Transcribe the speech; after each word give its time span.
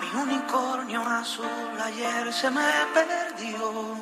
Mi 0.00 0.20
unicornio 0.20 1.02
azul 1.02 1.80
ayer 1.80 2.32
se 2.32 2.50
me 2.50 2.68
perdió. 2.92 3.96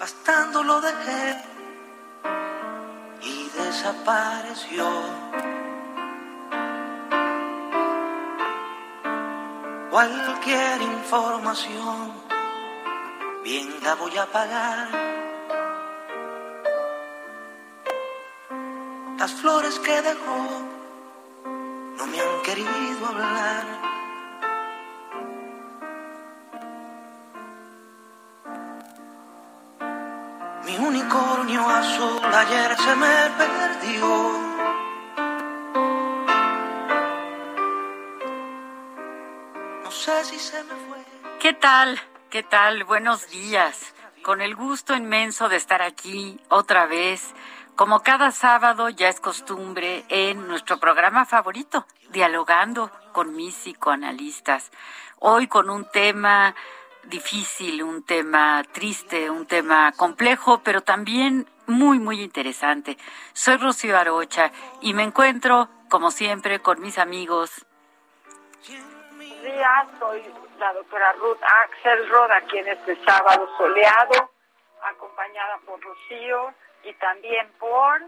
Bastando 0.00 0.62
lo 0.62 0.80
dejé 0.80 1.42
y 3.20 3.50
desapareció. 3.50 4.88
Cualquier 9.90 10.80
información, 10.80 12.12
bien 13.42 13.68
la 13.82 13.94
voy 13.94 14.16
a 14.16 14.26
pagar. 14.26 15.23
Las 19.24 19.32
flores 19.32 19.78
que 19.78 20.02
dejó 20.02 20.36
no 21.96 22.06
me 22.08 22.20
han 22.20 22.42
querido 22.42 23.06
hablar. 23.06 23.64
Mi 30.66 30.76
unicornio 30.76 31.66
azul 31.66 32.20
ayer 32.22 32.76
se 32.76 32.96
me 32.96 33.30
perdió. 33.38 34.32
No 39.84 39.90
sé 39.90 40.24
si 40.24 40.38
se 40.38 40.62
me 40.64 40.74
fue. 40.86 40.98
¿Qué 41.40 41.54
tal? 41.54 41.98
¿Qué 42.28 42.42
tal? 42.42 42.84
Buenos 42.84 43.30
días. 43.30 43.94
Con 44.22 44.42
el 44.42 44.54
gusto 44.54 44.94
inmenso 44.94 45.48
de 45.48 45.56
estar 45.56 45.80
aquí 45.80 46.38
otra 46.50 46.84
vez. 46.84 47.33
Como 47.76 48.04
cada 48.04 48.30
sábado 48.30 48.88
ya 48.88 49.08
es 49.08 49.18
costumbre 49.18 50.04
en 50.08 50.46
nuestro 50.46 50.78
programa 50.78 51.24
favorito, 51.24 51.86
dialogando 52.10 52.88
con 53.10 53.34
mis 53.34 53.52
psicoanalistas. 53.56 54.70
Hoy 55.18 55.48
con 55.48 55.68
un 55.68 55.84
tema 55.90 56.54
difícil, 57.02 57.82
un 57.82 58.04
tema 58.04 58.62
triste, 58.70 59.28
un 59.28 59.46
tema 59.46 59.90
complejo, 59.96 60.60
pero 60.62 60.82
también 60.82 61.48
muy, 61.66 61.98
muy 61.98 62.22
interesante. 62.22 62.96
Soy 63.32 63.56
Rocío 63.56 63.98
Arocha 63.98 64.52
y 64.80 64.94
me 64.94 65.02
encuentro, 65.02 65.68
como 65.90 66.12
siempre, 66.12 66.60
con 66.60 66.80
mis 66.80 66.96
amigos. 66.96 67.66
Días, 68.68 69.86
soy 69.98 70.22
la 70.60 70.72
doctora 70.74 71.12
Ruth 71.14 71.42
Axelrod 71.64 72.30
aquí 72.30 72.58
en 72.58 72.68
este 72.68 73.04
sábado 73.04 73.48
soleado, 73.58 74.30
acompañada 74.80 75.58
por 75.66 75.80
Rocío 75.82 76.54
y 76.84 76.92
también 76.94 77.46
por... 77.58 78.02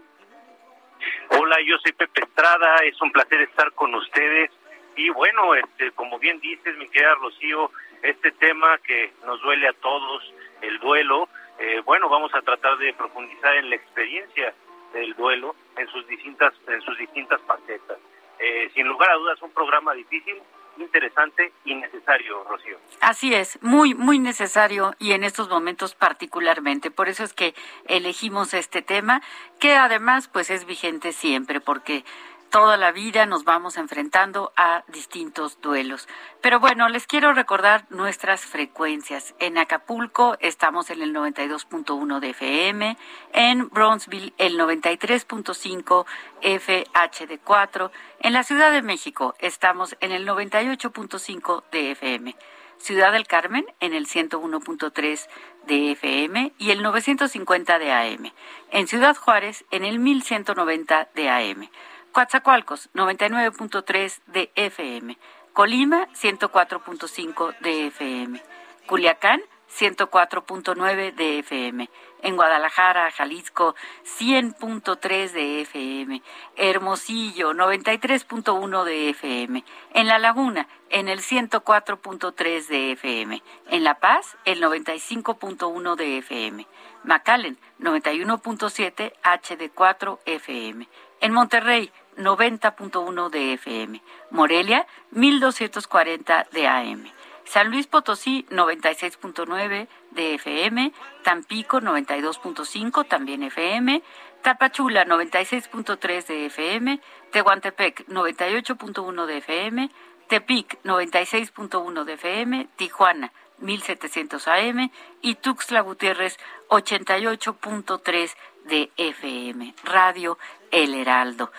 Hola, 1.29 1.57
yo 1.65 1.77
soy 1.79 1.91
Pepe 1.93 2.21
Estrada, 2.21 2.77
es 2.83 2.99
un 3.01 3.11
placer 3.11 3.41
estar 3.41 3.71
con 3.73 3.93
ustedes. 3.95 4.51
Y 4.95 5.09
bueno, 5.09 5.53
este, 5.55 5.91
como 5.91 6.17
bien 6.17 6.39
dices, 6.39 6.75
mi 6.77 6.87
querida 6.89 7.13
Rocío, 7.15 7.71
este 8.01 8.31
tema 8.31 8.77
que 8.79 9.13
nos 9.25 9.41
duele 9.41 9.67
a 9.67 9.73
todos, 9.73 10.33
el 10.61 10.79
duelo, 10.79 11.29
eh, 11.59 11.81
bueno, 11.85 12.09
vamos 12.09 12.33
a 12.33 12.41
tratar 12.41 12.77
de 12.77 12.93
profundizar 12.93 13.55
en 13.57 13.69
la 13.69 13.75
experiencia 13.75 14.53
del 14.93 15.13
duelo 15.13 15.55
en 15.77 15.87
sus 15.89 16.07
distintas, 16.07 16.53
en 16.67 16.81
sus 16.81 16.97
distintas 16.97 17.39
facetas. 17.41 17.97
Eh, 18.39 18.69
sin 18.73 18.87
lugar 18.87 19.11
a 19.11 19.15
dudas, 19.15 19.41
un 19.41 19.51
programa 19.51 19.93
difícil, 19.93 20.41
interesante 20.79 21.51
y 21.65 21.75
necesario, 21.75 22.43
Rocío. 22.43 22.77
Así 23.01 23.33
es, 23.33 23.61
muy, 23.61 23.93
muy 23.93 24.19
necesario 24.19 24.93
y 24.99 25.11
en 25.11 25.23
estos 25.23 25.49
momentos 25.49 25.95
particularmente. 25.95 26.91
Por 26.91 27.09
eso 27.09 27.23
es 27.23 27.33
que 27.33 27.53
elegimos 27.87 28.53
este 28.53 28.81
tema, 28.81 29.21
que 29.59 29.75
además 29.75 30.27
pues 30.27 30.49
es 30.49 30.65
vigente 30.65 31.11
siempre, 31.11 31.59
porque 31.59 32.03
toda 32.49 32.77
la 32.77 32.91
vida 32.91 33.25
nos 33.25 33.43
vamos 33.43 33.77
enfrentando 33.77 34.51
a 34.55 34.83
distintos 34.87 35.59
duelos. 35.61 36.07
Pero 36.41 36.59
bueno, 36.59 36.89
les 36.89 37.07
quiero 37.07 37.33
recordar 37.33 37.85
nuestras 37.89 38.45
frecuencias. 38.45 39.35
En 39.39 39.57
Acapulco 39.57 40.37
estamos 40.39 40.89
en 40.89 41.01
el 41.01 41.13
92.1 41.13 42.19
de 42.19 42.29
FM, 42.29 42.97
en 43.33 43.69
Bronzeville 43.69 44.33
el 44.37 44.59
93.5 44.59 46.05
FHD4, 46.41 47.91
en 48.19 48.33
la 48.33 48.43
Ciudad 48.43 48.71
de 48.71 48.81
México 48.81 49.35
estamos 49.39 49.97
en 49.99 50.11
el 50.11 50.27
98.5 50.27 51.63
de 51.71 51.91
FM. 51.91 52.35
Ciudad 52.77 53.11
del 53.11 53.27
Carmen 53.27 53.65
en 53.79 53.93
el 53.93 54.07
101.3 54.07 55.27
de 55.65 55.91
FM 55.91 56.53
y 56.57 56.71
el 56.71 56.83
950 56.83 57.79
de 57.79 57.91
AM. 57.91 58.31
En 58.71 58.87
Ciudad 58.87 59.15
Juárez 59.15 59.65
en 59.71 59.83
el 59.83 59.99
1190 59.99 61.09
de 61.15 61.29
AM. 61.29 61.69
Coatzacoalcos, 62.17 62.89
99.3 62.95 64.21
de 64.25 64.51
FM. 64.55 65.19
Colima, 65.53 66.07
104.5 66.15 67.55
de 67.59 67.85
FM. 67.85 68.41
Culiacán, 68.87 69.39
104.9 69.69 71.13
de 71.13 71.37
FM. 71.37 71.87
En 72.23 72.35
Guadalajara, 72.35 73.11
Jalisco, 73.11 73.75
100.3 74.19 75.31
de 75.31 75.61
FM. 75.61 76.23
Hermosillo, 76.55 77.53
93.1 77.53 78.83
de 78.83 79.09
FM. 79.09 79.63
En 79.93 80.07
La 80.07 80.17
Laguna, 80.17 80.67
en 80.89 81.09
el 81.09 81.19
104.3 81.19 82.67
de 82.67 82.91
FM. 82.93 83.43
En 83.69 83.83
La 83.83 83.99
Paz, 83.99 84.37
el 84.45 84.59
95.1 84.59 85.95
de 85.95 86.17
FM. 86.17 86.65
McAllen, 87.03 87.59
91.7 87.79 89.13
HD4 89.21 90.19
FM. 90.25 90.87
En 91.19 91.31
Monterrey, 91.33 91.91
90.1 92.17 93.29
de 93.29 93.53
FM. 93.53 94.01
Morelia, 94.31 94.87
1240 95.11 96.47
de 96.51 96.67
AM. 96.67 97.17
San 97.47 97.71
Luis 97.71 97.87
Potosí, 97.87 98.45
96.9 98.49 99.87
de 100.11 100.33
FM. 100.35 100.91
Tampico, 101.23 101.79
92.5, 101.79 103.07
también 103.07 103.43
FM. 103.43 104.03
Tapachula, 104.41 105.05
96.3 105.05 106.25
de 106.25 106.45
FM. 106.47 106.99
Tehuantepec, 107.31 108.05
98.1 108.07 109.25
de 109.25 109.37
FM. 109.37 109.89
Tepic, 110.27 110.77
96.1 110.83 112.03
de 112.03 112.13
FM. 112.13 112.67
Tijuana, 112.75 113.31
1700 113.59 114.47
AM. 114.49 114.91
Y 115.21 115.35
Tuxtla 115.35 115.81
Gutiérrez, 115.81 116.37
88.3 116.69 118.35
de 118.65 118.91
FM. 118.97 119.73
Radio 119.83 120.37
El 120.71 120.93
Heraldo. 120.95 121.51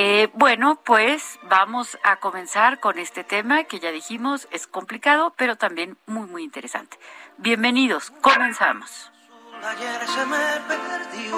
Eh, 0.00 0.30
bueno, 0.34 0.80
pues 0.84 1.40
vamos 1.42 1.98
a 2.04 2.20
comenzar 2.20 2.78
con 2.78 3.00
este 3.00 3.24
tema 3.24 3.64
que 3.64 3.80
ya 3.80 3.90
dijimos 3.90 4.46
es 4.52 4.68
complicado, 4.68 5.34
pero 5.36 5.56
también 5.56 5.98
muy, 6.06 6.28
muy 6.28 6.44
interesante. 6.44 6.96
Bienvenidos, 7.36 8.12
comenzamos. 8.20 9.10
Ayer 9.60 10.06
se 10.06 10.24
me 10.24 10.38
perdió. 10.68 11.36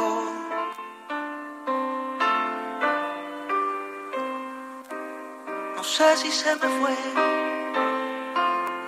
No 5.75 5.83
sé 5.83 6.17
si 6.19 6.31
se 6.31 6.55
me 6.57 6.69
fue, 6.69 6.97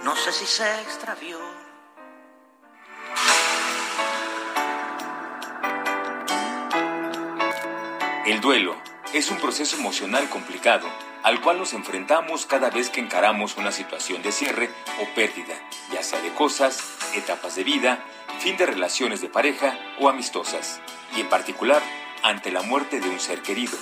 no 0.04 0.14
sé 0.16 0.32
si 0.32 0.44
se 0.44 0.82
extravió. 0.82 1.38
El 8.26 8.38
duelo 8.42 8.91
es 9.12 9.30
un 9.30 9.36
proceso 9.38 9.76
emocional 9.76 10.28
complicado 10.30 10.88
al 11.22 11.40
cual 11.40 11.58
nos 11.58 11.72
enfrentamos 11.72 12.46
cada 12.46 12.70
vez 12.70 12.90
que 12.90 13.00
encaramos 13.00 13.56
una 13.56 13.70
situación 13.70 14.22
de 14.22 14.32
cierre 14.32 14.70
o 15.00 15.14
pérdida, 15.14 15.54
ya 15.92 16.02
sea 16.02 16.20
de 16.20 16.30
cosas, 16.30 16.82
etapas 17.14 17.54
de 17.54 17.62
vida, 17.62 18.04
fin 18.40 18.56
de 18.56 18.66
relaciones 18.66 19.20
de 19.20 19.28
pareja 19.28 19.78
o 20.00 20.08
amistosas, 20.08 20.80
y 21.16 21.20
en 21.20 21.28
particular 21.28 21.82
ante 22.22 22.50
la 22.50 22.62
muerte 22.62 23.00
de 23.00 23.08
un 23.08 23.20
ser 23.20 23.42
querido. 23.42 23.76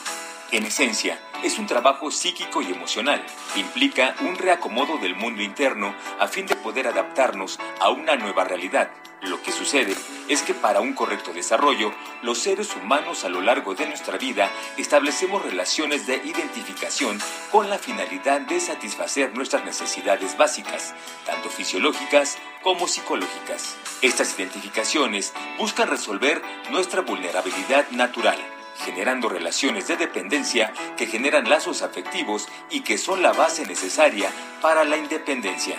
En 0.52 0.66
esencia, 0.66 1.16
es 1.44 1.60
un 1.60 1.68
trabajo 1.68 2.10
psíquico 2.10 2.60
y 2.60 2.72
emocional 2.72 3.24
implica 3.54 4.16
un 4.22 4.36
reacomodo 4.36 4.98
del 4.98 5.14
mundo 5.14 5.42
interno 5.42 5.94
a 6.18 6.26
fin 6.26 6.46
de 6.46 6.56
poder 6.56 6.88
adaptarnos 6.88 7.60
a 7.78 7.90
una 7.90 8.16
nueva 8.16 8.42
realidad. 8.42 8.90
Lo 9.22 9.40
que 9.42 9.52
sucede 9.52 9.94
es 10.28 10.42
que 10.42 10.52
para 10.52 10.80
un 10.80 10.94
correcto 10.94 11.32
desarrollo, 11.32 11.92
los 12.22 12.38
seres 12.38 12.74
humanos 12.74 13.24
a 13.24 13.28
lo 13.28 13.40
largo 13.42 13.76
de 13.76 13.86
nuestra 13.86 14.18
vida 14.18 14.50
establecemos 14.76 15.44
relaciones 15.44 16.08
de 16.08 16.16
identificación 16.16 17.20
con 17.52 17.70
la 17.70 17.78
finalidad 17.78 18.40
de 18.40 18.58
satisfacer 18.58 19.32
nuestras 19.36 19.64
necesidades 19.64 20.36
básicas, 20.36 20.96
tanto 21.26 21.48
fisiológicas 21.48 22.38
como 22.64 22.88
psicológicas. 22.88 23.76
Estas 24.02 24.36
identificaciones 24.36 25.32
buscan 25.58 25.88
resolver 25.88 26.42
nuestra 26.72 27.02
vulnerabilidad 27.02 27.88
natural 27.92 28.38
generando 28.80 29.28
relaciones 29.28 29.86
de 29.88 29.96
dependencia 29.96 30.72
que 30.96 31.06
generan 31.06 31.48
lazos 31.48 31.82
afectivos 31.82 32.48
y 32.70 32.80
que 32.80 32.98
son 32.98 33.22
la 33.22 33.32
base 33.32 33.66
necesaria 33.66 34.30
para 34.60 34.84
la 34.84 34.96
independencia. 34.96 35.76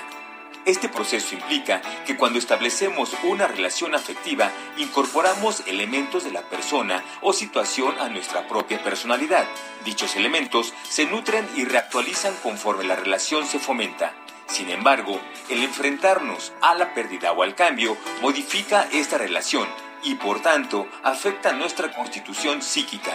Este 0.63 0.89
proceso 0.89 1.33
implica 1.33 1.81
que 2.06 2.15
cuando 2.15 2.38
establecemos 2.38 3.15
una 3.24 3.48
relación 3.48 3.95
afectiva, 3.95 4.51
incorporamos 4.77 5.63
elementos 5.65 6.24
de 6.24 6.31
la 6.31 6.44
persona 6.44 7.03
o 7.21 7.33
situación 7.33 7.95
a 8.00 8.09
nuestra 8.09 8.48
propia 8.48 8.83
personalidad. 8.83 9.48
Dichos 9.86 10.15
elementos 10.15 10.74
se 10.88 11.06
nutren 11.06 11.50
y 11.56 11.65
reactualizan 11.65 12.36
conforme 12.44 12.83
la 12.83 12.95
relación 12.95 13.48
se 13.48 13.57
fomenta. 13.57 14.13
Sin 14.45 14.69
embargo, 14.69 15.19
el 15.50 15.63
enfrentarnos 15.63 16.53
a 16.62 16.75
la 16.75 16.94
pérdida 16.94 17.31
o 17.31 17.42
al 17.42 17.56
cambio 17.56 17.98
modifica 18.21 18.88
esta 18.92 19.18
relación 19.18 19.68
y 20.03 20.15
por 20.15 20.42
tanto 20.42 20.88
afecta 21.03 21.53
nuestra 21.53 21.92
constitución 21.92 22.62
psíquica. 22.62 23.12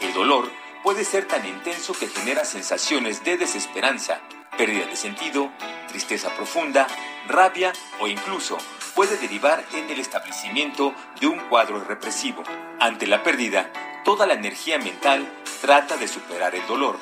El 0.00 0.12
dolor 0.12 0.50
puede 0.82 1.04
ser 1.04 1.26
tan 1.26 1.46
intenso 1.46 1.92
que 1.92 2.08
genera 2.08 2.44
sensaciones 2.44 3.24
de 3.24 3.36
desesperanza, 3.36 4.20
pérdida 4.56 4.86
de 4.86 4.96
sentido, 4.96 5.50
tristeza 5.88 6.34
profunda, 6.34 6.86
rabia 7.26 7.72
o 8.00 8.08
incluso 8.08 8.58
puede 8.94 9.16
derivar 9.16 9.64
en 9.74 9.88
el 9.90 10.00
establecimiento 10.00 10.94
de 11.20 11.26
un 11.28 11.38
cuadro 11.48 11.82
represivo. 11.84 12.42
Ante 12.80 13.06
la 13.06 13.22
pérdida, 13.22 13.70
toda 14.04 14.26
la 14.26 14.34
energía 14.34 14.78
mental 14.78 15.28
trata 15.60 15.96
de 15.96 16.08
superar 16.08 16.54
el 16.54 16.66
dolor. 16.66 16.98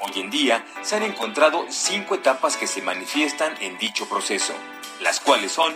Hoy 0.00 0.20
en 0.20 0.30
día 0.30 0.64
se 0.82 0.96
han 0.96 1.02
encontrado 1.02 1.66
cinco 1.68 2.14
etapas 2.14 2.56
que 2.56 2.66
se 2.66 2.82
manifiestan 2.82 3.54
en 3.60 3.78
dicho 3.78 4.08
proceso, 4.08 4.54
las 5.00 5.20
cuales 5.20 5.52
son 5.52 5.74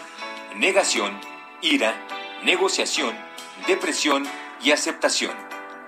negación, 0.54 1.20
ira, 1.60 1.94
negociación, 2.44 3.16
depresión 3.66 4.26
y 4.62 4.72
aceptación. 4.72 5.34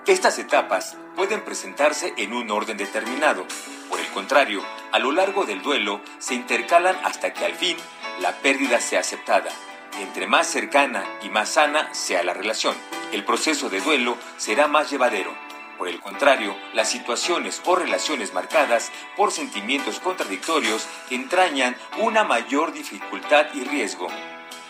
Estas 0.07 0.39
etapas 0.39 0.97
pueden 1.15 1.41
presentarse 1.41 2.13
en 2.17 2.33
un 2.33 2.49
orden 2.49 2.77
determinado. 2.77 3.45
Por 3.89 3.99
el 3.99 4.07
contrario, 4.07 4.63
a 4.91 4.97
lo 4.97 5.11
largo 5.11 5.45
del 5.45 5.61
duelo 5.61 6.01
se 6.17 6.33
intercalan 6.33 6.97
hasta 7.03 7.31
que 7.31 7.45
al 7.45 7.53
fin 7.53 7.77
la 8.21 8.31
pérdida 8.37 8.79
sea 8.79 9.01
aceptada. 9.01 9.51
Entre 9.99 10.25
más 10.25 10.47
cercana 10.47 11.03
y 11.21 11.29
más 11.29 11.49
sana 11.49 11.93
sea 11.93 12.23
la 12.23 12.33
relación, 12.33 12.75
el 13.11 13.23
proceso 13.23 13.69
de 13.69 13.81
duelo 13.81 14.17
será 14.37 14.67
más 14.67 14.89
llevadero. 14.89 15.31
Por 15.77 15.87
el 15.87 15.99
contrario, 15.99 16.55
las 16.73 16.89
situaciones 16.89 17.61
o 17.65 17.75
relaciones 17.75 18.33
marcadas 18.33 18.91
por 19.15 19.31
sentimientos 19.31 19.99
contradictorios 19.99 20.87
entrañan 21.11 21.75
una 21.99 22.23
mayor 22.23 22.73
dificultad 22.73 23.45
y 23.53 23.63
riesgo 23.63 24.07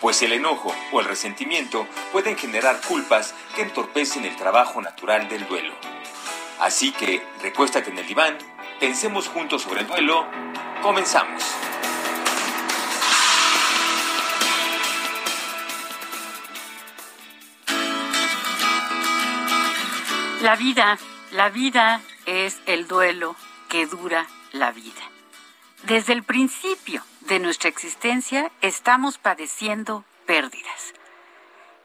pues 0.00 0.22
el 0.22 0.32
enojo 0.32 0.74
o 0.92 1.00
el 1.00 1.06
resentimiento 1.06 1.86
pueden 2.12 2.36
generar 2.36 2.80
culpas 2.80 3.34
que 3.54 3.62
entorpecen 3.62 4.24
el 4.24 4.36
trabajo 4.36 4.80
natural 4.80 5.28
del 5.28 5.46
duelo. 5.46 5.74
Así 6.60 6.92
que 6.92 7.22
recuéstate 7.40 7.90
en 7.90 7.98
el 7.98 8.06
diván, 8.06 8.36
pensemos 8.80 9.28
juntos 9.28 9.62
sobre 9.62 9.82
el 9.82 9.86
duelo, 9.86 10.26
comenzamos. 10.82 11.44
La 20.42 20.54
vida, 20.54 20.98
la 21.32 21.48
vida 21.48 22.00
es 22.26 22.60
el 22.66 22.86
duelo 22.86 23.34
que 23.68 23.86
dura 23.86 24.26
la 24.52 24.70
vida. 24.70 25.17
Desde 25.88 26.12
el 26.12 26.22
principio 26.22 27.02
de 27.20 27.38
nuestra 27.38 27.70
existencia 27.70 28.52
estamos 28.60 29.16
padeciendo 29.16 30.04
pérdidas. 30.26 30.92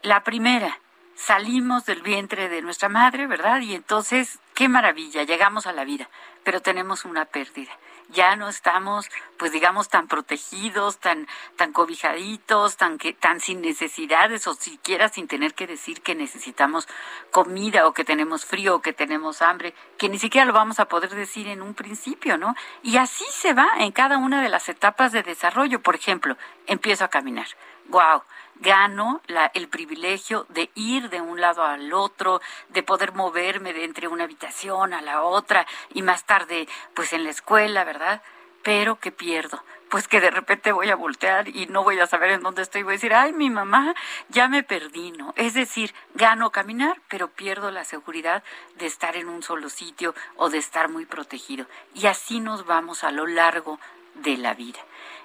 La 0.02 0.26
primera, 0.26 0.78
salimos 1.16 1.86
del 1.86 2.02
vientre 2.02 2.50
de 2.50 2.62
nuestra 2.62 2.90
madre, 2.90 3.28
¿verdad? 3.28 3.62
Y 3.62 3.74
entonces, 3.74 4.40
qué 4.56 4.68
maravilla, 4.68 5.24
llegamos 5.24 5.68
a 5.68 5.72
la 5.72 5.86
vida, 5.86 6.10
pero 6.44 6.62
tenemos 6.62 7.06
una 7.06 7.24
pérdida 7.24 7.72
ya 8.10 8.36
no 8.36 8.50
estamos, 8.50 9.10
pues 9.38 9.52
digamos, 9.52 9.90
tan 9.90 10.08
protegidos, 10.08 10.98
tan, 11.00 11.28
tan 11.56 11.74
cobijaditos, 11.74 12.78
tan, 12.78 12.98
que, 12.98 13.14
tan 13.14 13.40
sin 13.40 13.62
necesidades 13.62 14.48
o 14.48 14.54
siquiera 14.54 15.10
sin 15.10 15.28
tener 15.28 15.54
que 15.54 15.68
decir 15.68 16.02
que 16.02 16.16
necesitamos 16.16 16.88
comida 17.32 17.88
o 17.88 17.94
que 17.94 18.04
tenemos 18.04 18.46
frío 18.46 18.76
o 18.76 18.82
que 18.82 18.94
tenemos 18.94 19.42
hambre, 19.42 19.74
que 19.98 20.10
ni 20.10 20.20
siquiera 20.20 20.46
lo 20.46 20.54
vamos 20.54 20.80
a 20.80 20.86
poder 20.86 21.10
decir 21.12 21.48
en 21.48 21.62
un 21.62 21.74
principio, 21.74 22.38
¿no? 22.38 22.56
Y 22.82 22.98
así 22.98 23.26
se 23.32 23.54
va 23.54 23.68
en 23.80 23.92
cada 23.92 24.18
una 24.18 24.42
de 24.42 24.50
las 24.50 24.70
etapas 24.70 25.12
de 25.12 25.24
desarrollo. 25.24 25.82
Por 25.82 25.96
ejemplo, 25.96 26.38
empiezo 26.68 27.06
a 27.06 27.10
caminar. 27.10 27.48
¡Guau! 27.88 28.24
Gano 28.56 29.22
la, 29.28 29.52
el 29.54 29.68
privilegio 29.68 30.46
de 30.50 30.70
ir 30.76 31.10
de 31.10 31.22
un 31.22 31.42
lado 31.42 31.64
al 31.64 31.94
otro, 31.94 32.42
de 32.70 32.84
poder 32.84 33.14
moverme 33.14 33.74
de 33.74 33.84
entre 33.84 34.08
una 34.08 34.24
habitación 34.24 34.94
a 34.94 35.02
la 35.02 35.24
otra 35.24 35.66
y 35.94 36.02
más 36.02 36.26
tarde 36.26 36.68
pues 36.94 37.14
en 37.14 37.24
la 37.24 37.30
escuela, 37.30 37.84
¿verdad? 37.84 38.22
Pero 38.64 39.00
que 39.00 39.12
pierdo, 39.12 39.62
pues 39.90 40.08
que 40.08 40.22
de 40.22 40.32
repente 40.32 40.72
voy 40.72 40.90
a 40.90 40.96
voltear 40.96 41.50
y 41.50 41.68
no 41.68 41.84
voy 41.84 42.00
a 42.00 42.08
saber 42.08 42.32
en 42.32 42.42
dónde 42.42 42.62
estoy, 42.62 42.84
voy 42.84 42.94
a 42.94 42.96
decir, 42.96 43.14
ay, 43.14 43.34
mi 43.34 43.50
mamá, 43.50 43.94
ya 44.30 44.48
me 44.48 44.64
perdí, 44.64 45.12
¿no? 45.12 45.34
Es 45.36 45.54
decir, 45.54 45.94
gano 46.16 46.50
caminar, 46.52 47.00
pero 47.10 47.28
pierdo 47.28 47.70
la 47.72 47.84
seguridad 47.84 48.44
de 48.78 48.86
estar 48.86 49.16
en 49.18 49.28
un 49.28 49.44
solo 49.44 49.70
sitio 49.70 50.16
o 50.36 50.50
de 50.50 50.58
estar 50.58 50.90
muy 50.90 51.06
protegido. 51.06 51.68
Y 51.94 52.08
así 52.08 52.40
nos 52.40 52.66
vamos 52.66 53.04
a 53.04 53.12
lo 53.12 53.28
largo 53.28 53.80
de 54.16 54.38
la 54.38 54.54
vida. 54.54 54.80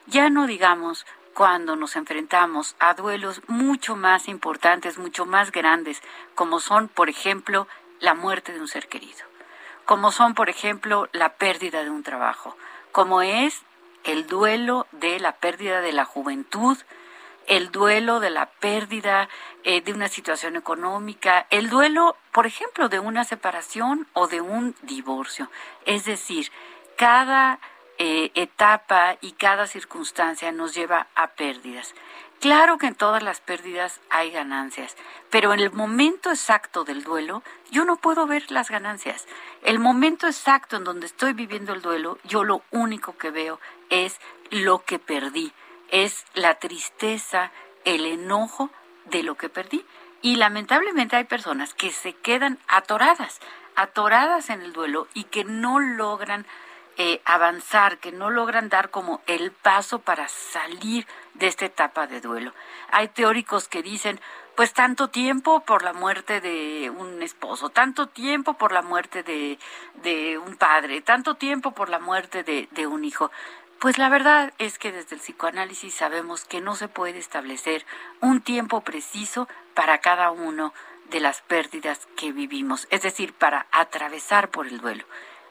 Ya 0.06 0.30
no 0.30 0.46
digamos 0.46 1.06
cuando 1.38 1.76
nos 1.76 1.94
enfrentamos 1.94 2.74
a 2.80 2.94
duelos 2.94 3.42
mucho 3.46 3.94
más 3.94 4.26
importantes, 4.26 4.98
mucho 4.98 5.24
más 5.24 5.52
grandes, 5.52 6.02
como 6.34 6.58
son, 6.58 6.88
por 6.88 7.08
ejemplo, 7.08 7.68
la 8.00 8.14
muerte 8.14 8.52
de 8.52 8.60
un 8.60 8.66
ser 8.66 8.88
querido, 8.88 9.24
como 9.84 10.10
son, 10.10 10.34
por 10.34 10.50
ejemplo, 10.50 11.08
la 11.12 11.34
pérdida 11.34 11.84
de 11.84 11.90
un 11.90 12.02
trabajo, 12.02 12.56
como 12.90 13.22
es 13.22 13.62
el 14.02 14.26
duelo 14.26 14.88
de 14.90 15.20
la 15.20 15.36
pérdida 15.36 15.80
de 15.80 15.92
la 15.92 16.04
juventud, 16.04 16.76
el 17.46 17.70
duelo 17.70 18.18
de 18.18 18.30
la 18.30 18.46
pérdida 18.46 19.28
eh, 19.62 19.80
de 19.80 19.92
una 19.92 20.08
situación 20.08 20.56
económica, 20.56 21.46
el 21.50 21.70
duelo, 21.70 22.16
por 22.32 22.46
ejemplo, 22.46 22.88
de 22.88 22.98
una 22.98 23.22
separación 23.22 24.08
o 24.12 24.26
de 24.26 24.40
un 24.40 24.74
divorcio. 24.82 25.48
Es 25.86 26.04
decir, 26.04 26.50
cada 26.96 27.60
eh, 27.98 28.30
etapa 28.34 29.16
y 29.20 29.32
cada 29.32 29.66
circunstancia 29.66 30.52
nos 30.52 30.74
lleva 30.74 31.08
a 31.14 31.28
pérdidas. 31.28 31.94
Claro 32.40 32.78
que 32.78 32.86
en 32.86 32.94
todas 32.94 33.20
las 33.20 33.40
pérdidas 33.40 34.00
hay 34.10 34.30
ganancias, 34.30 34.96
pero 35.28 35.52
en 35.52 35.58
el 35.58 35.72
momento 35.72 36.30
exacto 36.30 36.84
del 36.84 37.02
duelo 37.02 37.42
yo 37.72 37.84
no 37.84 37.96
puedo 37.96 38.28
ver 38.28 38.52
las 38.52 38.70
ganancias. 38.70 39.26
El 39.62 39.80
momento 39.80 40.28
exacto 40.28 40.76
en 40.76 40.84
donde 40.84 41.06
estoy 41.06 41.32
viviendo 41.32 41.72
el 41.72 41.82
duelo, 41.82 42.18
yo 42.22 42.44
lo 42.44 42.62
único 42.70 43.18
que 43.18 43.32
veo 43.32 43.58
es 43.90 44.20
lo 44.50 44.84
que 44.84 45.00
perdí, 45.00 45.52
es 45.90 46.24
la 46.34 46.54
tristeza, 46.60 47.50
el 47.84 48.06
enojo 48.06 48.70
de 49.06 49.24
lo 49.24 49.34
que 49.36 49.48
perdí. 49.48 49.84
Y 50.22 50.36
lamentablemente 50.36 51.16
hay 51.16 51.24
personas 51.24 51.74
que 51.74 51.90
se 51.90 52.12
quedan 52.12 52.58
atoradas, 52.68 53.40
atoradas 53.74 54.50
en 54.50 54.62
el 54.62 54.72
duelo 54.72 55.08
y 55.12 55.24
que 55.24 55.42
no 55.42 55.80
logran 55.80 56.46
eh, 57.00 57.22
avanzar, 57.24 57.98
que 57.98 58.10
no 58.10 58.28
logran 58.28 58.68
dar 58.68 58.90
como 58.90 59.22
el 59.26 59.52
paso 59.52 60.00
para 60.00 60.26
salir 60.26 61.06
de 61.34 61.46
esta 61.46 61.64
etapa 61.64 62.08
de 62.08 62.20
duelo. 62.20 62.52
Hay 62.90 63.06
teóricos 63.06 63.68
que 63.68 63.82
dicen, 63.82 64.20
pues 64.56 64.72
tanto 64.72 65.08
tiempo 65.08 65.60
por 65.60 65.84
la 65.84 65.92
muerte 65.92 66.40
de 66.40 66.90
un 66.90 67.22
esposo, 67.22 67.68
tanto 67.70 68.08
tiempo 68.08 68.54
por 68.54 68.72
la 68.72 68.82
muerte 68.82 69.22
de, 69.22 70.38
un 70.38 70.56
padre, 70.56 71.00
tanto 71.00 71.36
tiempo 71.36 71.70
por 71.70 71.88
la 71.88 72.00
muerte 72.00 72.42
de, 72.42 72.68
de 72.72 72.88
un 72.88 73.04
hijo. 73.04 73.30
Pues 73.78 73.96
la 73.96 74.08
verdad 74.08 74.52
es 74.58 74.76
que 74.76 74.90
desde 74.90 75.14
el 75.14 75.22
psicoanálisis 75.22 75.94
sabemos 75.94 76.44
que 76.44 76.60
no 76.60 76.74
se 76.74 76.88
puede 76.88 77.18
establecer 77.18 77.86
un 78.20 78.40
tiempo 78.40 78.80
preciso 78.80 79.46
para 79.74 79.98
cada 79.98 80.32
uno 80.32 80.74
de 81.10 81.20
las 81.20 81.42
pérdidas 81.42 82.08
que 82.16 82.32
vivimos, 82.32 82.88
es 82.90 83.02
decir, 83.02 83.34
para 83.34 83.68
atravesar 83.70 84.50
por 84.50 84.66
el 84.66 84.80
duelo. 84.80 85.04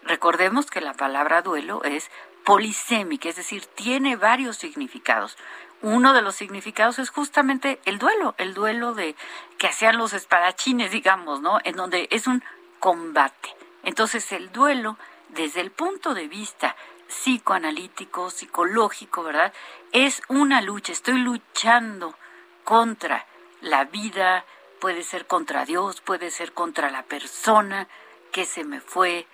Recordemos 0.08 0.72
que 0.72 0.80
la 0.80 0.94
palabra 0.94 1.42
duelo 1.42 1.84
es 1.84 2.10
polisémica, 2.46 3.28
es 3.28 3.36
decir, 3.36 3.66
tiene 3.66 4.16
varios 4.16 4.56
significados. 4.56 5.38
Uno 5.82 6.14
de 6.14 6.22
los 6.22 6.34
significados 6.36 6.98
es 6.98 7.10
justamente 7.10 7.82
el 7.84 8.00
duelo, 8.00 8.34
el 8.38 8.54
duelo 8.54 8.94
de 8.94 9.18
que 9.58 9.68
hacían 9.68 9.98
los 9.98 10.14
espadachines, 10.14 10.92
digamos, 10.92 11.42
¿no? 11.42 11.60
En 11.66 11.76
donde 11.76 12.08
es 12.10 12.26
un 12.26 12.42
combate. 12.80 13.54
Entonces, 13.84 14.32
el 14.32 14.50
duelo 14.54 14.98
desde 15.28 15.60
el 15.60 15.72
punto 15.72 16.14
de 16.14 16.30
vista 16.30 16.78
psicoanalítico, 17.10 18.30
psicológico, 18.30 19.24
¿verdad? 19.24 19.52
Es 19.92 20.22
una 20.30 20.62
lucha, 20.62 20.94
estoy 20.94 21.20
luchando 21.20 22.16
contra 22.64 23.26
la 23.60 23.84
vida, 23.84 24.46
puede 24.80 25.04
ser 25.04 25.28
contra 25.28 25.66
Dios, 25.66 26.00
puede 26.00 26.32
ser 26.32 26.54
contra 26.54 26.90
la 26.92 27.04
persona 27.04 27.90
que 28.32 28.46
se 28.46 28.64
me 28.64 28.80
fue, 28.80 29.28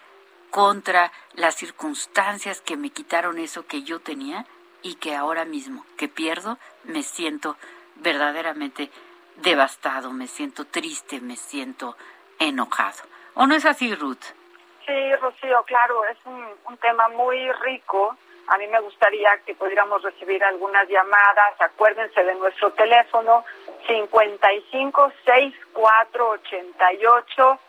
contra 0.53 1.11
las 1.33 1.55
circunstancias 1.55 2.61
que 2.61 2.77
me 2.77 2.91
quitaron 2.91 3.39
eso 3.39 3.65
que 3.65 3.81
yo 3.81 3.99
tenía 3.99 4.45
y 4.83 4.95
que 4.95 5.15
ahora 5.15 5.45
mismo 5.45 5.83
que 5.97 6.07
pierdo 6.07 6.59
me 6.83 7.01
siento 7.01 7.57
verdaderamente 7.95 8.91
devastado, 9.37 10.11
me 10.11 10.27
siento 10.27 10.65
triste, 10.65 11.21
me 11.21 11.37
siento 11.37 11.97
enojado. 12.37 13.01
¿O 13.33 13.47
no 13.47 13.55
es 13.55 13.65
así, 13.65 13.95
Ruth? 13.95 14.21
Sí, 14.85 15.15
Rocío, 15.15 15.63
claro, 15.63 16.05
es 16.05 16.17
un, 16.25 16.45
un 16.67 16.77
tema 16.77 17.09
muy 17.09 17.51
rico. 17.53 18.15
A 18.45 18.57
mí 18.59 18.67
me 18.67 18.79
gustaría 18.79 19.35
que 19.47 19.55
pudiéramos 19.55 20.03
recibir 20.03 20.43
algunas 20.43 20.87
llamadas. 20.87 21.59
Acuérdense 21.61 22.23
de 22.23 22.35
nuestro 22.35 22.71
teléfono 22.73 23.43
55 23.87 25.13
64 25.25 26.29
88 26.29 27.59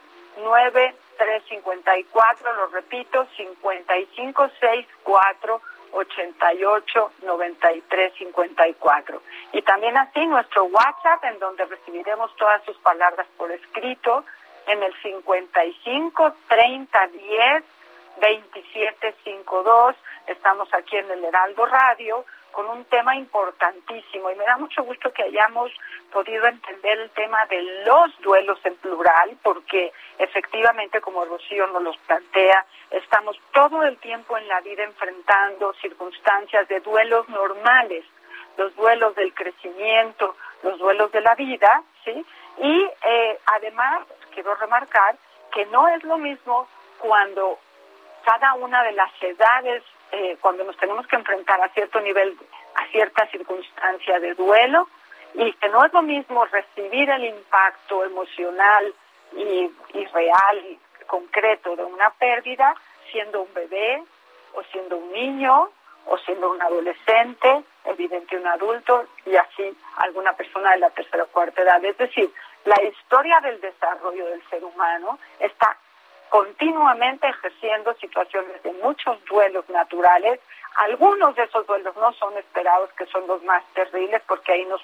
9354. 1.19 2.53
Lo 2.55 2.67
repito, 2.69 3.27
55 3.37 4.49
64 4.61 5.61
88 5.93 7.13
93 7.23 8.13
54. 8.19 9.23
Y 9.53 9.63
también 9.63 9.97
así 9.97 10.27
nuestro 10.27 10.65
WhatsApp, 10.65 11.25
en 11.25 11.39
donde 11.39 11.65
recibiremos 11.65 12.35
todas 12.37 12.63
sus 12.65 12.77
palabras 12.79 13.27
por 13.37 13.51
escrito 13.53 14.25
en 14.67 14.83
el 14.83 14.95
55 15.03 16.35
30 16.49 17.07
10 17.07 17.65
27 18.21 19.15
52. 19.25 19.97
Estamos 20.27 20.73
aquí 20.73 20.97
en 20.97 21.11
el 21.11 21.25
Heraldo 21.25 21.67
Radio 21.67 22.25
con 22.55 22.69
un 22.69 22.85
tema 22.85 23.17
importantísimo 23.17 24.31
y 24.31 24.37
me 24.37 24.45
da 24.45 24.57
mucho 24.57 24.83
gusto 24.85 25.13
que 25.13 25.25
hayamos 25.25 25.73
podido 26.13 26.47
entender 26.47 27.01
el 27.01 27.11
tema 27.11 27.45
de 27.47 27.61
los 27.85 28.17
duelos 28.21 28.59
en 28.65 28.77
plural 28.77 29.37
porque 29.43 29.93
efectivamente 30.19 31.01
como 31.01 31.25
Rocío 31.25 31.67
nos 31.67 31.83
los 31.83 31.97
plantea 31.99 32.65
estamos 32.91 33.39
todo 33.53 33.83
el 33.83 33.99
tiempo 33.99 34.39
en 34.39 34.47
la 34.47 34.61
vida 34.61 34.85
enfrentando 34.85 35.75
circunstancias 35.75 36.69
de 36.69 36.81
duelos 36.81 37.29
normales 37.29 38.05
los 38.57 38.75
duelos 38.77 39.15
del 39.17 39.35
crecimiento 39.35 40.37
los 40.63 40.79
duelos 40.79 41.11
de 41.11 41.21
la 41.21 41.35
vida 41.35 41.83
sí 42.05 42.25
y 42.59 42.89
eh, 43.07 43.39
además 43.47 44.07
quiero 44.33 44.55
remarcar 44.55 45.17
que 45.53 45.67
no 45.67 45.89
es 45.89 46.05
lo 46.05 46.19
mismo 46.19 46.69
cuando 46.99 47.59
cada 48.25 48.55
una 48.55 48.83
de 48.83 48.93
las 48.93 49.11
edades, 49.21 49.83
eh, 50.13 50.37
cuando 50.41 50.65
nos 50.65 50.77
tenemos 50.77 51.07
que 51.07 51.17
enfrentar 51.17 51.61
a 51.61 51.69
cierto 51.71 52.01
nivel, 52.01 52.37
a 52.75 52.87
cierta 52.89 53.27
circunstancia 53.29 54.21
de 54.21 54.35
duelo, 54.35 54.89
y 55.35 55.53
que 55.55 55.69
no 55.69 55.85
es 55.85 55.93
lo 55.93 56.03
mismo 56.03 56.45
recibir 56.47 57.11
el 57.11 57.25
impacto 57.25 58.05
emocional 58.05 58.95
y, 59.37 59.71
y 59.95 60.05
real 60.07 60.59
y 60.67 60.79
concreto 61.07 61.75
de 61.77 61.85
una 61.85 62.11
pérdida 62.11 62.75
siendo 63.11 63.43
un 63.43 63.55
bebé 63.55 64.03
o 64.55 64.63
siendo 64.65 64.97
un 64.97 65.13
niño 65.13 65.71
o 66.07 66.19
siendo 66.19 66.51
un 66.51 66.61
adolescente, 66.61 67.65
evidente 67.85 68.37
un 68.37 68.47
adulto 68.47 69.07
y 69.25 69.37
así 69.37 69.77
alguna 69.97 70.35
persona 70.35 70.73
de 70.73 70.79
la 70.79 70.91
tercera 70.91 71.25
o 71.25 71.29
cuarta 71.29 71.63
edad. 71.63 71.85
Es 71.85 71.97
decir, 71.97 72.31
la 72.65 72.83
historia 72.83 73.41
del 73.41 73.61
desarrollo 73.61 74.27
del 74.27 74.43
ser 74.49 74.65
humano 74.65 75.19
está 75.39 75.77
continuamente 76.35 77.29
ejerciendo 77.29 77.95
situaciones 77.95 78.61
de 78.65 78.73
muchos 78.83 79.25
duelos 79.27 79.69
naturales. 79.69 80.41
Algunos 80.75 81.37
de 81.37 81.45
esos 81.45 81.65
duelos 81.65 81.95
no 81.95 82.13
son 82.15 82.37
esperados, 82.37 82.91
que 82.99 83.07
son 83.07 83.25
los 83.29 83.41
más 83.45 83.63
terribles, 83.73 84.21
porque 84.27 84.51
ahí 84.51 84.65
no, 84.65 84.77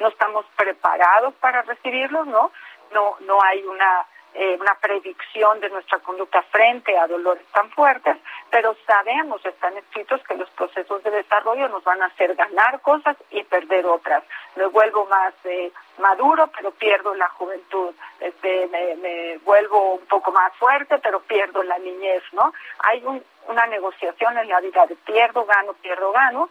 no 0.00 0.08
estamos 0.08 0.44
preparados 0.56 1.34
para 1.34 1.62
recibirlos, 1.62 2.26
¿no? 2.26 2.50
No, 2.90 3.16
no 3.20 3.38
hay 3.44 3.62
una 3.62 4.08
eh, 4.40 4.56
una 4.60 4.76
predicción 4.76 5.58
de 5.58 5.68
nuestra 5.68 5.98
conducta 5.98 6.42
frente 6.42 6.96
a 6.96 7.08
dolores 7.08 7.44
tan 7.52 7.68
fuertes, 7.70 8.16
pero 8.52 8.76
sabemos, 8.86 9.44
están 9.44 9.76
escritos, 9.76 10.22
que 10.22 10.36
los 10.36 10.48
procesos 10.50 11.02
de 11.02 11.10
desarrollo 11.10 11.68
nos 11.68 11.82
van 11.82 12.00
a 12.02 12.06
hacer 12.06 12.36
ganar 12.36 12.80
cosas 12.80 13.16
y 13.32 13.42
perder 13.42 13.84
otras. 13.86 14.22
Me 14.54 14.66
vuelvo 14.66 15.06
más 15.06 15.34
eh, 15.42 15.72
maduro, 15.98 16.48
pero 16.56 16.70
pierdo 16.70 17.16
la 17.16 17.28
juventud. 17.30 17.92
Este, 18.20 18.68
me, 18.68 19.38
vuelvo 19.38 19.94
un 19.94 20.06
poco 20.06 20.30
más 20.30 20.54
fuerte, 20.54 20.98
pero 20.98 21.18
pierdo 21.18 21.64
la 21.64 21.78
niñez, 21.78 22.22
¿no? 22.30 22.52
Hay 22.78 23.04
una 23.48 23.66
negociación 23.66 24.38
en 24.38 24.48
la 24.48 24.60
vida 24.60 24.86
de 24.86 24.94
pierdo, 24.94 25.46
gano, 25.46 25.72
pierdo, 25.82 26.12
gano. 26.12 26.48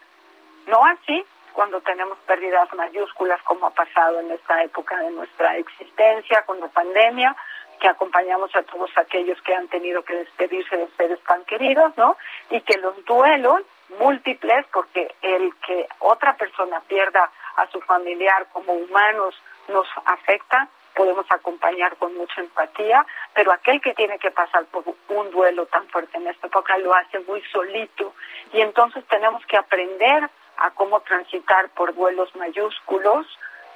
No 0.65 0.83
así 0.83 1.25
cuando 1.53 1.79
tenemos 1.79 2.17
pérdidas 2.27 2.71
mayúsculas 2.73 3.41
como 3.43 3.65
ha 3.65 3.71
pasado 3.71 4.19
en 4.19 4.29
esta 4.29 4.61
época 4.61 4.97
de 4.97 5.09
nuestra 5.11 5.55
existencia 5.55 6.41
con 6.41 6.59
la 6.59 6.67
pandemia 6.67 7.33
que 7.79 7.87
acompañamos 7.87 8.55
a 8.55 8.63
todos 8.63 8.89
aquellos 8.97 9.41
que 9.41 9.53
han 9.53 9.67
tenido 9.67 10.03
que 10.03 10.15
despedirse 10.15 10.77
de 10.77 10.87
seres 10.97 11.19
tan 11.23 11.43
queridos, 11.45 11.95
¿no? 11.97 12.17
Y 12.49 12.61
que 12.61 12.77
los 12.77 13.03
duelos 13.05 13.61
múltiples, 13.99 14.65
porque 14.73 15.15
el 15.21 15.53
que 15.65 15.87
otra 15.99 16.35
persona 16.35 16.81
pierda 16.81 17.31
a 17.55 17.67
su 17.67 17.79
familiar 17.81 18.47
como 18.51 18.73
humanos 18.73 19.35
nos 19.67 19.87
afecta, 20.05 20.67
podemos 20.97 21.25
acompañar 21.29 21.95
con 21.97 22.15
mucha 22.17 22.41
empatía, 22.41 23.05
pero 23.33 23.51
aquel 23.51 23.79
que 23.81 23.93
tiene 23.93 24.17
que 24.17 24.31
pasar 24.31 24.65
por 24.65 24.83
un 25.09 25.31
duelo 25.31 25.67
tan 25.67 25.87
fuerte 25.89 26.17
en 26.17 26.27
esta 26.27 26.47
época 26.47 26.77
lo 26.79 26.93
hace 26.93 27.19
muy 27.19 27.41
solito 27.51 28.13
y 28.51 28.61
entonces 28.61 29.05
tenemos 29.05 29.45
que 29.45 29.57
aprender 29.57 30.27
a 30.57 30.71
cómo 30.71 30.99
transitar 31.01 31.69
por 31.69 31.93
duelos 31.93 32.35
mayúsculos 32.35 33.27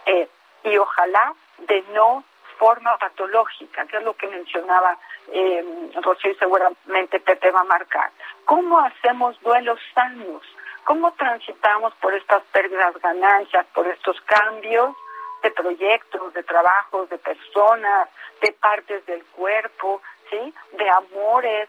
eh, 0.07 0.27
y 0.63 0.77
ojalá 0.77 1.35
de 1.59 1.83
no 1.93 2.23
forma 2.61 2.95
patológica, 2.99 3.87
que 3.87 3.97
es 3.97 4.03
lo 4.03 4.13
que 4.13 4.27
mencionaba 4.27 4.95
eh, 5.33 5.65
Rocío 5.99 6.29
y 6.29 6.35
seguramente 6.35 7.19
Pepe 7.19 7.49
va 7.49 7.61
a 7.61 7.63
marcar. 7.63 8.11
¿Cómo 8.45 8.79
hacemos 8.79 9.41
duelos 9.41 9.79
sanos? 9.95 10.43
¿Cómo 10.83 11.11
transitamos 11.13 11.91
por 11.95 12.13
estas 12.13 12.43
pérdidas, 12.51 12.93
ganancias, 13.01 13.65
por 13.73 13.87
estos 13.87 14.21
cambios 14.21 14.95
de 15.41 15.49
proyectos, 15.49 16.35
de 16.35 16.43
trabajos, 16.43 17.09
de 17.09 17.17
personas, 17.17 18.09
de 18.41 18.51
partes 18.51 19.03
del 19.07 19.25
cuerpo, 19.25 19.99
¿sí? 20.29 20.53
de 20.73 20.87
amores, 20.87 21.67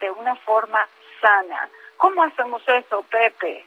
de 0.00 0.10
una 0.10 0.36
forma 0.36 0.86
sana? 1.22 1.70
¿Cómo 1.96 2.22
hacemos 2.22 2.62
eso, 2.68 3.02
Pepe? 3.04 3.64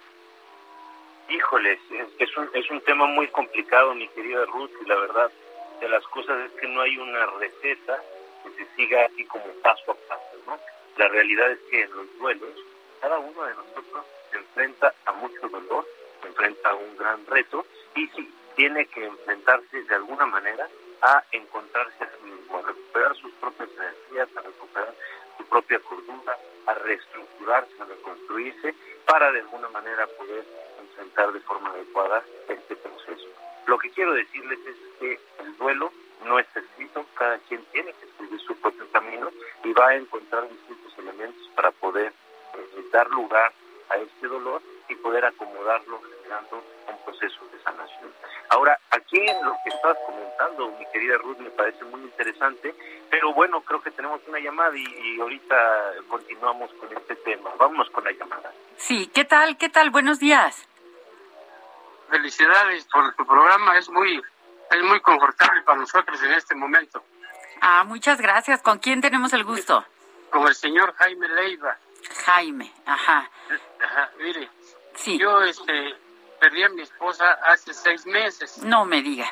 Híjoles, 1.29 1.79
es, 2.19 2.37
un, 2.37 2.47
es 2.53 2.69
un 2.69 2.81
tema 2.81 3.07
muy 3.07 3.27
complicado, 3.29 3.95
mi 3.95 4.07
querida 4.09 4.45
Ruth, 4.45 4.71
y 4.83 4.85
la 4.87 4.95
verdad, 4.95 5.31
de 5.79 5.89
las 5.89 6.03
cosas 6.07 6.37
es 6.45 6.51
que 6.59 6.67
no 6.67 6.81
hay 6.81 6.97
una 6.97 7.25
receta 7.25 8.01
que 8.43 8.51
se 8.51 8.75
siga 8.75 9.05
así 9.05 9.25
como 9.25 9.45
paso 9.61 9.91
a 9.91 9.95
paso, 10.07 10.37
¿no? 10.45 10.59
La 10.97 11.07
realidad 11.07 11.51
es 11.51 11.59
que 11.69 11.81
en 11.83 11.91
los 11.95 12.17
duelos, 12.17 12.53
cada 13.01 13.17
uno 13.19 13.43
de 13.43 13.55
nosotros 13.55 14.05
se 14.31 14.37
enfrenta 14.37 14.93
a 15.05 15.11
mucho 15.13 15.47
dolor, 15.47 15.85
se 16.21 16.27
enfrenta 16.27 16.69
a 16.69 16.75
un 16.75 16.97
gran 16.97 17.25
reto 17.27 17.65
y 17.95 18.07
sí, 18.09 18.33
tiene 18.55 18.85
que 18.87 19.05
enfrentarse 19.05 19.83
de 19.83 19.95
alguna 19.95 20.25
manera 20.25 20.67
a 21.01 21.23
encontrarse 21.31 22.03
a 22.03 22.07
sí 22.07 22.25
mismo, 22.25 22.57
a 22.57 22.61
recuperar 22.61 23.15
sus 23.15 23.31
propias 23.35 23.69
energías, 23.77 24.27
a 24.35 24.41
recuperar 24.41 24.93
su 25.37 25.45
propia 25.45 25.79
cordura, 25.79 26.37
a 26.65 26.73
reestructurarse, 26.73 27.73
a 27.81 27.85
reconstruirse, 27.85 28.75
para 29.05 29.31
de 29.31 29.39
alguna 29.39 29.69
manera 29.69 30.05
poder 30.07 30.43
enfrentar 30.81 31.31
de 31.31 31.39
forma 31.41 31.69
adecuada 31.69 32.23
este 32.49 32.75
proceso. 32.75 33.08
Lo 33.69 33.77
que 33.77 33.91
quiero 33.91 34.13
decirles 34.15 34.57
es 34.65 34.75
que 34.99 35.19
el 35.43 35.55
duelo 35.57 35.91
no 36.25 36.39
está 36.39 36.59
escrito, 36.59 37.05
cada 37.13 37.37
quien 37.47 37.63
tiene 37.65 37.93
que 37.93 38.05
escribir 38.07 38.39
su 38.41 38.59
propio 38.59 38.91
camino 38.91 39.29
y 39.63 39.71
va 39.73 39.89
a 39.89 39.95
encontrar 39.95 40.49
distintos 40.49 40.97
elementos 40.97 41.47
para 41.55 41.69
poder 41.73 42.07
eh, 42.07 42.83
dar 42.91 43.07
lugar 43.11 43.53
a 43.91 43.97
este 43.97 44.27
dolor 44.27 44.63
y 44.87 44.95
poder 44.95 45.23
acomodarlo 45.23 46.01
generando 46.01 46.63
un 46.87 47.05
proceso 47.05 47.45
de 47.53 47.61
sanación. 47.61 48.11
Ahora, 48.49 48.75
aquí 48.89 49.23
lo 49.43 49.55
que 49.63 49.69
estás 49.69 49.97
comentando, 50.03 50.71
mi 50.79 50.85
querida 50.91 51.19
Ruth, 51.19 51.37
me 51.37 51.51
parece 51.51 51.85
muy 51.85 52.01
interesante, 52.01 52.73
pero 53.11 53.35
bueno, 53.35 53.61
creo 53.61 53.83
que 53.83 53.91
tenemos 53.91 54.19
una 54.27 54.39
llamada 54.39 54.75
y, 54.75 54.83
y 54.83 55.21
ahorita 55.21 55.93
continuamos 56.07 56.73
con 56.73 56.91
este 56.97 57.15
tema. 57.17 57.51
Vámonos 57.59 57.87
con 57.91 58.03
la 58.03 58.13
llamada. 58.13 58.51
Sí, 58.77 59.11
¿qué 59.13 59.25
tal? 59.25 59.57
¿Qué 59.57 59.69
tal? 59.69 59.91
Buenos 59.91 60.17
días 60.17 60.68
felicidades 62.09 62.85
por 62.85 63.13
tu 63.15 63.25
programa, 63.25 63.77
es 63.77 63.89
muy 63.89 64.21
es 64.71 64.83
muy 64.83 64.99
confortable 65.01 65.61
para 65.63 65.79
nosotros 65.79 66.21
en 66.23 66.33
este 66.33 66.55
momento. 66.55 67.03
Ah, 67.61 67.83
muchas 67.83 68.21
gracias. 68.21 68.61
¿Con 68.61 68.79
quién 68.79 69.01
tenemos 69.01 69.33
el 69.33 69.43
gusto? 69.43 69.83
Con 70.29 70.47
el 70.47 70.55
señor 70.55 70.93
Jaime 70.95 71.27
Leiva. 71.27 71.77
Jaime, 72.25 72.71
ajá. 72.85 73.29
Ajá, 73.83 74.11
mire. 74.19 74.49
Sí. 74.95 75.17
Yo 75.17 75.41
este, 75.41 75.95
perdí 76.39 76.63
a 76.63 76.69
mi 76.69 76.83
esposa 76.83 77.31
hace 77.47 77.73
seis 77.73 78.05
meses. 78.05 78.59
No 78.59 78.85
me 78.85 79.01
diga. 79.01 79.27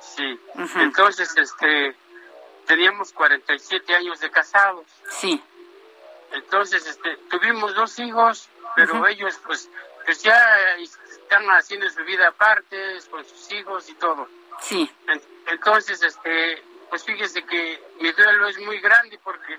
Sí. 0.00 0.38
Entonces, 0.76 1.36
este, 1.36 1.96
teníamos 2.66 3.12
47 3.12 3.94
años 3.94 4.20
de 4.20 4.30
casados. 4.30 4.86
Sí. 5.08 5.42
Entonces, 6.32 6.86
este, 6.86 7.16
tuvimos 7.28 7.74
dos 7.74 7.98
hijos, 7.98 8.48
pero 8.76 9.06
ellos, 9.06 9.38
pues, 9.44 9.68
pues 10.04 10.22
ya 10.22 10.38
están 11.30 11.46
haciendo 11.50 11.88
su 11.88 12.02
vida 12.04 12.26
aparte, 12.26 12.98
con 13.08 13.24
sus 13.24 13.52
hijos 13.52 13.88
y 13.88 13.94
todo. 13.94 14.28
Sí. 14.60 14.90
Entonces, 15.46 16.02
este, 16.02 16.60
pues 16.88 17.04
fíjese 17.04 17.44
que 17.44 17.80
mi 18.00 18.10
duelo 18.10 18.48
es 18.48 18.58
muy 18.58 18.80
grande 18.80 19.18
porque 19.22 19.58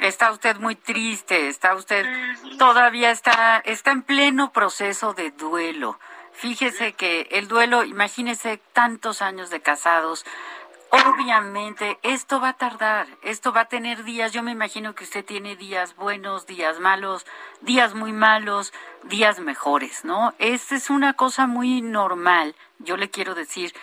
Está 0.00 0.30
usted 0.30 0.56
muy 0.56 0.76
triste, 0.76 1.48
está 1.48 1.74
usted 1.74 2.06
todavía 2.58 3.10
está 3.10 3.62
está 3.64 3.90
en 3.90 4.02
pleno 4.02 4.52
proceso 4.52 5.12
de 5.12 5.30
duelo. 5.30 5.98
Fíjese 6.32 6.92
que 6.92 7.26
el 7.32 7.48
duelo, 7.48 7.84
imagínese 7.84 8.60
tantos 8.72 9.22
años 9.22 9.50
de 9.50 9.60
casados, 9.60 10.24
Obviamente, 10.90 11.98
esto 12.02 12.40
va 12.40 12.50
a 12.50 12.56
tardar, 12.56 13.06
esto 13.22 13.52
va 13.52 13.62
a 13.62 13.68
tener 13.68 14.04
días, 14.04 14.32
yo 14.32 14.42
me 14.42 14.52
imagino 14.52 14.94
que 14.94 15.04
usted 15.04 15.22
tiene 15.22 15.54
días 15.54 15.94
buenos, 15.96 16.46
días 16.46 16.80
malos, 16.80 17.26
días 17.60 17.94
muy 17.94 18.12
malos, 18.12 18.72
días 19.02 19.38
mejores, 19.38 20.06
¿no? 20.06 20.32
Esta 20.38 20.76
es 20.76 20.88
una 20.88 21.12
cosa 21.12 21.46
muy 21.46 21.82
normal, 21.82 22.54
yo 22.78 22.96
le 22.96 23.10
quiero 23.10 23.34
decir, 23.34 23.74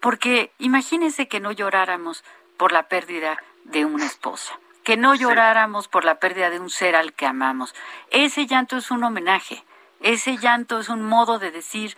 porque 0.00 0.52
imagínese 0.58 1.28
que 1.28 1.40
no 1.40 1.50
lloráramos 1.50 2.24
por 2.58 2.72
la 2.72 2.88
pérdida 2.88 3.42
de 3.64 3.86
una 3.86 4.04
esposa, 4.04 4.58
que 4.84 4.98
no 4.98 5.14
lloráramos 5.14 5.88
por 5.88 6.04
la 6.04 6.16
pérdida 6.16 6.50
de 6.50 6.60
un 6.60 6.68
ser 6.68 6.94
al 6.94 7.14
que 7.14 7.24
amamos. 7.24 7.74
Ese 8.10 8.46
llanto 8.46 8.76
es 8.76 8.90
un 8.90 9.02
homenaje, 9.02 9.64
ese 10.00 10.36
llanto 10.36 10.78
es 10.78 10.90
un 10.90 11.02
modo 11.02 11.38
de 11.38 11.52
decir, 11.52 11.96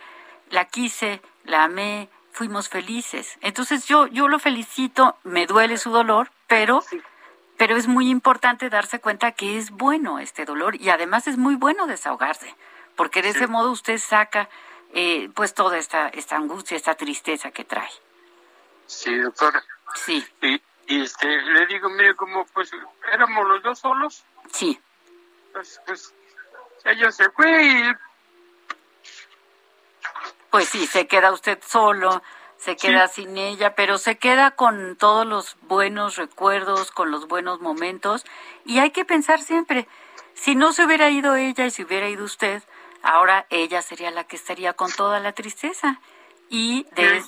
la 0.49 0.65
quise, 0.65 1.21
la 1.43 1.65
amé, 1.65 2.07
fuimos 2.33 2.67
felices. 2.67 3.37
Entonces 3.41 3.85
yo, 3.85 4.07
yo 4.07 4.27
lo 4.27 4.39
felicito, 4.39 5.15
me 5.23 5.45
duele 5.45 5.77
su 5.77 5.91
dolor, 5.91 6.31
pero, 6.47 6.83
pero 7.57 7.77
es 7.77 7.87
muy 7.87 8.09
importante 8.09 8.69
darse 8.69 8.99
cuenta 8.99 9.31
que 9.31 9.57
es 9.57 9.71
bueno 9.71 10.19
este 10.19 10.43
dolor 10.43 10.75
y 10.75 10.89
además 10.89 11.27
es 11.27 11.37
muy 11.37 11.55
bueno 11.55 11.87
desahogarse, 11.87 12.53
porque 12.95 13.21
de 13.21 13.29
ese 13.29 13.47
modo 13.47 13.71
usted 13.71 13.97
saca 13.99 14.49
eh, 14.93 15.29
pues 15.33 15.53
toda 15.53 15.77
esta, 15.77 16.09
esta 16.09 16.35
angustia, 16.35 16.75
esta 16.75 16.95
tristeza 16.95 17.51
que 17.51 17.63
trae. 17.63 17.89
Sí, 18.85 19.15
doctora. 19.15 19.63
Sí. 19.95 20.25
Y, 20.41 20.61
este, 21.01 21.27
le 21.27 21.65
digo, 21.67 21.89
mire, 21.89 22.15
como 22.15 22.45
pues 22.47 22.71
éramos 23.11 23.47
los 23.47 23.63
dos 23.63 23.79
solos. 23.79 24.23
Sí. 24.51 24.79
Pues, 25.53 25.81
pues 25.85 26.13
ella 26.83 27.11
se 27.11 27.29
fue 27.29 27.63
y 27.63 27.93
pues 30.53 30.69
sí, 30.69 30.85
se 30.85 31.07
queda 31.07 31.31
usted 31.31 31.57
solo, 31.67 32.21
se 32.57 32.75
queda 32.75 33.07
sin 33.07 33.39
ella, 33.39 33.73
pero 33.73 33.97
se 33.97 34.19
queda 34.19 34.51
con 34.51 34.95
todos 34.97 35.25
los 35.25 35.57
buenos 35.63 36.15
recuerdos, 36.15 36.91
con 36.91 37.09
los 37.09 37.27
buenos 37.27 37.59
momentos. 37.59 38.23
Y 38.63 38.77
hay 38.77 38.91
que 38.91 39.03
pensar 39.03 39.41
siempre, 39.41 39.87
si 40.35 40.53
no 40.53 40.71
se 40.71 40.85
hubiera 40.85 41.09
ido 41.09 41.35
ella 41.35 41.65
y 41.65 41.71
se 41.71 41.81
hubiera 41.81 42.07
ido 42.07 42.23
usted, 42.23 42.61
ahora 43.01 43.47
ella 43.49 43.81
sería 43.81 44.11
la 44.11 44.25
que 44.25 44.35
estaría 44.35 44.73
con 44.73 44.91
toda 44.91 45.19
la 45.19 45.31
tristeza. 45.31 45.99
Y 46.51 46.85
de... 46.91 47.23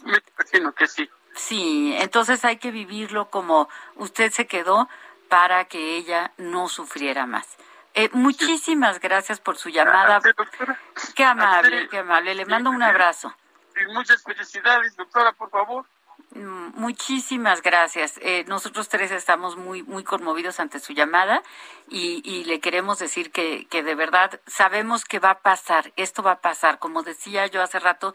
que 0.78 0.86
sí. 0.86 1.10
Sí, 1.34 1.96
entonces 1.98 2.46
hay 2.46 2.58
que 2.58 2.70
vivirlo 2.70 3.32
como 3.32 3.70
usted 3.96 4.32
se 4.34 4.46
quedó 4.46 4.88
para 5.30 5.66
que 5.66 5.98
ella 5.98 6.32
no 6.38 6.70
sufriera 6.70 7.26
más. 7.26 7.48
Eh, 7.96 8.10
muchísimas 8.12 9.00
gracias 9.00 9.40
por 9.40 9.58
su 9.58 9.70
llamada. 9.70 10.22
Qué 11.16 11.24
amable, 11.24 11.88
qué 11.90 12.00
amable. 12.00 12.36
Le 12.36 12.46
mando 12.46 12.70
un 12.70 12.84
abrazo. 12.84 13.34
Y 13.82 13.92
muchas 13.94 14.22
felicidades, 14.24 14.96
doctora, 14.96 15.32
por 15.32 15.50
favor. 15.50 15.86
Mm, 16.32 16.72
muchísimas 16.76 17.62
gracias. 17.62 18.20
Eh, 18.22 18.44
nosotros 18.48 18.90
tres 18.90 19.12
estamos 19.12 19.56
muy, 19.56 19.84
muy 19.84 20.04
conmovidos 20.04 20.60
ante 20.60 20.80
su 20.80 20.94
llamada 20.94 21.42
y, 21.90 22.22
y 22.30 22.44
le 22.44 22.60
queremos 22.60 23.00
decir 23.00 23.32
que, 23.32 23.66
que, 23.70 23.84
de 23.84 23.96
verdad 23.96 24.40
sabemos 24.46 25.06
que 25.06 25.20
va 25.20 25.32
a 25.32 25.40
pasar, 25.40 25.94
esto 25.96 26.22
va 26.22 26.32
a 26.32 26.42
pasar. 26.42 26.80
Como 26.80 27.04
decía 27.04 27.48
yo 27.48 27.62
hace 27.62 27.80
rato, 27.80 28.14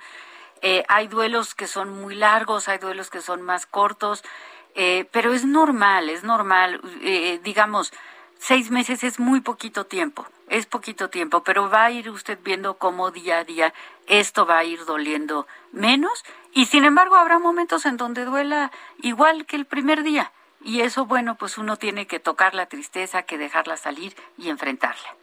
eh, 0.63 0.85
hay 0.89 1.09
duelos 1.09 1.55
que 1.55 1.67
son 1.67 2.01
muy 2.01 2.15
largos, 2.15 2.69
hay 2.69 2.79
duelos 2.79 3.09
que 3.09 3.23
son 3.23 3.41
más 3.41 3.65
cortos, 3.65 4.23
eh, 4.75 5.09
pero 5.11 5.33
es 5.33 5.45
normal, 5.45 6.11
es 6.11 6.23
normal. 6.23 6.81
Eh, 7.03 7.41
digamos, 7.43 7.93
seis 8.41 8.71
meses 8.71 9.05
es 9.05 9.21
muy 9.21 9.41
poquito 9.41 9.85
tiempo, 9.85 10.27
es 10.49 10.65
poquito 10.67 11.11
tiempo, 11.11 11.45
pero 11.45 11.69
va 11.69 11.85
a 11.85 11.91
ir 11.91 12.11
usted 12.11 12.39
viendo 12.43 12.79
cómo 12.79 13.11
día 13.11 13.39
a 13.39 13.45
día 13.45 13.75
esto 14.07 14.47
va 14.47 14.59
a 14.59 14.65
ir 14.65 14.85
doliendo 14.87 15.47
menos 15.73 16.25
y 16.53 16.67
sin 16.67 16.85
embargo 16.85 17.17
habrá 17.17 17.39
momentos 17.39 17.85
en 17.85 17.99
donde 17.99 18.25
duela 18.25 18.73
igual 19.03 19.45
que 19.45 19.57
el 19.57 19.67
primer 19.67 20.03
día 20.03 20.33
y 20.63 20.81
eso 20.81 21.05
bueno 21.05 21.37
pues 21.37 21.59
uno 21.59 21.77
tiene 21.77 22.07
que 22.07 22.19
tocar 22.19 22.55
la 22.55 22.67
tristeza, 22.67 23.23
que 23.23 23.39
dejarla 23.39 23.77
salir 23.77 24.17
y 24.39 24.49
enfrentarla. 24.49 25.15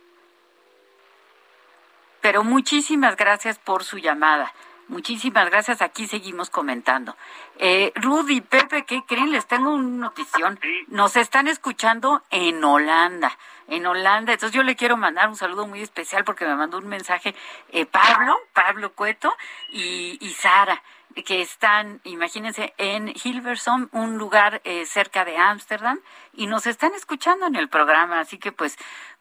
Pero 2.22 2.44
muchísimas 2.44 3.16
gracias 3.16 3.58
por 3.58 3.84
su 3.84 3.98
llamada. 3.98 4.54
Muchísimas 4.88 5.50
gracias. 5.50 5.82
Aquí 5.82 6.08
seguimos 6.08 6.50
comentando. 6.50 7.16
Eh, 7.58 7.92
Rudy, 7.96 8.42
Pepe, 8.42 8.86
¿qué 8.86 9.04
creen? 9.06 9.32
Les 9.32 9.46
tengo 9.46 9.72
una 9.72 10.08
notición. 10.08 10.60
Nos 10.88 11.18
están 11.18 11.48
escuchando 11.48 12.24
en 12.30 12.64
Holanda. 12.64 13.38
En 13.68 13.86
Holanda. 13.86 14.34
Entonces 14.34 14.56
yo 14.56 14.64
le 14.64 14.78
quiero 14.78 14.96
mandar 14.96 15.28
un 15.28 15.36
saludo 15.36 15.68
muy 15.68 15.82
especial 15.82 16.24
porque 16.24 16.46
me 16.46 16.56
mandó 16.56 16.78
un 16.78 16.88
mensaje 16.88 17.36
eh, 17.70 17.86
Pablo, 17.86 18.38
Pablo 18.54 18.94
Cueto 18.94 19.34
y, 19.70 20.18
y 20.22 20.30
Sara 20.30 20.82
que 21.24 21.42
están, 21.42 22.00
imagínense, 22.04 22.74
en 22.78 23.10
Hilversum, 23.10 23.90
un 23.92 24.18
lugar 24.18 24.62
eh, 24.64 24.86
cerca 24.86 25.26
de 25.26 25.38
Ámsterdam, 25.38 26.00
y 26.34 26.48
nos 26.48 26.68
están 26.68 26.94
escuchando 26.94 27.48
en 27.48 27.56
el 27.56 27.70
programa. 27.70 28.20
Así 28.20 28.38
que, 28.38 28.52
pues, 28.52 28.78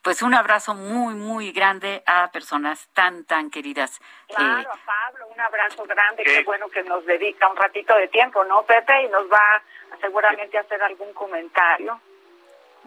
pues 0.07 0.23
un 0.23 0.35
abrazo 0.35 0.73
muy, 0.73 1.15
muy 1.15 1.51
grande 1.51 2.01
a 2.07 2.31
personas 2.31 2.89
tan, 2.95 3.25
tan 3.25 3.51
queridas. 3.51 4.01
Claro, 4.29 4.71
a 4.71 4.77
Pablo, 4.87 5.27
un 5.35 5.41
abrazo 5.41 5.83
grande. 5.83 6.23
Qué 6.23 6.45
bueno 6.45 6.69
que 6.69 6.85
nos 6.85 7.05
dedica 7.07 7.49
un 7.49 7.57
ratito 7.57 7.93
de 7.97 8.07
tiempo, 8.07 8.45
¿no, 8.45 8.63
Pepe? 8.63 9.03
Y 9.03 9.09
nos 9.09 9.25
va 9.29 9.61
seguramente 10.01 10.59
a 10.59 10.61
hacer 10.61 10.81
algún 10.81 11.13
comentario. 11.13 12.01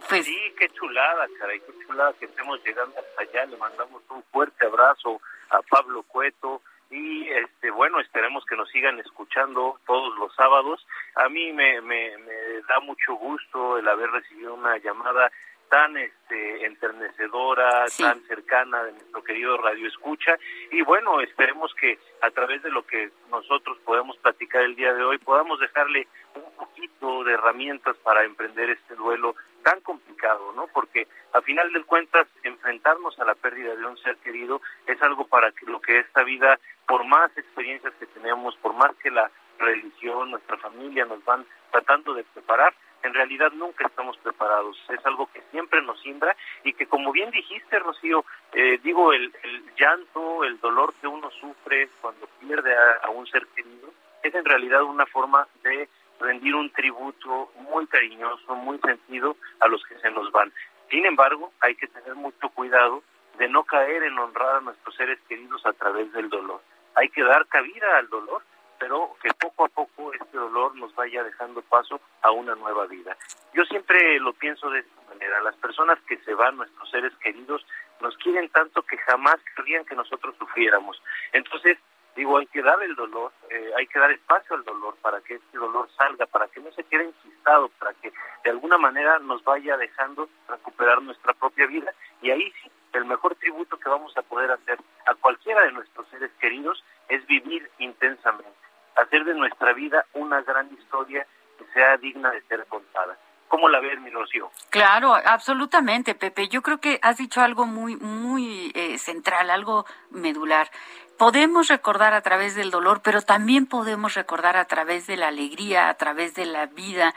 Pues 0.08 0.24
sí, 0.24 0.56
qué 0.58 0.70
chulada, 0.70 1.28
caray, 1.38 1.60
qué 1.60 1.86
chulada 1.86 2.14
que 2.14 2.24
estemos 2.24 2.64
llegando 2.64 2.98
hasta 2.98 3.22
allá. 3.22 3.46
Le 3.48 3.58
mandamos 3.58 4.02
un 4.12 4.24
fuerte 4.32 4.66
abrazo 4.66 5.20
a 5.50 5.62
Pablo 5.64 6.04
Cueto, 6.04 6.62
y 6.90 7.28
este 7.28 7.70
bueno 7.70 8.00
esperemos 8.00 8.46
que 8.46 8.56
nos 8.56 8.70
sigan 8.70 8.98
escuchando 8.98 9.78
todos 9.86 10.18
los 10.18 10.34
sábados 10.36 10.88
a 11.16 11.30
mí 11.30 11.52
me, 11.52 11.82
me, 11.82 12.18
me 12.18 12.34
da 12.68 12.80
mucho 12.80 13.14
gusto 13.14 13.78
el 13.78 13.88
haber 13.88 14.10
recibido 14.10 14.56
una 14.56 14.76
llamada 14.78 15.32
tan 15.70 15.96
este 15.98 16.66
enternecedora, 16.66 17.86
tan 17.98 18.22
cercana 18.24 18.84
de 18.84 18.94
nuestro 18.94 19.24
querido 19.24 19.58
Radio 19.58 19.88
Escucha 19.88 20.38
y 20.72 20.82
bueno, 20.82 21.22
esperemos 21.22 21.74
que 21.76 22.00
a 22.22 22.32
través 22.32 22.62
de 22.64 22.72
lo 22.72 22.86
que 22.86 23.12
nosotros 23.30 23.78
podemos 23.86 24.18
platicar 24.18 24.64
el 24.64 24.76
día 24.76 24.94
de 24.94 25.04
hoy 25.04 25.18
podamos 25.20 25.60
dejarle 25.60 26.08
un 26.36 26.52
poquito 26.58 27.24
de 27.24 27.34
herramientas 27.34 27.96
para 27.98 28.24
emprender 28.24 28.70
este 28.72 28.96
duelo 28.96 29.36
tan 29.64 29.80
complicado, 29.82 30.52
¿no? 30.56 30.68
Porque 30.68 31.08
a 31.34 31.42
final 31.42 31.72
de 31.72 31.84
cuentas 31.84 32.28
enfrentarnos 32.44 33.20
a 33.20 33.26
la 33.26 33.36
pérdida 33.36 33.76
de 33.76 33.86
un 33.86 33.98
ser 33.98 34.18
querido 34.18 34.62
es 34.88 35.02
algo 35.02 35.28
para 35.28 35.52
que 35.52 35.66
lo 35.66 35.80
que 35.80 36.00
esta 36.00 36.24
vida, 36.24 36.60
por 36.88 37.06
más 37.06 37.30
experiencias 37.38 37.94
que 38.00 38.08
tenemos, 38.08 38.56
por 38.58 38.74
más 38.74 38.96
que 38.96 39.12
la 39.12 39.30
religión, 39.60 40.32
nuestra 40.32 40.58
familia 40.58 41.06
nos 41.06 41.24
van 41.26 41.46
tratando 41.72 42.14
de 42.14 42.24
preparar, 42.24 42.74
en 43.04 43.14
realidad 43.14 43.52
nunca 43.54 43.86
estamos 43.86 44.18
preparados. 44.18 44.78
Es 44.90 45.06
algo 45.06 45.30
que 45.32 45.42
siempre 45.52 45.82
nos 45.82 46.00
simbra 46.02 46.36
y 46.64 46.74
que, 46.74 46.88
como 46.88 47.12
bien 47.12 47.32
dijiste, 47.32 47.80
Rocío, 47.80 48.26
eh, 48.54 48.80
digo, 48.84 49.14
el, 49.14 49.32
llanto, 49.78 50.44
el 50.44 50.60
dolor 50.60 50.94
que 51.00 51.08
uno 51.08 51.30
sufre 51.32 51.90
cuando 52.02 52.28
pierde 52.40 52.76
a, 53.04 53.10
un 53.10 53.28
ser 53.28 53.46
querido, 53.48 53.90
es 54.24 54.34
en 54.34 54.46
realidad 54.46 54.84
una 54.84 55.06
forma 55.06 55.48
de 55.64 55.88
rendir 56.20 56.56
un 56.56 56.70
tributo 56.72 57.52
muy 57.56 57.88
cariñoso, 57.88 58.56
muy 58.56 58.78
sentido 58.80 59.38
a 59.60 59.68
los 59.68 59.84
que 59.86 59.98
se 60.00 60.12
nos 60.12 60.32
van. 60.32 60.52
Sin 60.90 61.06
embargo, 61.06 61.54
hay 61.62 61.76
que 61.76 61.88
tener 61.88 62.16
mucho 62.16 62.50
cuidado 62.50 63.04
de 63.38 63.48
no 63.48 63.64
caer 63.64 64.04
en 64.04 64.20
honrar 64.20 64.58
a 64.58 64.62
nuestros 64.62 64.96
seres 64.96 65.20
queridos 65.30 65.66
a 65.66 65.74
través 65.74 66.12
del 66.12 66.30
dolor. 66.30 66.62
Hay 66.96 67.10
que 67.10 67.24
dar 67.24 67.48
cabida 67.48 67.98
al 67.98 68.10
dolor 68.10 68.44
pero 68.80 69.16
que 69.22 69.34
poco 69.34 69.66
a 69.66 69.70
poco 69.70 70.14
este 70.14 70.38
dolor 70.38 70.76
nos 70.76 70.94
vaya 70.96 71.24
dejando 71.24 71.62
paso 71.62 72.00
a 72.22 72.32
una 72.32 72.56
nueva 72.56 72.86
vida. 72.88 73.16
Yo 73.54 73.64
siempre 73.66 74.20
lo 74.20 74.34
pienso 74.34 74.70
de 74.70 74.80
esta 74.80 75.02
manera, 75.10 75.42
las 75.42 75.56
personas 75.56 76.00
que 76.08 76.18
se 76.18 76.34
van, 76.34 76.58
nuestros 76.58 76.90
seres 76.90 77.14
queridos, 77.22 77.66
nos 78.02 78.16
quieren 78.18 78.50
tanto 78.50 78.82
que 78.84 78.98
jamás 78.98 79.38
querían 79.56 79.86
que 79.86 79.96
nosotros 79.96 80.36
sufriéramos. 80.38 81.02
Entonces, 81.34 81.78
digo, 82.16 82.38
hay 82.38 82.48
que 82.48 82.62
dar 82.62 82.82
el 82.82 82.96
dolor, 82.96 83.32
eh, 83.50 83.72
hay 83.78 83.88
que 83.88 84.00
dar 84.00 84.12
espacio 84.12 84.56
al 84.56 84.64
dolor 84.64 84.96
para 85.02 85.22
que 85.22 85.36
este 85.36 85.58
dolor 85.58 85.90
salga, 85.98 86.26
para 86.26 86.48
que 86.48 86.60
no 86.60 86.72
se 86.72 86.84
quede 86.84 87.06
enquistado, 87.06 87.70
para 87.80 87.94
que 87.96 88.12
de 88.44 88.50
alguna 88.50 88.78
manera 88.78 89.20
nos 89.20 89.44
vaya 89.44 89.78
dejando 89.78 90.30
recuperar 90.48 91.02
nuestra 91.02 91.34
propia 91.34 91.68
vida. 91.68 91.94
Y 92.22 92.32
ahí 92.32 92.52
sí, 92.64 92.72
el 92.94 93.06
mejor 93.06 93.36
tributo 93.36 93.78
que 93.78 93.90
vamos 93.90 94.16
a 94.18 94.22
poder 94.22 94.52
hacer 94.52 94.80
a 95.06 95.16
cualquiera 95.16 95.64
de 95.64 95.72
nuestros 95.72 96.08
seres 96.10 96.32
queridos 96.40 96.84
es 97.08 97.26
vivir 97.28 97.70
intensamente, 97.80 98.58
hacer 99.02 99.24
de 99.26 99.34
nuestra 99.34 99.74
vida 99.74 100.06
una 100.14 100.42
gran 100.42 100.72
historia 100.74 101.26
que 101.58 101.66
sea 101.74 101.98
digna 101.98 102.32
de 102.32 102.42
ser 102.44 102.66
contada. 102.68 103.18
¿Cómo 103.50 103.68
la 103.68 103.80
ves, 103.80 104.00
mi 104.00 104.12
Rocío? 104.12 104.52
Claro, 104.70 105.16
absolutamente, 105.16 106.14
Pepe. 106.14 106.48
Yo 106.50 106.62
creo 106.62 106.80
que 106.80 107.00
has 107.02 107.18
dicho 107.18 107.42
algo 107.42 107.66
muy, 107.66 107.96
muy 107.96 108.72
eh, 108.76 109.00
central, 109.00 109.50
algo 109.50 109.86
medular. 110.12 110.70
Podemos 111.18 111.68
recordar 111.68 112.14
a 112.14 112.22
través 112.22 112.54
del 112.56 112.70
dolor, 112.70 113.02
pero 113.04 113.24
también 113.24 113.66
podemos 113.66 114.14
recordar 114.14 114.56
a 114.56 114.66
través 114.66 115.08
de 115.08 115.18
la 115.18 115.30
alegría, 115.30 115.90
a 115.90 115.96
través 115.96 116.36
de 116.36 116.46
la 116.46 116.68
vida, 116.68 117.16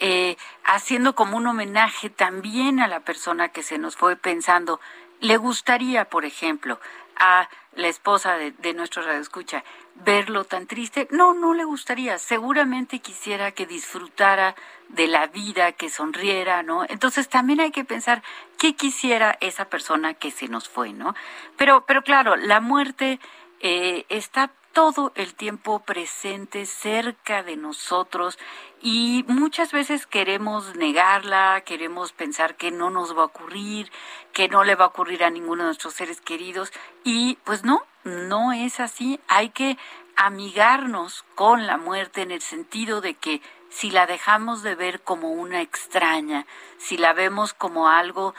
eh, 0.00 0.36
haciendo 0.64 1.14
como 1.14 1.36
un 1.36 1.46
homenaje 1.46 2.08
también 2.08 2.80
a 2.80 2.88
la 2.88 3.00
persona 3.00 3.50
que 3.50 3.62
se 3.62 3.78
nos 3.78 3.94
fue 3.94 4.16
pensando. 4.16 4.80
¿Le 5.20 5.36
gustaría, 5.36 6.06
por 6.06 6.24
ejemplo, 6.24 6.80
a 7.16 7.48
la 7.74 7.88
esposa 7.88 8.36
de, 8.36 8.52
de 8.52 8.74
nuestro 8.74 9.02
radioescucha 9.02 9.64
verlo 10.04 10.44
tan 10.44 10.66
triste? 10.66 11.08
No, 11.10 11.34
no 11.34 11.54
le 11.54 11.64
gustaría. 11.64 12.18
Seguramente 12.18 13.00
quisiera 13.00 13.52
que 13.52 13.66
disfrutara 13.66 14.54
de 14.88 15.08
la 15.08 15.26
vida, 15.26 15.72
que 15.72 15.90
sonriera, 15.90 16.62
¿no? 16.62 16.84
Entonces 16.88 17.28
también 17.28 17.60
hay 17.60 17.70
que 17.70 17.84
pensar 17.84 18.22
qué 18.58 18.74
quisiera 18.74 19.36
esa 19.40 19.66
persona 19.66 20.14
que 20.14 20.30
se 20.30 20.48
nos 20.48 20.68
fue, 20.68 20.92
¿no? 20.92 21.14
Pero, 21.56 21.84
pero 21.86 22.02
claro, 22.02 22.36
la 22.36 22.60
muerte 22.60 23.18
eh, 23.60 24.04
está 24.08 24.50
todo 24.74 25.12
el 25.14 25.34
tiempo 25.34 25.78
presente 25.78 26.66
cerca 26.66 27.44
de 27.44 27.56
nosotros 27.56 28.38
y 28.82 29.24
muchas 29.28 29.72
veces 29.72 30.06
queremos 30.06 30.74
negarla, 30.74 31.62
queremos 31.64 32.12
pensar 32.12 32.56
que 32.56 32.72
no 32.72 32.90
nos 32.90 33.16
va 33.16 33.22
a 33.22 33.26
ocurrir, 33.26 33.90
que 34.32 34.48
no 34.48 34.64
le 34.64 34.74
va 34.74 34.86
a 34.86 34.88
ocurrir 34.88 35.22
a 35.24 35.30
ninguno 35.30 35.62
de 35.62 35.68
nuestros 35.68 35.94
seres 35.94 36.20
queridos 36.20 36.72
y 37.04 37.38
pues 37.44 37.64
no, 37.64 37.84
no 38.02 38.52
es 38.52 38.80
así. 38.80 39.20
Hay 39.28 39.50
que 39.50 39.78
amigarnos 40.16 41.24
con 41.36 41.66
la 41.66 41.78
muerte 41.78 42.22
en 42.22 42.32
el 42.32 42.42
sentido 42.42 43.00
de 43.00 43.14
que 43.14 43.40
si 43.70 43.90
la 43.90 44.06
dejamos 44.06 44.62
de 44.62 44.74
ver 44.74 45.02
como 45.02 45.30
una 45.30 45.60
extraña, 45.60 46.46
si 46.78 46.96
la 46.96 47.12
vemos 47.12 47.54
como 47.54 47.88
algo 47.88 48.34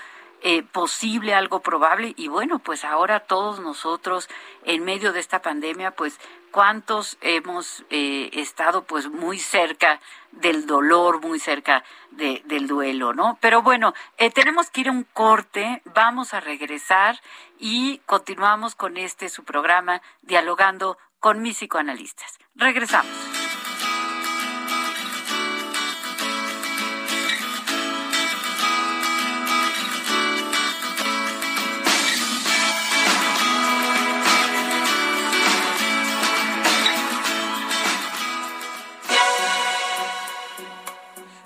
eh, 0.48 0.62
posible, 0.62 1.34
algo 1.34 1.62
probable. 1.62 2.14
Y 2.18 2.28
bueno, 2.28 2.60
pues 2.60 2.86
ahora 2.86 3.22
todos 3.22 3.60
nosotros 3.60 4.30
en 4.64 4.86
medio 4.86 5.12
de 5.12 5.20
esta 5.20 5.42
pandemia, 5.42 5.90
pues 5.90 6.20
cuántos 6.52 7.18
hemos 7.22 7.84
eh, 7.90 8.30
estado 8.34 8.84
pues 8.84 9.10
muy 9.10 9.40
cerca 9.40 10.00
del 10.32 10.68
dolor, 10.68 11.20
muy 11.20 11.40
cerca 11.40 11.84
del 12.12 12.68
duelo, 12.68 13.12
¿no? 13.16 13.40
Pero 13.42 13.64
bueno, 13.64 13.96
eh, 14.18 14.30
tenemos 14.30 14.70
que 14.70 14.82
ir 14.82 14.90
a 14.90 14.92
un 14.92 15.08
corte, 15.14 15.82
vamos 15.96 16.36
a 16.36 16.42
regresar 16.42 17.20
y 17.58 17.98
continuamos 18.06 18.76
con 18.76 18.98
este 18.98 19.30
su 19.30 19.44
programa, 19.46 20.04
dialogando 20.22 21.00
con 21.20 21.42
mis 21.42 21.58
psicoanalistas. 21.58 22.38
Regresamos. 22.54 23.35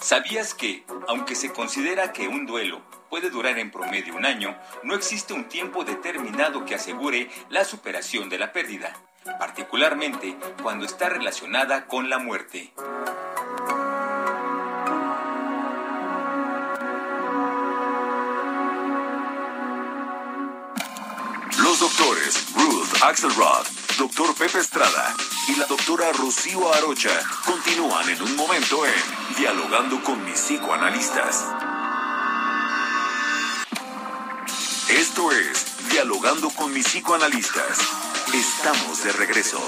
¿Sabías 0.10 0.56
que, 0.56 0.84
aunque 1.08 1.36
se 1.36 1.54
considera 1.54 2.12
que 2.12 2.28
un 2.28 2.48
duelo 2.48 2.82
puede 3.12 3.30
durar 3.30 3.60
en 3.60 3.70
promedio 3.70 4.16
un 4.16 4.26
año, 4.26 4.58
no 4.82 4.96
existe 4.96 5.36
un 5.36 5.48
tiempo 5.48 5.84
determinado 5.84 6.66
que 6.66 6.74
asegure 6.74 7.30
la 7.52 7.64
superación 7.64 8.28
de 8.28 8.40
la 8.40 8.52
pérdida, 8.52 8.92
particularmente 9.38 10.36
cuando 10.64 10.86
está 10.86 11.10
relacionada 11.10 11.86
con 11.86 12.10
la 12.10 12.18
muerte? 12.18 12.74
Los 21.60 21.80
doctores 21.82 22.52
Ruth 22.56 23.04
Axelrod, 23.04 23.68
doctor 24.00 24.34
Pepe 24.34 24.58
Estrada 24.58 25.14
y 25.50 25.56
la 25.60 25.68
doctora 25.68 26.12
Rocío 26.14 26.74
Arocha 26.74 27.12
continúan 27.46 28.10
en 28.10 28.20
un 28.24 28.36
momento 28.36 28.88
en 28.88 29.20
Dialogando 29.70 30.04
con 30.04 30.26
mis 30.26 30.34
psicoanalistas. 30.34 31.46
Esto 34.90 35.32
es 35.32 35.90
Dialogando 35.92 36.50
con 36.50 36.74
mis 36.74 36.88
psicoanalistas. 36.88 37.78
Estamos 38.34 39.04
de 39.04 39.12
regreso. 39.12 39.60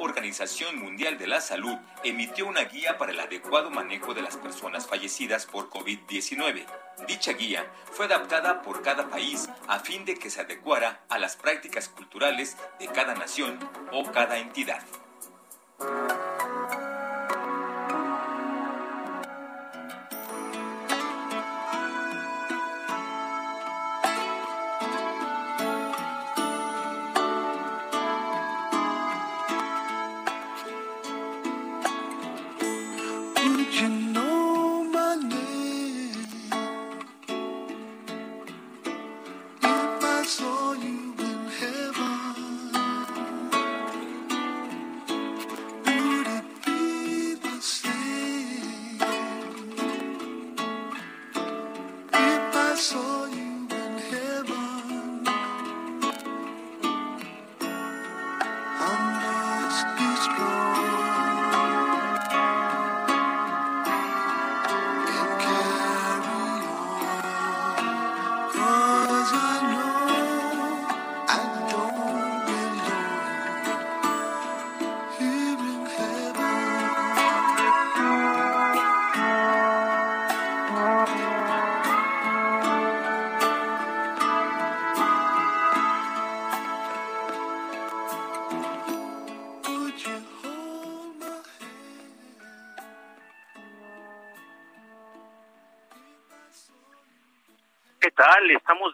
Organización 0.00 0.78
Mundial 0.78 1.18
de 1.18 1.26
la 1.26 1.40
Salud 1.40 1.76
emitió 2.02 2.46
una 2.46 2.64
guía 2.64 2.98
para 2.98 3.12
el 3.12 3.20
adecuado 3.20 3.70
manejo 3.70 4.14
de 4.14 4.22
las 4.22 4.36
personas 4.36 4.86
fallecidas 4.86 5.46
por 5.46 5.68
COVID-19. 5.68 6.64
Dicha 7.06 7.32
guía 7.32 7.70
fue 7.92 8.06
adaptada 8.06 8.62
por 8.62 8.82
cada 8.82 9.08
país 9.08 9.48
a 9.68 9.78
fin 9.78 10.04
de 10.04 10.16
que 10.16 10.30
se 10.30 10.40
adecuara 10.40 11.02
a 11.08 11.18
las 11.18 11.36
prácticas 11.36 11.88
culturales 11.88 12.56
de 12.78 12.86
cada 12.88 13.14
nación 13.14 13.58
o 13.92 14.10
cada 14.10 14.38
entidad. 14.38 14.82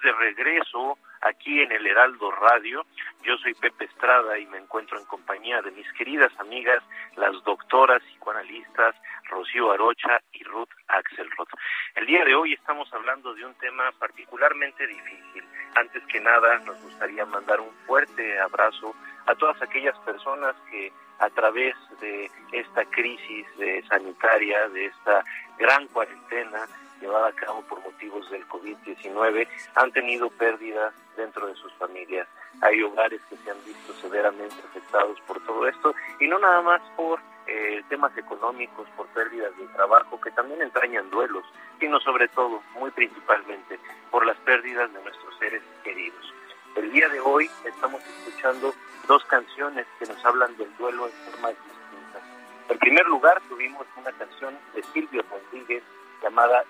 De 0.07 0.13
regreso 0.13 0.99
aquí 1.21 1.61
en 1.63 1.73
el 1.73 1.85
Heraldo 1.85 2.31
Radio. 2.31 2.87
Yo 3.25 3.37
soy 3.39 3.55
Pepe 3.55 3.87
Estrada 3.87 4.39
y 4.39 4.47
me 4.47 4.59
encuentro 4.59 4.97
en 5.01 5.05
compañía 5.07 5.61
de 5.63 5.73
mis 5.73 5.93
queridas 5.95 6.31
amigas, 6.39 6.81
las 7.17 7.33
doctoras 7.43 8.01
psicoanalistas 8.05 8.95
Rocío 9.25 9.73
Arocha 9.73 10.21
y 10.33 10.45
Ruth 10.45 10.71
Axelrod. 10.87 11.49
El 11.97 12.07
día 12.07 12.25
de 12.25 12.37
hoy 12.37 12.53
estamos 12.53 12.89
hablando 12.95 13.35
de 13.35 13.45
un 13.45 13.55
tema 13.55 13.91
particularmente 13.99 14.87
difícil. 14.87 15.43
Antes 15.75 16.05
que 16.07 16.21
nada, 16.21 16.61
nos 16.61 16.81
gustaría 16.83 17.27
mandar 17.27 17.61
un 17.61 17.73
fuerte 17.89 18.39
abrazo 18.39 18.95
a 19.27 19.35
todas 19.35 19.61
aquellas 19.61 19.99
personas 20.01 20.55
que 20.71 20.93
a 21.19 21.29
través 21.31 21.75
de 22.01 22.31
esta 22.53 22.85
crisis 22.85 23.45
sanitaria, 23.89 24.69
de 24.69 24.85
esta 24.85 25.25
gran 25.59 25.89
cuarentena 25.89 26.69
llevada 27.01 27.29
a 27.29 27.33
cabo 27.33 27.63
por 27.63 27.81
motivos 27.97 28.31
del 28.31 28.47
COVID-19, 28.49 29.49
han 29.75 29.93
tenido 29.93 30.29
pérdidas 30.31 30.93
dentro 31.17 31.47
de 31.47 31.55
sus 31.55 31.73
familias. 31.75 32.29
Hay 32.61 32.83
hogares 32.83 33.21
que 33.31 33.37
se 33.37 33.51
han 33.51 33.65
visto 33.65 33.95
severamente 33.95 34.55
afectados 34.69 35.19
por 35.27 35.41
todo 35.47 35.67
esto 35.67 35.95
y 36.21 36.27
no 36.27 36.39
nada 36.39 36.61
más 36.61 36.83
por 36.95 37.19
eh, 37.47 37.83
temas 37.89 38.17
económicos, 38.19 38.87
por 38.97 39.07
pérdidas 39.09 39.57
de 39.57 39.67
trabajo, 39.69 40.21
que 40.21 40.31
también 40.33 40.61
entrañan 40.61 41.09
duelos, 41.11 41.45
sino 41.81 41.99
sobre 42.01 42.29
todo, 42.29 42.63
muy 42.79 42.91
principalmente, 42.91 43.79
por 44.11 44.27
las 44.27 44.37
pérdidas 44.39 44.93
de 44.93 45.03
nuestros 45.03 45.39
seres 45.39 45.63
queridos. 45.83 46.35
El 46.75 46.93
día 46.93 47.09
de 47.09 47.21
hoy 47.21 47.51
estamos 47.65 48.03
escuchando 48.03 48.75
dos 49.09 49.25
canciones 49.25 49.87
que 49.99 50.05
nos 50.05 50.23
hablan 50.23 50.55
del 50.59 50.75
duelo 50.77 51.07
en 51.07 51.33
formas 51.33 51.53
distintas. 51.53 52.23
En 52.69 52.79
primer 52.79 53.07
lugar, 53.07 53.41
tuvimos 53.49 53.87
una 53.97 54.13
canción 54.13 54.55
de 54.75 54.83
Silvio 54.93 55.25
Rodríguez 55.31 55.83
llamada 56.23 56.65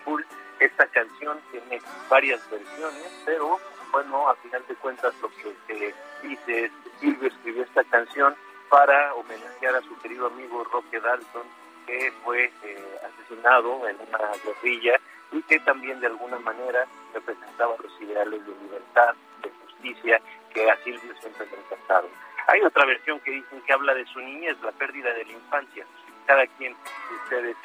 Azul. 0.00 0.24
Esta 0.58 0.86
canción 0.88 1.40
tiene 1.50 1.80
varias 2.08 2.40
versiones, 2.50 3.22
pero 3.24 3.58
bueno, 3.92 4.28
a 4.28 4.34
final 4.36 4.64
de 4.68 4.74
cuentas 4.76 5.14
lo 5.22 5.28
que 5.30 5.54
se 5.66 5.94
dice 6.22 6.70
Silvio 7.00 7.28
escribió 7.28 7.64
esta 7.64 7.82
canción 7.84 8.34
para 8.68 9.14
homenajear 9.14 9.74
a 9.76 9.82
su 9.82 9.98
querido 9.98 10.26
amigo 10.26 10.62
Roque 10.64 11.00
Dalton, 11.00 11.42
que 11.86 12.12
fue 12.22 12.52
eh, 12.62 13.00
asesinado 13.04 13.88
en 13.88 13.96
una 13.96 14.30
guerrilla 14.44 15.00
y 15.32 15.42
que 15.42 15.58
también 15.60 16.00
de 16.00 16.06
alguna 16.06 16.38
manera 16.38 16.86
representaba 17.14 17.74
los 17.82 18.00
ideales 18.00 18.46
de 18.46 18.52
libertad, 18.62 19.14
de 19.42 19.50
justicia, 19.64 20.20
que 20.52 20.70
a 20.70 20.76
Silvio 20.84 21.14
siempre 21.20 21.46
le 21.46 21.58
encantaron. 21.58 22.10
Hay 22.46 22.62
otra 22.62 22.84
versión 22.84 23.20
que 23.20 23.30
dicen 23.30 23.60
que 23.62 23.72
habla 23.72 23.94
de 23.94 24.04
su 24.06 24.20
niñez, 24.20 24.56
la 24.62 24.72
pérdida 24.72 25.12
de 25.14 25.24
la 25.24 25.32
infancia. 25.32 25.86
Cada 26.26 26.46
quien 26.46 26.74
de 26.74 27.16
ustedes 27.24 27.56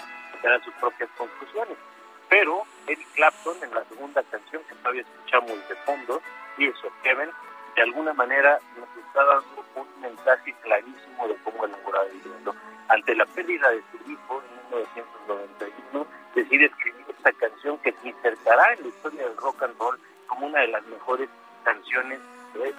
tendrá 0.46 0.64
sus 0.64 0.74
propias 0.76 1.10
conclusiones. 1.18 1.76
Pero 2.30 2.64
Eric 2.86 3.08
Clapton, 3.16 3.58
en 3.64 3.74
la 3.74 3.84
segunda 3.86 4.22
canción 4.24 4.62
que 4.70 4.76
todavía 4.76 5.02
escuchamos 5.02 5.70
de 5.70 5.76
fondo, 5.78 6.22
Tears 6.56 6.84
of 6.84 6.94
Kevin, 7.02 7.30
de 7.76 7.82
alguna 7.82 8.14
manera 8.14 8.60
nos 8.78 9.06
está 9.06 9.24
dando 9.24 9.66
un 9.76 10.02
mensaje 10.02 10.54
clarísimo 10.62 11.28
de 11.28 11.36
cómo 11.44 11.66
elaborar 11.66 12.06
el 12.12 12.22
duelo. 12.22 12.56
Ante 12.90 13.16
la 13.16 13.26
pérdida 13.26 13.72
de 13.72 13.82
su 13.92 14.12
hijo 14.12 14.44
en 14.44 14.78
1991, 14.78 16.08
decide 16.36 16.66
escribir 16.66 17.06
esta 17.10 17.32
canción 17.34 17.80
que 17.80 17.92
se 17.92 18.10
insertará 18.10 18.74
en 18.74 18.84
la 18.84 18.88
historia 18.90 19.24
del 19.28 19.38
rock 19.38 19.64
and 19.64 19.80
roll 19.80 20.00
como 20.28 20.46
una 20.46 20.60
de 20.60 20.68
las 20.68 20.86
mejores 20.86 21.28
canciones 21.64 22.20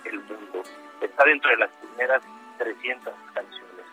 del 0.04 0.20
mundo. 0.20 0.62
Está 1.00 1.24
dentro 1.24 1.50
de 1.50 1.56
las 1.56 1.70
primeras 1.72 2.22
300 2.58 3.12
canciones. 3.34 3.86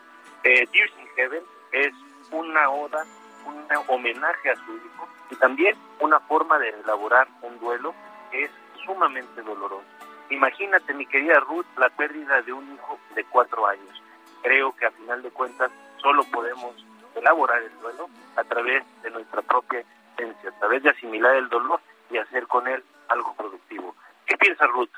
Eh, 0.44 0.66
Tears 0.68 0.92
in 1.00 1.08
Heaven 1.16 1.42
es 1.72 1.92
una 2.30 2.70
oda, 2.70 3.04
un 3.46 3.66
homenaje 3.88 4.50
a 4.50 4.56
su 4.56 4.76
hijo 4.76 5.08
y 5.30 5.36
también 5.36 5.76
una 6.00 6.20
forma 6.20 6.58
de 6.58 6.70
elaborar 6.70 7.28
un 7.42 7.58
duelo 7.58 7.94
que 8.30 8.44
es 8.44 8.50
sumamente 8.84 9.42
doloroso. 9.42 9.84
Imagínate, 10.30 10.94
mi 10.94 11.06
querida 11.06 11.40
Ruth, 11.40 11.66
la 11.76 11.88
pérdida 11.90 12.40
de 12.42 12.52
un 12.52 12.72
hijo 12.74 12.98
de 13.14 13.24
cuatro 13.24 13.66
años. 13.66 14.02
Creo 14.42 14.74
que 14.74 14.86
a 14.86 14.90
final 14.90 15.22
de 15.22 15.30
cuentas 15.30 15.70
solo 15.98 16.24
podemos 16.24 16.74
elaborar 17.14 17.62
el 17.62 17.78
duelo 17.80 18.08
a 18.36 18.44
través 18.44 18.84
de 19.02 19.10
nuestra 19.10 19.42
propia 19.42 19.80
existencia, 19.80 20.50
a 20.50 20.58
través 20.58 20.82
de 20.82 20.90
asimilar 20.90 21.36
el 21.36 21.48
dolor 21.48 21.80
y 22.10 22.18
hacer 22.18 22.46
con 22.46 22.66
él 22.68 22.82
algo 23.08 23.34
productivo. 23.34 23.94
¿Qué 24.26 24.36
piensa 24.36 24.66
Ruth? 24.66 24.90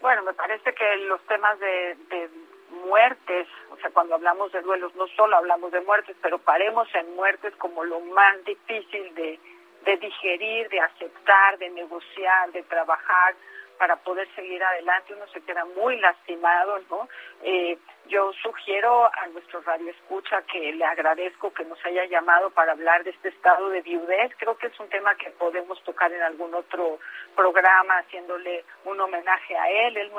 Bueno, 0.00 0.22
me 0.22 0.34
parece 0.34 0.74
que 0.74 0.96
los 1.08 1.20
temas 1.22 1.58
de, 1.58 1.96
de 2.10 2.30
muertes, 2.70 3.46
o 3.70 3.76
sea, 3.76 3.90
cuando 3.90 4.14
hablamos 4.14 4.52
de 4.52 4.62
duelos, 4.62 4.94
no 4.94 5.06
solo 5.08 5.36
hablamos 5.36 5.72
de 5.72 5.80
muertes, 5.80 6.16
pero 6.22 6.38
paremos 6.38 6.88
en 6.94 7.14
muertes 7.14 7.54
como 7.56 7.84
lo 7.84 8.00
más 8.00 8.44
difícil 8.44 9.14
de, 9.14 9.38
de 9.84 9.96
digerir, 9.96 10.68
de 10.68 10.80
aceptar, 10.80 11.58
de 11.58 11.70
negociar, 11.70 12.52
de 12.52 12.62
trabajar, 12.64 13.34
para 13.78 13.96
poder 13.96 14.28
seguir 14.34 14.62
adelante, 14.62 15.14
uno 15.14 15.26
se 15.28 15.40
queda 15.42 15.64
muy 15.64 15.98
lastimado, 16.00 16.78
¿no? 16.90 17.08
Eh, 17.42 17.78
yo 18.08 18.32
sugiero 18.34 19.06
a 19.12 19.26
nuestro 19.28 19.60
radio 19.62 19.90
escucha 19.90 20.40
que 20.42 20.72
le 20.72 20.84
agradezco 20.84 21.52
que 21.52 21.64
nos 21.64 21.84
haya 21.84 22.04
llamado 22.06 22.50
para 22.50 22.72
hablar 22.72 23.02
de 23.02 23.10
este 23.10 23.30
estado 23.30 23.68
de 23.70 23.82
viudez. 23.82 24.32
Creo 24.38 24.56
que 24.56 24.68
es 24.68 24.78
un 24.78 24.88
tema 24.88 25.14
que 25.16 25.30
podemos 25.30 25.82
tocar 25.82 26.12
en 26.12 26.22
algún 26.22 26.54
otro 26.54 26.98
programa 27.34 27.98
haciéndole 27.98 28.64
un 28.84 29.00
homenaje 29.00 29.56
a 29.56 29.68
él. 29.70 29.96
Él 29.96 30.12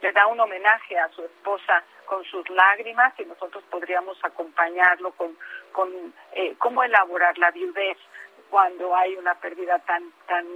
le 0.00 0.12
da 0.12 0.26
un 0.28 0.38
homenaje 0.38 0.98
a 0.98 1.08
su 1.08 1.24
esposa 1.24 1.82
con 2.06 2.22
sus 2.24 2.48
lágrimas 2.50 3.12
y 3.18 3.24
nosotros 3.24 3.64
podríamos 3.68 4.16
acompañarlo 4.24 5.12
con, 5.12 5.36
con 5.72 5.90
eh, 6.32 6.54
cómo 6.58 6.84
elaborar 6.84 7.36
la 7.38 7.50
viudez 7.50 7.98
cuando 8.50 8.94
hay 8.94 9.16
una 9.16 9.34
pérdida 9.34 9.78
tan 9.80 10.12
tan 10.26 10.46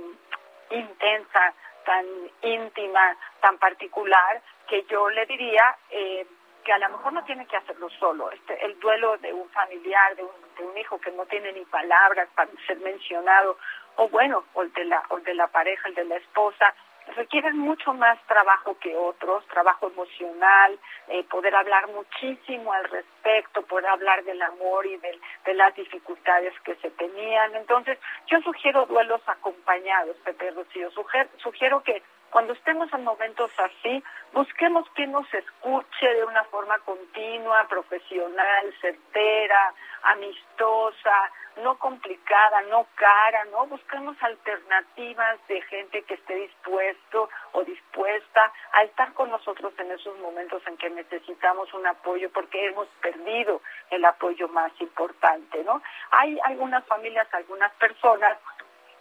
intensa, 0.71 1.55
tan 1.85 2.07
íntima, 2.43 3.17
tan 3.41 3.59
particular, 3.59 4.43
que 4.69 4.85
yo 4.85 5.09
le 5.11 5.27
diría 5.27 5.77
eh, 5.91 6.27
que 6.65 6.73
a 6.73 6.79
lo 6.79 6.89
mejor 6.91 7.13
no 7.13 7.25
tiene 7.25 7.47
que 7.47 7.57
hacerlo 7.57 7.89
solo. 7.99 8.31
Este, 8.31 8.65
el 8.65 8.79
duelo 8.81 9.17
de 9.19 9.33
un 9.33 9.49
familiar, 9.51 10.15
de 10.17 10.23
un, 10.23 10.31
de 10.57 10.65
un 10.65 10.77
hijo 10.77 11.01
que 11.01 11.11
no 11.13 11.27
tiene 11.27 11.53
ni 11.53 11.65
palabras 11.65 12.29
para 12.35 12.51
ser 12.67 12.79
mencionado, 12.81 13.59
o 13.97 14.09
bueno, 14.09 14.45
o 14.55 14.63
el 14.63 14.73
de 14.73 14.85
la, 14.85 15.03
o 15.09 15.19
el 15.19 15.25
de 15.25 15.35
la 15.35 15.49
pareja, 15.49 15.89
el 15.89 15.95
de 15.95 16.05
la 16.05 16.17
esposa, 16.17 16.75
requieren 17.17 17.59
mucho 17.59 17.93
más 17.93 18.19
trabajo 18.27 18.77
que 18.79 18.97
otros, 18.97 19.47
trabajo 19.47 19.89
emocional, 19.89 20.79
eh, 21.09 21.25
poder 21.25 21.55
hablar 21.55 21.89
muchísimo 21.89 22.73
al 22.73 22.85
respecto, 22.85 23.63
poder 23.63 23.87
hablar 23.87 24.25
del 24.25 24.41
amor 24.43 24.87
y 24.87 24.97
de, 24.97 25.19
de 25.45 25.55
las 25.55 25.75
dificultades 25.75 26.53
que 26.61 26.75
se 26.77 26.91
tenían. 26.91 27.55
Entonces, 27.55 27.99
yo 28.27 28.41
sugiero 28.41 28.87
duelos 28.87 29.21
acompañados, 29.27 30.17
Pepe 30.25 30.51
Rocío. 30.51 30.91
Sugiero, 30.91 31.29
sugiero 31.39 31.83
que 31.83 32.03
cuando 32.31 32.53
estemos 32.53 32.93
en 32.93 33.03
momentos 33.03 33.51
así, 33.59 34.03
busquemos 34.33 34.89
que 34.91 35.07
nos 35.07 35.27
escuche 35.35 36.15
de 36.15 36.25
una 36.25 36.45
forma 36.45 36.79
continua, 36.81 37.67
profesional, 37.69 38.73
certera, 38.81 39.75
amistosa, 40.05 41.33
no 41.57 41.79
complicada, 41.79 42.63
no 42.63 42.87
cara, 42.95 43.45
¿no? 43.47 43.67
Busquemos 43.67 44.17
alternativas 44.23 45.39
de 45.49 45.61
gente 45.63 46.03
que 46.03 46.15
esté 46.15 46.35
dispuesto 46.35 47.29
o 47.53 47.65
dispuesta 47.65 48.53
a 48.73 48.83
estar 48.85 49.13
con 49.15 49.31
nosotros 49.31 49.73
en 49.79 49.91
esos 49.91 50.19
momentos 50.19 50.63
en 50.67 50.77
que 50.77 50.91
necesitamos 50.91 51.73
un 51.75 51.87
apoyo 51.87 52.31
porque 52.33 52.67
hemos 52.67 52.89
perdido 53.01 53.61
el 53.91 54.05
apoyo 54.05 54.49
más 54.49 54.73
importante, 54.81 55.63
¿no? 55.65 55.83
Hay 56.11 56.39
algunas 56.45 56.85
familias, 56.87 57.27
algunas 57.33 57.73
personas 57.75 58.39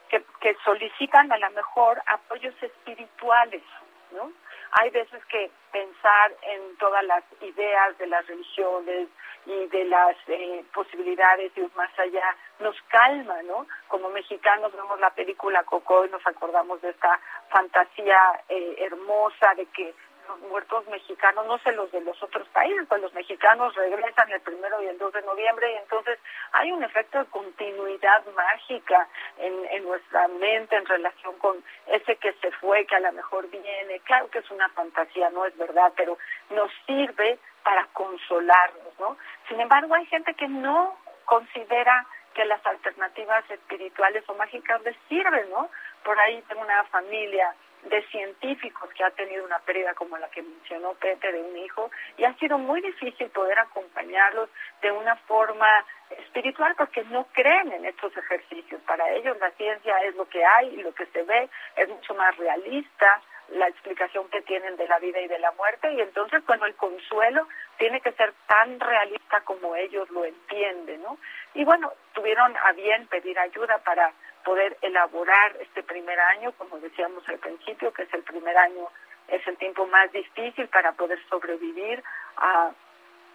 que, 0.09 0.23
que 0.39 0.55
solicitan 0.65 1.31
a 1.31 1.37
lo 1.37 1.49
mejor 1.51 2.01
apoyos 2.07 2.55
espirituales, 2.61 3.63
¿no? 4.11 4.31
Hay 4.71 4.89
veces 4.91 5.23
que 5.25 5.49
pensar 5.71 6.33
en 6.43 6.77
todas 6.77 7.03
las 7.05 7.23
ideas 7.41 7.97
de 7.97 8.07
las 8.07 8.25
religiones 8.27 9.07
y 9.45 9.65
de 9.67 9.85
las 9.85 10.15
eh, 10.27 10.63
posibilidades 10.73 11.53
de 11.55 11.61
ir 11.61 11.71
más 11.75 11.89
allá 11.97 12.35
nos 12.59 12.75
calma, 12.89 13.41
¿no? 13.43 13.65
Como 13.87 14.09
mexicanos 14.09 14.71
vemos 14.73 14.99
la 14.99 15.09
película 15.11 15.63
Coco 15.63 16.05
y 16.05 16.09
nos 16.09 16.25
acordamos 16.27 16.81
de 16.81 16.89
esta 16.89 17.19
fantasía 17.49 18.19
eh, 18.49 18.75
hermosa 18.79 19.55
de 19.55 19.65
que 19.67 19.93
los 20.29 20.39
muertos 20.41 20.87
mexicanos, 20.87 21.45
no 21.47 21.57
sé 21.59 21.71
los 21.71 21.91
de 21.91 22.01
los 22.01 22.21
otros 22.21 22.47
países, 22.49 22.85
pues 22.87 23.01
los 23.01 23.13
mexicanos 23.13 23.73
regresan 23.75 24.31
el 24.31 24.41
primero 24.41 24.81
y 24.81 24.87
el 24.87 24.97
2 24.97 25.13
de 25.13 25.21
noviembre 25.23 25.71
y 25.71 25.77
entonces 25.77 26.19
hay 26.51 26.71
un 26.71 26.83
efecto 26.83 27.19
de 27.19 27.25
continuidad 27.25 28.23
mágica 28.35 29.07
en, 29.39 29.65
en 29.71 29.83
nuestra 29.83 30.27
mente 30.27 30.75
en 30.75 30.85
relación 30.85 31.37
con 31.39 31.63
ese 31.87 32.15
que 32.17 32.33
se 32.33 32.51
fue, 32.53 32.85
que 32.85 32.95
a 32.95 32.99
lo 32.99 33.11
mejor 33.11 33.49
viene. 33.49 33.99
Claro 34.01 34.29
que 34.29 34.39
es 34.39 34.51
una 34.51 34.69
fantasía, 34.69 35.29
no 35.31 35.45
es 35.45 35.57
verdad, 35.57 35.91
pero 35.95 36.17
nos 36.51 36.71
sirve 36.85 37.39
para 37.63 37.85
consolarnos, 37.93 38.99
¿no? 38.99 39.17
Sin 39.47 39.59
embargo, 39.59 39.95
hay 39.95 40.05
gente 40.05 40.33
que 40.35 40.47
no 40.47 40.95
considera 41.25 42.05
que 42.33 42.45
las 42.45 42.63
alternativas 42.65 43.43
espirituales 43.49 44.23
o 44.27 44.35
mágicas 44.35 44.81
les 44.83 44.95
sirven, 45.07 45.49
¿no? 45.49 45.69
Por 46.03 46.19
ahí 46.19 46.41
tengo 46.47 46.61
una 46.61 46.83
familia 46.85 47.53
de 47.83 48.01
científicos 48.07 48.89
que 48.93 49.03
ha 49.03 49.11
tenido 49.11 49.45
una 49.45 49.59
pérdida 49.59 49.93
como 49.93 50.17
la 50.17 50.29
que 50.29 50.41
mencionó 50.41 50.93
Pepe 50.95 51.31
de 51.31 51.41
un 51.41 51.57
hijo 51.57 51.89
y 52.17 52.25
ha 52.25 52.33
sido 52.35 52.57
muy 52.57 52.81
difícil 52.81 53.29
poder 53.29 53.59
acompañarlos 53.59 54.49
de 54.81 54.91
una 54.91 55.15
forma 55.15 55.85
espiritual 56.17 56.75
porque 56.77 57.03
no 57.05 57.25
creen 57.31 57.71
en 57.71 57.85
estos 57.85 58.15
ejercicios. 58.17 58.81
Para 58.81 59.09
ellos 59.11 59.37
la 59.39 59.51
ciencia 59.51 59.97
es 59.99 60.15
lo 60.15 60.27
que 60.27 60.43
hay 60.43 60.75
y 60.75 60.83
lo 60.83 60.93
que 60.93 61.05
se 61.07 61.23
ve 61.23 61.49
es 61.75 61.89
mucho 61.89 62.13
más 62.15 62.35
realista 62.37 63.21
la 63.49 63.67
explicación 63.67 64.29
que 64.29 64.41
tienen 64.43 64.75
de 64.77 64.87
la 64.87 64.99
vida 64.99 65.19
y 65.19 65.27
de 65.27 65.39
la 65.39 65.51
muerte 65.53 65.91
y 65.93 66.01
entonces 66.01 66.45
bueno 66.45 66.65
el 66.65 66.75
consuelo 66.75 67.47
tiene 67.77 67.99
que 68.01 68.11
ser 68.11 68.33
tan 68.47 68.79
realista 68.79 69.41
como 69.41 69.75
ellos 69.75 70.09
lo 70.11 70.25
entienden, 70.25 71.01
¿no? 71.01 71.17
Y 71.53 71.63
bueno, 71.63 71.91
tuvieron 72.13 72.55
a 72.57 72.73
bien 72.73 73.07
pedir 73.07 73.39
ayuda 73.39 73.79
para 73.79 74.13
poder 74.49 74.75
elaborar 74.81 75.57
este 75.61 75.83
primer 75.83 76.19
año, 76.19 76.51
como 76.53 76.79
decíamos 76.79 77.21
al 77.29 77.37
principio, 77.37 77.93
que 77.93 78.01
es 78.01 78.13
el 78.15 78.23
primer 78.23 78.57
año, 78.57 78.87
es 79.27 79.45
el 79.47 79.55
tiempo 79.57 79.85
más 79.85 80.11
difícil 80.11 80.67
para 80.69 80.91
poder 80.93 81.19
sobrevivir 81.29 82.03
a 82.35 82.71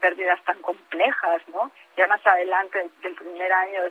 pérdidas 0.01 0.43
tan 0.43 0.61
complejas, 0.61 1.41
¿no? 1.47 1.71
Ya 1.97 2.09
más 2.09 2.27
adelante 2.27 2.91
del 3.01 3.15
primer 3.15 3.53
año 3.53 3.83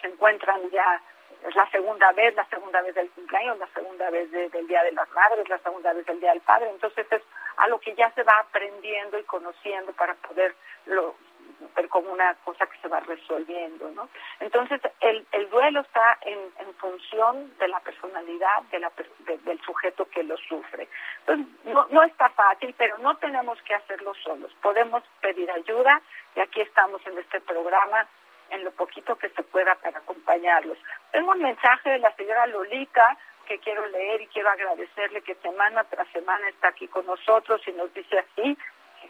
se 0.00 0.08
encuentran 0.08 0.68
ya 0.70 1.00
es 1.46 1.54
la 1.54 1.70
segunda 1.70 2.10
vez, 2.10 2.34
la 2.34 2.44
segunda 2.46 2.82
vez 2.82 2.92
del 2.96 3.08
cumpleaños, 3.10 3.56
la 3.60 3.68
segunda 3.68 4.10
vez 4.10 4.28
del 4.32 4.66
Día 4.66 4.82
de 4.82 4.90
las 4.90 5.08
Madres, 5.10 5.48
la 5.48 5.58
segunda 5.58 5.92
vez 5.92 6.04
del 6.06 6.18
Día 6.18 6.30
del 6.30 6.40
Padre. 6.40 6.70
Entonces 6.70 7.06
es 7.08 7.22
algo 7.58 7.78
que 7.78 7.94
ya 7.94 8.10
se 8.16 8.24
va 8.24 8.36
aprendiendo 8.40 9.16
y 9.16 9.22
conociendo 9.22 9.92
para 9.92 10.16
ver 11.74 11.88
como 11.88 12.12
una 12.12 12.34
cosa 12.44 12.66
que 12.66 12.78
se 12.78 12.88
va 12.88 13.00
resolviendo, 13.00 13.90
¿no? 13.90 14.08
Entonces 14.40 14.80
el, 15.00 15.26
el 15.32 15.48
duelo 15.50 15.80
está 15.80 16.18
en, 16.22 16.38
en 16.58 16.74
función 16.74 17.56
de 17.58 17.68
la 17.68 17.80
personalidad 17.80 18.62
de 18.70 18.80
la, 18.80 18.92
del 19.26 19.60
sujeto 19.62 20.08
que 20.08 20.22
lo 20.22 20.36
sufre. 20.36 20.88
Entonces 21.20 21.46
no, 21.64 21.86
no 21.90 22.02
está 22.02 22.28
fácil, 22.30 22.74
pero 22.76 22.98
no 22.98 23.16
tenemos 23.16 23.60
que 23.62 23.74
hacerlo 23.74 24.14
solos. 24.14 24.52
Podemos 24.62 25.02
pedir 25.20 25.50
ayuda 25.50 26.00
y 26.36 26.40
aquí 26.40 26.60
estamos 26.60 27.04
en 27.06 27.18
este 27.18 27.40
programa 27.40 28.06
en 28.50 28.64
lo 28.64 28.70
poquito 28.72 29.16
que 29.16 29.28
se 29.30 29.42
pueda 29.42 29.74
para 29.76 29.98
acompañarlos. 29.98 30.78
Tengo 31.12 31.32
un 31.32 31.42
mensaje 31.42 31.90
de 31.90 31.98
la 31.98 32.14
señora 32.16 32.46
Lolita 32.46 33.16
que 33.46 33.58
quiero 33.58 33.86
leer 33.86 34.20
y 34.20 34.26
quiero 34.28 34.50
agradecerle 34.50 35.22
que 35.22 35.34
semana 35.36 35.84
tras 35.84 36.08
semana 36.08 36.48
está 36.48 36.68
aquí 36.68 36.86
con 36.88 37.06
nosotros 37.06 37.60
y 37.66 37.72
nos 37.72 37.92
dice 37.94 38.18
así, 38.18 38.56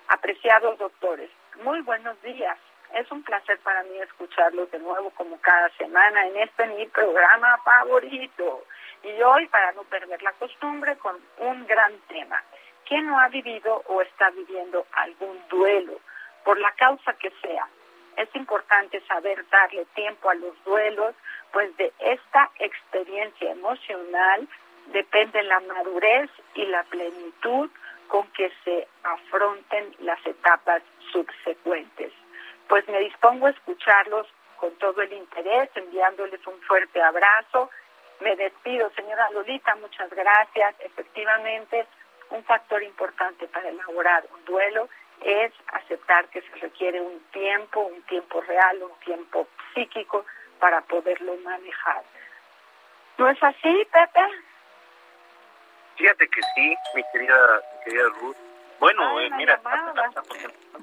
apreciados 0.09 0.79
doctores, 0.79 1.31
muy 1.65 1.81
buenos 1.83 2.21
días. 2.23 2.59
Es 2.95 3.11
un 3.11 3.23
placer 3.23 3.59
para 3.61 3.83
mí 3.85 3.99
escucharlos 3.99 4.71
de 4.71 4.79
nuevo 4.79 5.11
como 5.11 5.39
cada 5.41 5.69
semana 5.77 6.27
en 6.27 6.37
este 6.39 6.67
mi 6.69 6.87
programa 6.87 7.59
favorito. 7.59 8.65
Y 9.03 9.23
hoy, 9.23 9.47
para 9.49 9.73
no 9.73 9.83
perder 9.85 10.23
la 10.23 10.33
costumbre, 10.33 10.97
con 10.97 11.17
un 11.39 11.67
gran 11.67 11.93
tema. 12.09 12.43
¿Quién 12.87 13.07
no 13.07 13.21
ha 13.21 13.29
vivido 13.29 13.83
o 13.87 14.01
está 14.01 14.31
viviendo 14.31 14.87
algún 14.93 15.39
duelo, 15.49 16.01
por 16.45 16.59
la 16.59 16.73
causa 16.73 17.13
que 17.15 17.31
sea? 17.43 17.69
es 18.19 18.29
importante 18.35 19.01
saber 19.03 19.49
darle 19.49 19.85
tiempo 19.95 20.29
a 20.29 20.35
los 20.35 20.53
duelos, 20.65 21.15
pues 21.53 21.75
de 21.77 21.93
esta 22.01 22.51
experiencia 22.59 23.53
emocional 23.53 24.49
depende 24.87 25.41
la 25.45 25.61
madurez 25.61 26.29
y 26.55 26.67
la 26.67 26.83
plenitud 26.85 27.71
con 28.09 28.27
que 28.33 28.51
se 28.65 28.89
afronten 29.05 29.95
las 30.01 30.25
etapas 30.27 30.83
subsecuentes. 31.13 32.13
Pues 32.69 32.87
me 32.89 33.01
dispongo 33.01 33.47
a 33.47 33.51
escucharlos 33.51 34.27
con 34.57 34.75
todo 34.77 35.01
el 35.03 35.13
interés, 35.13 35.71
enviándoles 35.75 36.45
un 36.47 36.61
fuerte 36.63 37.01
abrazo. 37.01 37.71
Me 38.21 38.35
despido, 38.37 38.91
señora 38.97 39.31
Lolita, 39.31 39.75
muchas 39.77 40.11
gracias. 40.11 40.75
Efectivamente, 40.81 41.87
un 42.31 42.45
factor 42.45 42.83
importante 42.83 43.47
para 43.49 43.69
elaborar 43.69 44.25
un 44.35 44.45
duelo 44.45 44.89
es 45.23 45.53
aceptar 45.73 46.29
que 46.29 46.43
se 46.43 46.55
requiere 46.57 47.01
un 47.01 47.21
tiempo, 47.33 47.81
un 47.81 48.03
tiempo 48.03 48.41
real, 48.43 48.83
un 48.83 48.99
tiempo 49.05 49.49
psíquico 49.75 50.25
para 50.59 50.81
poderlo 50.83 51.37
manejar. 51.39 52.03
¿No 53.17 53.29
es 53.29 53.43
así, 53.43 53.87
Pepe? 53.93 54.21
Fíjate 55.99 56.29
que 56.29 56.41
sí, 56.55 56.77
mi 56.95 57.03
querida, 57.13 57.61
querida 57.85 58.05
Ruth. 58.21 58.37
Bueno, 58.79 59.21
eh, 59.21 59.31
mira, 59.37 59.61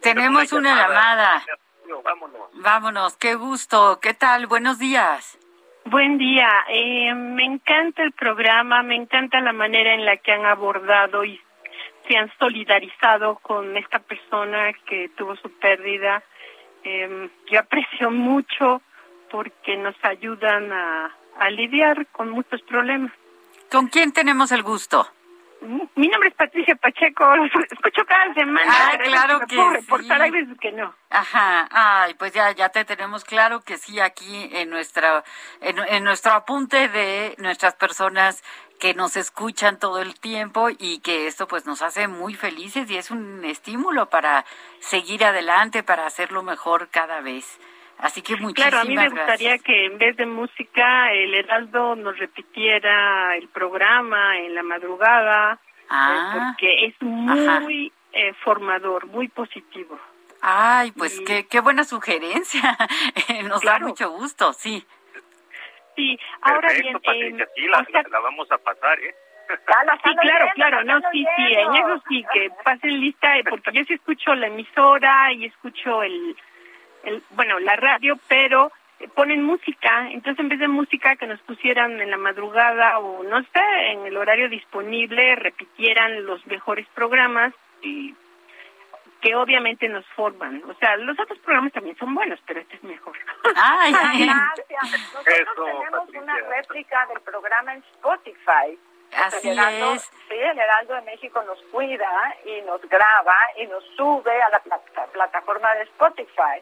tenemos 0.01 0.51
una 0.51 0.75
llamada. 0.75 1.45
Vámonos. 2.03 2.49
Vámonos, 2.55 3.17
qué 3.17 3.35
gusto. 3.35 3.99
¿Qué 4.01 4.13
tal? 4.13 4.47
Buenos 4.47 4.77
días. 4.77 5.37
Buen 5.85 6.17
día. 6.17 6.49
Eh, 6.67 7.13
me 7.13 7.45
encanta 7.45 8.03
el 8.03 8.11
programa, 8.11 8.83
me 8.83 8.95
encanta 8.95 9.39
la 9.39 9.53
manera 9.53 9.93
en 9.93 10.05
la 10.05 10.17
que 10.17 10.33
han 10.33 10.45
abordado 10.45 11.23
y 11.23 11.39
se 12.07 12.17
han 12.17 12.29
solidarizado 12.37 13.35
con 13.35 13.77
esta 13.77 13.99
persona 13.99 14.73
que 14.85 15.09
tuvo 15.15 15.37
su 15.37 15.49
pérdida. 15.59 16.23
Eh, 16.83 17.29
yo 17.49 17.59
aprecio 17.59 18.11
mucho 18.11 18.81
porque 19.31 19.77
nos 19.77 19.95
ayudan 20.03 20.73
a, 20.73 21.15
a 21.39 21.49
lidiar 21.51 22.05
con 22.07 22.31
muchos 22.31 22.61
problemas. 22.63 23.13
¿Con 23.71 23.87
quién 23.87 24.13
tenemos 24.13 24.51
el 24.51 24.63
gusto? 24.63 25.07
Mi 25.95 26.07
nombre 26.09 26.29
es 26.29 26.35
Patricia 26.35 26.75
Pacheco, 26.75 27.25
escucho 27.71 28.05
cada 28.05 28.33
semana. 28.33 28.71
Ah, 28.71 28.97
claro 29.03 29.39
que, 29.47 29.55
puedo 29.55 29.69
reportar, 29.71 30.21
hay 30.21 30.31
veces 30.31 30.57
que 30.59 30.71
no. 30.71 30.93
Ajá, 31.09 31.67
ay, 31.71 32.13
pues 32.15 32.33
ya, 32.33 32.51
ya 32.51 32.69
te 32.69 32.85
tenemos 32.85 33.23
claro 33.23 33.61
que 33.61 33.77
sí 33.77 33.99
aquí 33.99 34.49
en 34.53 34.69
nuestra, 34.69 35.23
en, 35.61 35.79
en 35.79 36.03
nuestro 36.03 36.33
apunte 36.33 36.87
de 36.89 37.35
nuestras 37.39 37.73
personas 37.75 38.43
que 38.79 38.93
nos 38.93 39.15
escuchan 39.15 39.79
todo 39.79 40.01
el 40.01 40.19
tiempo 40.19 40.69
y 40.69 40.99
que 40.99 41.27
esto 41.27 41.47
pues 41.47 41.65
nos 41.65 41.81
hace 41.81 42.07
muy 42.07 42.35
felices 42.35 42.89
y 42.91 42.97
es 42.97 43.09
un 43.09 43.43
estímulo 43.45 44.09
para 44.09 44.45
seguir 44.79 45.23
adelante, 45.23 45.81
para 45.81 46.05
hacerlo 46.05 46.43
mejor 46.43 46.89
cada 46.89 47.21
vez. 47.21 47.59
Así 47.99 48.21
que 48.21 48.35
muchísimas 48.35 48.69
Claro, 48.69 48.79
a 48.79 48.85
mí 48.85 48.95
me 48.95 49.09
gustaría 49.09 49.57
que 49.57 49.85
en 49.85 49.97
vez 49.97 50.17
de 50.17 50.25
música 50.25 51.11
el 51.13 51.33
Heraldo 51.33 51.95
nos 51.95 52.17
repitiera 52.17 53.35
el 53.37 53.47
programa 53.47 54.37
en 54.37 54.53
la 54.53 54.63
madrugada, 54.63 55.53
eh, 55.53 55.87
ah, 55.89 56.53
porque 56.55 56.85
es 56.85 57.01
muy 57.01 57.91
eh, 58.11 58.33
formador, 58.43 59.07
muy 59.07 59.27
positivo. 59.29 59.99
Ay, 60.41 60.91
pues 60.91 61.19
qué, 61.25 61.47
qué 61.47 61.59
buena 61.59 61.83
sugerencia. 61.83 62.77
nos 63.45 63.61
da 63.61 63.79
mucho 63.79 64.11
gusto, 64.11 64.53
sí. 64.53 64.85
Sí, 65.95 66.19
ahora 66.41 66.67
Perfecto, 66.67 66.83
bien, 66.83 67.01
Patricia, 67.01 67.43
eh, 67.45 67.49
sí, 67.55 67.67
la, 67.67 67.79
o 67.79 67.85
sea, 67.85 68.03
la 68.11 68.19
vamos 68.19 68.51
a 68.51 68.57
pasar, 68.57 68.99
¿eh? 68.99 69.15
La 69.47 69.99
Sí, 70.03 70.15
claro, 70.21 70.45
claro, 70.55 70.81
la 70.83 70.99
no, 70.99 71.09
sí, 71.11 71.25
sí, 71.35 71.53
en 71.53 71.75
eso 71.75 72.03
sí, 72.09 72.25
que 72.33 72.49
pasen 72.63 72.99
lista, 72.99 73.37
eh, 73.37 73.43
porque 73.47 73.71
yo 73.73 73.83
sí 73.85 73.93
escucho 73.93 74.33
la 74.35 74.47
emisora 74.47 75.31
y 75.31 75.45
escucho 75.45 76.03
el, 76.03 76.35
el 77.05 77.23
bueno, 77.31 77.59
la 77.59 77.75
radio, 77.75 78.17
pero 78.27 78.71
ponen 79.13 79.43
música, 79.43 80.09
entonces 80.11 80.39
en 80.39 80.49
vez 80.49 80.59
de 80.59 80.67
música 80.67 81.15
que 81.17 81.27
nos 81.27 81.39
pusieran 81.41 81.99
en 82.01 82.09
la 82.09 82.17
madrugada 82.17 82.97
o 82.99 83.23
no 83.23 83.41
sé, 83.43 83.91
en 83.91 84.05
el 84.05 84.17
horario 84.17 84.49
disponible, 84.49 85.35
repitieran 85.35 86.25
los 86.25 86.45
mejores 86.47 86.87
programas 86.95 87.53
y 87.81 88.15
que 89.21 89.35
obviamente 89.35 89.89
nos 89.89 90.05
forman. 90.15 90.61
O 90.69 90.73
sea, 90.75 90.95
los 90.97 91.19
otros 91.19 91.39
programas 91.39 91.73
también 91.73 91.97
son 91.97 92.13
buenos, 92.15 92.39
pero 92.45 92.59
este 92.61 92.75
es 92.75 92.83
mejor. 92.83 93.17
Ay, 93.55 93.91
Gracias. 94.25 95.01
Nosotros 95.13 95.27
Eso, 95.39 95.63
tenemos 95.65 95.91
Patricia. 95.91 96.21
una 96.21 96.35
réplica 96.55 97.05
del 97.07 97.21
programa 97.21 97.73
en 97.73 97.79
Spotify. 97.95 98.77
así 99.17 99.49
el 99.49 99.57
Heraldo, 99.57 99.93
es. 99.95 100.01
Sí, 100.29 100.35
el 100.35 100.59
Heraldo 100.59 100.93
de 100.95 101.01
México 101.01 101.43
nos 101.43 101.59
cuida 101.71 102.35
y 102.45 102.61
nos 102.65 102.81
graba 102.87 103.35
y 103.57 103.65
nos 103.67 103.83
sube 103.95 104.41
a 104.41 104.49
la 104.49 104.59
plata- 104.59 105.05
plataforma 105.11 105.73
de 105.75 105.83
Spotify. 105.83 106.61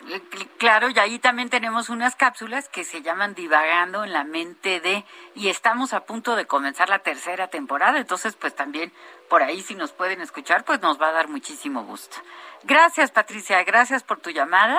Cl- 0.00 0.48
Claro, 0.58 0.88
y 0.90 0.98
ahí 0.98 1.18
también 1.18 1.48
tenemos 1.50 1.88
unas 1.88 2.16
cápsulas 2.16 2.68
que 2.68 2.84
se 2.84 3.02
llaman 3.02 3.34
Divagando 3.34 4.04
en 4.04 4.12
la 4.12 4.24
mente 4.24 4.80
de, 4.80 5.04
y 5.34 5.48
estamos 5.48 5.92
a 5.92 6.04
punto 6.04 6.36
de 6.36 6.46
comenzar 6.46 6.88
la 6.88 7.00
tercera 7.00 7.48
temporada, 7.48 7.98
entonces 7.98 8.36
pues 8.36 8.54
también 8.54 8.92
por 9.28 9.42
ahí 9.42 9.62
si 9.62 9.74
nos 9.74 9.92
pueden 9.92 10.20
escuchar, 10.20 10.64
pues 10.64 10.80
nos 10.80 11.00
va 11.00 11.08
a 11.08 11.12
dar 11.12 11.28
muchísimo 11.28 11.84
gusto. 11.84 12.16
Gracias 12.64 13.10
Patricia, 13.10 13.62
gracias 13.64 14.02
por 14.02 14.20
tu 14.20 14.30
llamada 14.30 14.78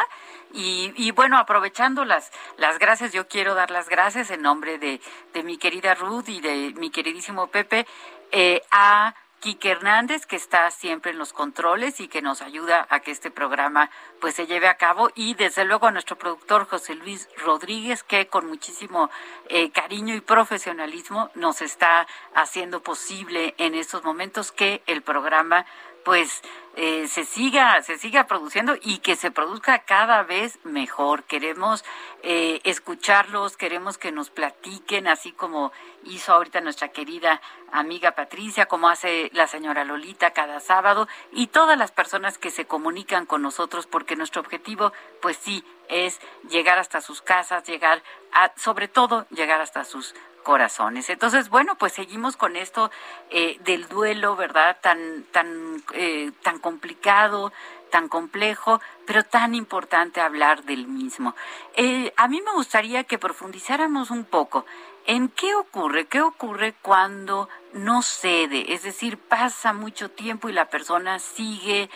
y, 0.54 0.94
y 0.96 1.12
bueno, 1.12 1.38
aprovechando 1.38 2.06
las, 2.06 2.32
las 2.58 2.78
gracias, 2.78 3.12
yo 3.14 3.28
quiero 3.28 3.56
dar 3.56 3.72
las 3.72 3.90
gracias 3.90 4.30
en 4.30 4.42
nombre 4.42 4.78
de, 4.78 5.02
de 5.34 5.44
mi 5.44 5.58
querida 5.58 5.96
Ruth 5.96 6.30
y 6.30 6.42
de 6.42 6.74
mi 6.78 6.92
queridísimo 6.92 7.48
Pepe 7.48 7.88
eh, 8.32 8.62
a 8.72 9.16
Quique 9.42 9.72
Hernández, 9.72 10.28
que 10.28 10.36
está 10.36 10.70
siempre 10.70 11.12
en 11.12 11.18
los 11.18 11.34
controles 11.34 12.00
y 12.00 12.08
que 12.08 12.22
nos 12.22 12.44
ayuda 12.44 12.86
a 12.92 13.00
que 13.00 13.10
este 13.10 13.32
programa 13.32 13.90
pues 14.20 14.36
se 14.36 14.46
lleve 14.46 14.68
a 14.68 14.78
cabo. 14.78 15.10
Y 15.16 15.34
desde 15.34 15.66
luego 15.66 15.88
a 15.88 15.92
nuestro 15.92 16.16
productor 16.16 16.68
José 16.68 16.94
Luis 16.94 17.28
Rodríguez, 17.44 18.04
que 18.04 18.28
con 18.28 18.48
muchísimo 18.48 19.10
eh, 19.50 19.72
cariño 19.72 20.14
y 20.14 20.22
profesionalismo 20.22 21.32
nos 21.34 21.64
está 21.64 22.06
haciendo 22.36 22.84
posible 22.84 23.56
en 23.58 23.74
estos 23.74 24.04
momentos 24.04 24.52
que 24.52 24.84
el 24.86 25.02
programa 25.02 25.66
pues 26.04 26.42
eh, 26.76 27.08
se 27.10 27.26
siga 27.26 27.82
se 27.82 27.98
siga 27.98 28.28
produciendo 28.28 28.78
y 28.82 29.00
que 29.00 29.18
se 29.18 29.30
produzca 29.30 29.80
cada 29.80 30.24
vez 30.24 30.58
mejor. 30.64 31.24
Queremos 31.24 31.84
eh, 32.24 32.62
escucharlos 32.64 33.58
queremos 33.58 33.98
que 33.98 34.12
nos 34.12 34.30
platiquen 34.30 35.08
así 35.08 35.34
como 35.34 35.72
hizo 36.06 36.34
ahorita 36.34 36.62
nuestra 36.62 36.90
querida 36.90 37.42
amiga 37.72 38.12
Patricia 38.14 38.68
como 38.68 38.88
hace 38.88 39.30
la 39.34 39.48
señora 39.48 39.84
Lolita 39.84 40.32
cada 40.32 40.60
sábado 40.60 41.08
y 41.32 41.48
todas 41.48 41.78
las 41.78 41.92
personas 41.92 42.38
que 42.38 42.52
se 42.52 42.66
comunican 42.66 43.26
con 43.26 43.42
nosotros 43.42 43.86
porque 43.86 44.16
nuestro 44.16 44.42
objetivo 44.42 44.94
pues 45.22 45.38
sí 45.38 45.66
es 45.90 46.22
llegar 46.50 46.80
hasta 46.80 47.02
sus 47.02 47.22
casas 47.22 47.66
llegar 47.66 48.02
a 48.32 48.52
sobre 48.56 48.88
todo 48.88 49.26
llegar 49.30 49.60
hasta 49.60 49.84
sus 49.84 50.16
corazones. 50.42 51.10
Entonces, 51.10 51.50
bueno, 51.50 51.76
pues 51.76 51.94
seguimos 51.94 52.38
con 52.38 52.56
esto 52.56 52.92
eh, 53.30 53.58
del 53.64 53.88
duelo, 53.88 54.36
¿verdad? 54.36 54.78
Tan, 54.82 55.24
tan, 55.32 55.84
eh, 55.94 56.32
tan 56.44 56.60
complicado, 56.60 57.52
tan 57.90 58.08
complejo, 58.08 58.82
pero 59.06 59.24
tan 59.24 59.56
importante 59.56 60.22
hablar 60.22 60.64
del 60.64 60.88
mismo. 60.88 61.36
Eh, 61.76 62.14
a 62.18 62.28
mí 62.28 62.42
me 62.42 62.54
gustaría 62.54 63.04
que 63.04 63.18
profundizáramos 63.18 64.12
un 64.12 64.24
poco 64.24 64.66
en 65.06 65.30
qué 65.30 65.56
ocurre, 65.56 66.06
qué 66.06 66.22
ocurre 66.22 66.76
cuando 66.82 67.50
no 67.74 68.02
cede, 68.02 68.74
es 68.74 68.84
decir, 68.84 69.18
pasa 69.18 69.74
mucho 69.74 70.12
tiempo 70.12 70.50
y 70.50 70.54
la 70.54 70.70
persona 70.70 71.20
sigue 71.20 71.90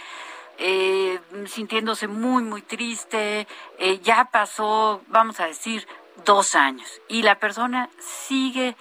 sintiéndose 1.48 2.08
muy, 2.08 2.42
muy 2.42 2.62
triste, 2.62 3.46
ya 4.04 4.30
pasó, 4.32 5.02
vamos 5.08 5.42
a 5.42 5.48
decir, 5.48 5.86
dos 6.24 6.56
años 6.56 7.02
y 7.08 7.24
la 7.24 7.36
persona 7.40 7.90
sigue 8.00 8.76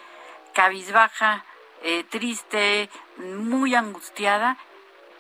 cabizbaja, 0.53 1.45
eh, 1.83 2.05
triste, 2.05 2.89
muy 3.17 3.75
angustiada 3.75 4.57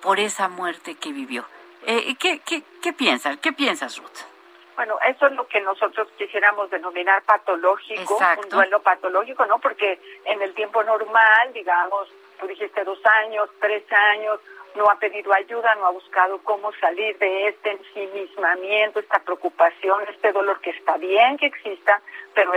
por 0.00 0.20
esa 0.20 0.48
muerte 0.48 0.94
que 0.94 1.12
vivió. 1.12 1.44
Eh, 1.86 2.14
¿qué, 2.18 2.40
qué, 2.40 2.62
qué 2.82 2.92
piensas? 2.92 3.36
¿Qué 3.38 3.52
piensas, 3.52 3.98
Ruth? 3.98 4.34
Bueno, 4.76 4.98
eso 5.06 5.26
es 5.26 5.32
lo 5.34 5.46
que 5.46 5.60
nosotros 5.60 6.08
quisiéramos 6.18 6.68
denominar 6.70 7.22
patológico, 7.22 8.18
un 8.42 8.48
duelo 8.48 8.82
patológico, 8.82 9.46
¿no? 9.46 9.58
Porque 9.58 10.00
en 10.24 10.42
el 10.42 10.52
tiempo 10.54 10.82
normal, 10.82 11.52
digamos, 11.52 12.08
tú 12.40 12.46
dijiste 12.46 12.82
dos 12.82 12.98
años, 13.22 13.48
tres 13.60 13.84
años, 13.92 14.40
no 14.74 14.90
ha 14.90 14.98
pedido 14.98 15.32
ayuda, 15.32 15.74
no 15.76 15.86
ha 15.86 15.90
buscado 15.90 16.38
cómo 16.42 16.72
salir 16.74 17.16
de 17.18 17.48
este 17.48 17.70
ensimismamiento, 17.70 19.00
esta 19.00 19.20
preocupación, 19.20 20.02
este 20.08 20.32
dolor 20.32 20.60
que 20.60 20.70
está 20.70 20.96
bien 20.96 21.36
que 21.36 21.46
exista, 21.46 22.00
pero 22.34 22.52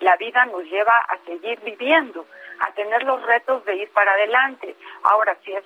la 0.00 0.16
vida 0.16 0.46
nos 0.46 0.64
lleva 0.64 0.96
a 0.96 1.18
seguir 1.26 1.60
viviendo, 1.60 2.26
a 2.60 2.72
tener 2.72 3.02
los 3.04 3.22
retos 3.22 3.64
de 3.64 3.76
ir 3.76 3.90
para 3.90 4.12
adelante. 4.12 4.74
Ahora, 5.02 5.36
si 5.44 5.52
es 5.52 5.64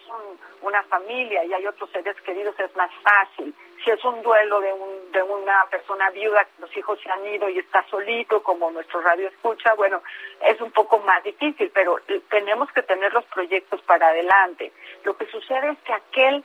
una 0.62 0.82
familia 0.84 1.44
y 1.44 1.52
hay 1.52 1.66
otros 1.66 1.90
seres 1.90 2.20
queridos, 2.22 2.58
es 2.58 2.74
más 2.76 2.90
fácil 3.02 3.54
si 3.84 3.90
es 3.90 4.02
un 4.04 4.22
duelo 4.22 4.60
de, 4.60 4.72
un, 4.72 5.12
de 5.12 5.22
una 5.22 5.66
persona 5.70 6.08
viuda, 6.10 6.46
los 6.58 6.74
hijos 6.76 6.98
se 7.00 7.10
han 7.10 7.24
ido 7.26 7.48
y 7.50 7.58
está 7.58 7.84
solito, 7.90 8.42
como 8.42 8.70
nuestro 8.70 9.02
radio 9.02 9.28
escucha, 9.28 9.74
bueno, 9.74 10.02
es 10.40 10.60
un 10.60 10.72
poco 10.72 10.98
más 11.00 11.22
difícil, 11.22 11.70
pero 11.74 11.98
tenemos 12.30 12.72
que 12.72 12.82
tener 12.82 13.12
los 13.12 13.24
proyectos 13.26 13.82
para 13.82 14.08
adelante. 14.08 14.72
Lo 15.04 15.16
que 15.16 15.26
sucede 15.26 15.70
es 15.70 15.78
que 15.80 15.92
aquel, 15.92 16.44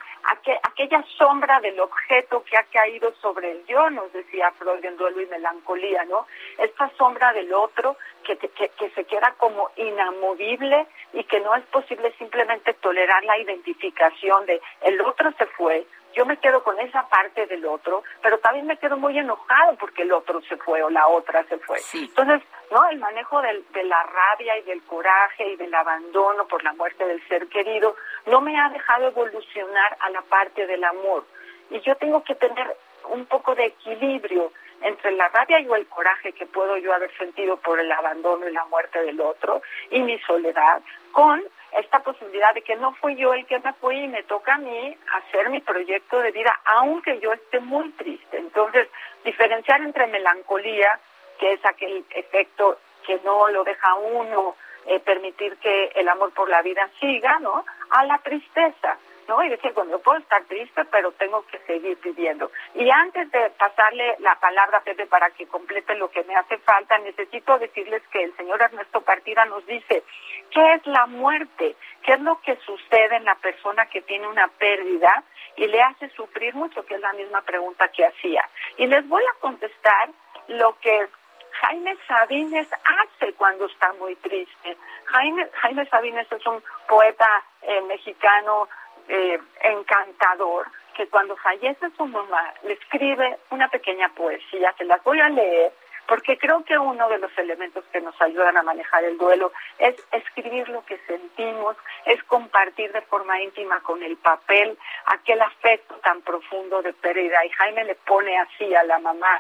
aquella 0.63 1.03
sombra 1.17 1.61
del 1.61 1.79
objeto 1.79 2.43
que 2.43 2.57
ha 2.57 2.63
caído 2.63 3.13
sobre 3.21 3.51
el 3.51 3.65
yo, 3.65 3.89
nos 3.89 4.11
decía 4.11 4.51
Freud 4.51 4.83
en 4.83 4.97
duelo 4.97 5.21
y 5.21 5.27
melancolía, 5.27 6.03
¿no? 6.05 6.27
Esta 6.57 6.91
sombra 6.97 7.31
del 7.31 7.53
otro 7.53 7.95
que, 8.23 8.37
que, 8.37 8.69
que 8.69 8.89
se 8.91 9.05
queda 9.05 9.33
como 9.37 9.71
inamovible 9.77 10.87
y 11.13 11.23
que 11.23 11.39
no 11.39 11.55
es 11.55 11.63
posible 11.67 12.13
simplemente 12.17 12.73
tolerar 12.75 13.23
la 13.23 13.37
identificación 13.37 14.45
de 14.45 14.61
el 14.81 14.99
otro 15.01 15.31
se 15.37 15.45
fue, 15.47 15.85
yo 16.19 16.25
me 16.25 16.35
quedo 16.35 16.61
con 16.65 16.77
esa 16.81 17.07
parte 17.07 17.45
del 17.45 17.65
otro, 17.65 18.03
pero 18.21 18.39
también 18.39 18.67
me 18.67 18.75
quedo 18.75 18.97
muy 18.97 19.17
enojado 19.17 19.77
porque 19.77 20.01
el 20.01 20.11
otro 20.11 20.41
se 20.41 20.57
fue 20.57 20.83
o 20.83 20.89
la 20.89 21.07
otra 21.07 21.45
se 21.45 21.57
fue. 21.59 21.79
Entonces, 21.93 22.41
¿no? 22.69 22.89
El 22.89 22.99
manejo 22.99 23.41
del, 23.41 23.63
de 23.71 23.85
la 23.85 24.03
rabia 24.03 24.57
y 24.57 24.63
del 24.63 24.83
coraje 24.83 25.47
y 25.47 25.55
del 25.55 25.73
abandono 25.73 26.45
por 26.45 26.61
la 26.61 26.73
muerte 26.73 27.05
del 27.05 27.25
ser 27.29 27.47
querido 27.47 27.95
no 28.25 28.41
me 28.41 28.59
ha 28.59 28.67
dejado 28.67 29.07
evolucionar 29.07 29.95
a 30.01 30.09
la 30.09 30.21
parte 30.23 30.67
del 30.67 30.83
amor. 30.83 31.23
Y 31.69 31.79
yo 31.79 31.95
tengo 31.95 32.21
que 32.21 32.35
tener 32.35 32.67
un 33.05 33.25
poco 33.25 33.55
de 33.55 33.67
equilibrio 33.67 34.51
entre 34.81 35.11
la 35.11 35.29
rabia 35.29 35.61
y 35.61 35.71
el 35.71 35.87
coraje 35.87 36.33
que 36.33 36.45
puedo 36.47 36.75
yo 36.79 36.93
haber 36.93 37.15
sentido 37.17 37.55
por 37.55 37.79
el 37.79 37.89
abandono 37.93 38.45
y 38.45 38.51
la 38.51 38.65
muerte 38.65 39.01
del 39.03 39.21
otro 39.21 39.61
y 39.89 40.01
mi 40.01 40.19
soledad 40.19 40.81
con 41.13 41.41
esta 41.71 41.99
posibilidad 41.99 42.53
de 42.53 42.61
que 42.61 42.75
no 42.75 42.93
fui 42.93 43.15
yo 43.15 43.33
el 43.33 43.45
que 43.45 43.59
me 43.59 43.73
fui 43.73 43.97
y 43.97 44.07
me 44.07 44.23
toca 44.23 44.55
a 44.55 44.57
mí 44.57 44.97
hacer 45.13 45.49
mi 45.49 45.61
proyecto 45.61 46.19
de 46.21 46.31
vida, 46.31 46.59
aunque 46.65 47.19
yo 47.19 47.31
esté 47.33 47.59
muy 47.59 47.89
triste. 47.91 48.37
Entonces, 48.37 48.87
diferenciar 49.23 49.81
entre 49.81 50.07
melancolía, 50.07 50.99
que 51.39 51.53
es 51.53 51.65
aquel 51.65 52.05
efecto 52.11 52.79
que 53.05 53.19
no 53.23 53.47
lo 53.49 53.63
deja 53.63 53.95
uno 53.95 54.55
eh, 54.85 54.99
permitir 54.99 55.57
que 55.57 55.91
el 55.95 56.07
amor 56.07 56.33
por 56.33 56.49
la 56.49 56.61
vida 56.61 56.89
siga, 56.99 57.39
¿no? 57.39 57.63
A 57.91 58.05
la 58.05 58.17
tristeza. 58.19 58.97
¿No? 59.29 59.43
Y 59.43 59.49
decir, 59.49 59.71
bueno, 59.73 59.91
yo 59.91 59.99
puedo 59.99 60.17
estar 60.17 60.43
triste, 60.45 60.83
pero 60.85 61.11
tengo 61.13 61.45
que 61.45 61.59
seguir 61.59 61.97
viviendo. 62.03 62.51
Y 62.73 62.89
antes 62.89 63.31
de 63.31 63.51
pasarle 63.51 64.15
la 64.19 64.35
palabra 64.39 64.79
a 64.79 64.83
Pepe 64.83 65.05
para 65.05 65.29
que 65.29 65.47
complete 65.47 65.93
lo 65.95 66.09
que 66.09 66.23
me 66.23 66.35
hace 66.35 66.57
falta, 66.57 66.97
necesito 66.97 67.59
decirles 67.59 68.01
que 68.11 68.23
el 68.23 68.35
señor 68.35 68.59
Ernesto 68.61 69.01
Partida 69.01 69.45
nos 69.45 69.65
dice, 69.67 70.03
¿qué 70.49 70.73
es 70.73 70.85
la 70.87 71.05
muerte? 71.05 71.75
¿Qué 72.01 72.13
es 72.13 72.19
lo 72.21 72.41
que 72.41 72.55
sucede 72.65 73.17
en 73.17 73.25
la 73.25 73.35
persona 73.35 73.85
que 73.85 74.01
tiene 74.01 74.27
una 74.27 74.47
pérdida 74.47 75.23
y 75.55 75.67
le 75.67 75.79
hace 75.81 76.09
sufrir 76.09 76.55
mucho? 76.55 76.83
Que 76.85 76.95
es 76.95 77.01
la 77.01 77.13
misma 77.13 77.41
pregunta 77.41 77.87
que 77.89 78.07
hacía. 78.07 78.43
Y 78.77 78.87
les 78.87 79.07
voy 79.07 79.23
a 79.23 79.39
contestar 79.39 80.09
lo 80.47 80.75
que 80.79 81.07
Jaime 81.51 81.97
Sabines 82.07 82.67
hace 82.71 83.33
cuando 83.33 83.65
está 83.65 83.93
muy 83.93 84.15
triste. 84.17 84.77
Jaime, 85.05 85.47
Jaime 85.61 85.85
Sabines 85.87 86.31
es 86.31 86.45
un 86.45 86.63
poeta 86.87 87.43
eh, 87.61 87.81
mexicano 87.81 88.67
eh, 89.09 89.39
encantador 89.63 90.67
que 90.95 91.07
cuando 91.07 91.35
fallece 91.37 91.89
su 91.97 92.05
mamá 92.05 92.53
le 92.63 92.73
escribe 92.73 93.37
una 93.51 93.67
pequeña 93.69 94.09
poesía, 94.09 94.73
se 94.77 94.85
las 94.85 95.03
voy 95.03 95.19
a 95.19 95.29
leer 95.29 95.71
porque 96.09 96.39
creo 96.39 96.63
que 96.65 96.75
uno 96.75 97.07
de 97.07 97.19
los 97.19 97.31
elementos 97.37 97.85
que 97.93 98.01
nos 98.01 98.19
ayudan 98.19 98.57
a 98.57 98.63
manejar 98.63 99.03
el 99.03 99.15
duelo 99.19 99.51
es 99.77 99.95
escribir 100.11 100.67
lo 100.69 100.83
que 100.83 100.97
sentimos, 101.05 101.77
es 102.05 102.21
compartir 102.23 102.91
de 102.91 103.01
forma 103.01 103.39
íntima 103.39 103.79
con 103.81 104.01
el 104.01 104.17
papel 104.17 104.75
aquel 105.05 105.39
afecto 105.39 105.93
tan 106.03 106.21
profundo 106.23 106.81
de 106.81 106.93
pérdida. 106.93 107.45
Y 107.45 107.49
Jaime 107.51 107.83
le 107.83 107.93
pone 107.93 108.35
así 108.39 108.73
a 108.73 108.83
la 108.85 108.97
mamá 108.97 109.39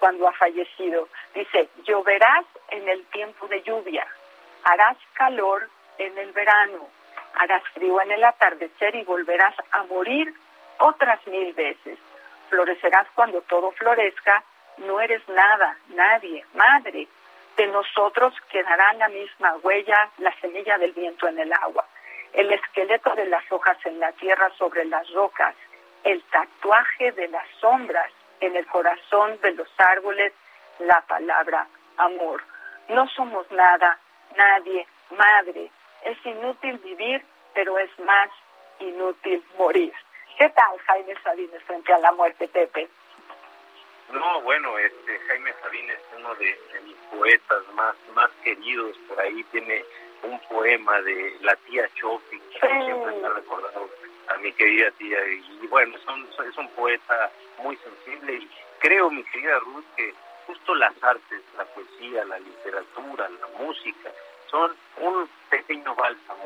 cuando 0.00 0.26
ha 0.26 0.32
fallecido. 0.32 1.06
Dice, 1.34 1.68
lloverás 1.84 2.46
en 2.70 2.88
el 2.88 3.04
tiempo 3.08 3.46
de 3.48 3.60
lluvia, 3.62 4.06
harás 4.64 4.96
calor 5.12 5.68
en 5.98 6.16
el 6.16 6.32
verano, 6.32 6.88
harás 7.36 7.62
frío 7.74 8.00
en 8.00 8.12
el 8.12 8.24
atardecer 8.24 8.94
y 8.94 9.04
volverás 9.04 9.54
a 9.70 9.84
morir 9.84 10.32
otras 10.78 11.24
mil 11.26 11.52
veces. 11.54 11.98
Florecerás 12.48 13.06
cuando 13.14 13.40
todo 13.42 13.70
florezca, 13.72 14.42
no 14.78 15.00
eres 15.00 15.26
nada, 15.28 15.76
nadie, 15.88 16.44
madre. 16.54 17.08
De 17.56 17.66
nosotros 17.68 18.34
quedará 18.50 18.92
la 18.94 19.08
misma 19.08 19.56
huella, 19.62 20.10
la 20.18 20.32
semilla 20.40 20.76
del 20.78 20.92
viento 20.92 21.26
en 21.26 21.38
el 21.38 21.52
agua, 21.52 21.86
el 22.34 22.52
esqueleto 22.52 23.14
de 23.14 23.26
las 23.26 23.50
hojas 23.50 23.78
en 23.86 23.98
la 23.98 24.12
tierra 24.12 24.50
sobre 24.58 24.84
las 24.84 25.10
rocas, 25.12 25.54
el 26.04 26.22
tatuaje 26.24 27.12
de 27.12 27.28
las 27.28 27.48
sombras 27.60 28.10
en 28.40 28.54
el 28.56 28.66
corazón 28.66 29.40
de 29.40 29.52
los 29.52 29.68
árboles, 29.78 30.32
la 30.78 31.00
palabra 31.02 31.66
amor. 31.96 32.42
No 32.88 33.08
somos 33.08 33.50
nada, 33.50 33.98
nadie, 34.36 34.86
madre, 35.10 35.70
es 36.04 36.18
inútil 36.24 36.78
vivir, 36.78 37.22
pero 37.54 37.78
es 37.78 37.90
más 38.00 38.30
inútil 38.80 39.42
morir. 39.58 39.92
¿Qué 40.38 40.48
tal 40.50 40.78
Jaime 40.86 41.14
Sabines 41.22 41.62
frente 41.62 41.92
a 41.92 41.98
la 41.98 42.12
muerte, 42.12 42.46
Pepe? 42.48 42.88
No, 44.12 44.40
bueno, 44.42 44.78
este 44.78 45.18
Jaime 45.20 45.52
Sabines 45.62 45.96
es 45.96 46.18
uno 46.18 46.34
de, 46.36 46.58
mis 46.84 46.96
poetas 47.10 47.62
más 47.74 47.96
más 48.14 48.30
queridos. 48.44 48.96
Por 49.08 49.20
ahí 49.20 49.42
tiene 49.44 49.84
un 50.22 50.38
poema 50.48 51.00
de 51.02 51.36
la 51.40 51.56
tía 51.56 51.88
Chofi, 51.94 52.38
que 52.38 52.58
siempre 52.60 53.16
me 53.16 53.26
ha 53.26 53.30
recordado 53.30 53.88
a 54.28 54.36
mi 54.38 54.52
querida 54.52 54.90
tía. 54.92 55.18
Y 55.26 55.66
bueno, 55.68 55.96
es 55.96 56.56
un 56.58 56.68
poeta 56.70 57.30
muy 57.58 57.76
sensible 57.78 58.34
y 58.34 58.50
creo, 58.78 59.10
mi 59.10 59.24
querida 59.24 59.58
Ruth, 59.60 59.84
que 59.96 60.14
justo 60.46 60.74
las 60.74 60.94
artes, 61.02 61.42
la 61.56 61.64
poesía, 61.64 62.24
la 62.24 62.38
literatura, 62.38 63.28
la 63.28 63.46
música, 63.58 64.10
son 64.50 64.74
un 64.98 65.28
pequeño 65.50 65.94
bálsamo, 65.94 66.44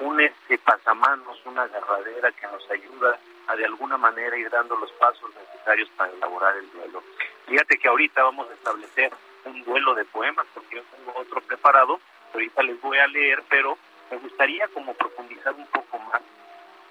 un, 0.00 0.20
este 0.20 0.58
pasamanos, 0.58 1.38
una 1.44 1.62
agarradera 1.62 2.32
que 2.32 2.46
nos 2.46 2.70
ayuda 2.70 3.18
a 3.46 3.56
de 3.56 3.64
alguna 3.64 3.96
manera 3.96 4.36
ir 4.36 4.50
dando 4.50 4.76
los 4.76 4.90
pasos 4.92 5.30
necesarios 5.34 5.88
para 5.96 6.12
elaborar 6.12 6.56
el 6.56 6.70
duelo. 6.72 7.02
Fíjate 7.46 7.78
que 7.78 7.88
ahorita 7.88 8.22
vamos 8.22 8.48
a 8.50 8.54
establecer 8.54 9.12
un 9.44 9.62
duelo 9.64 9.94
de 9.94 10.04
poemas, 10.04 10.46
porque 10.54 10.76
yo 10.76 10.82
tengo 10.84 11.18
otro 11.18 11.40
preparado, 11.42 12.00
ahorita 12.32 12.62
les 12.62 12.80
voy 12.80 12.98
a 12.98 13.06
leer, 13.08 13.42
pero 13.48 13.76
me 14.10 14.18
gustaría 14.18 14.68
como 14.68 14.94
profundizar 14.94 15.54
un 15.54 15.66
poco 15.66 15.98
más 15.98 16.22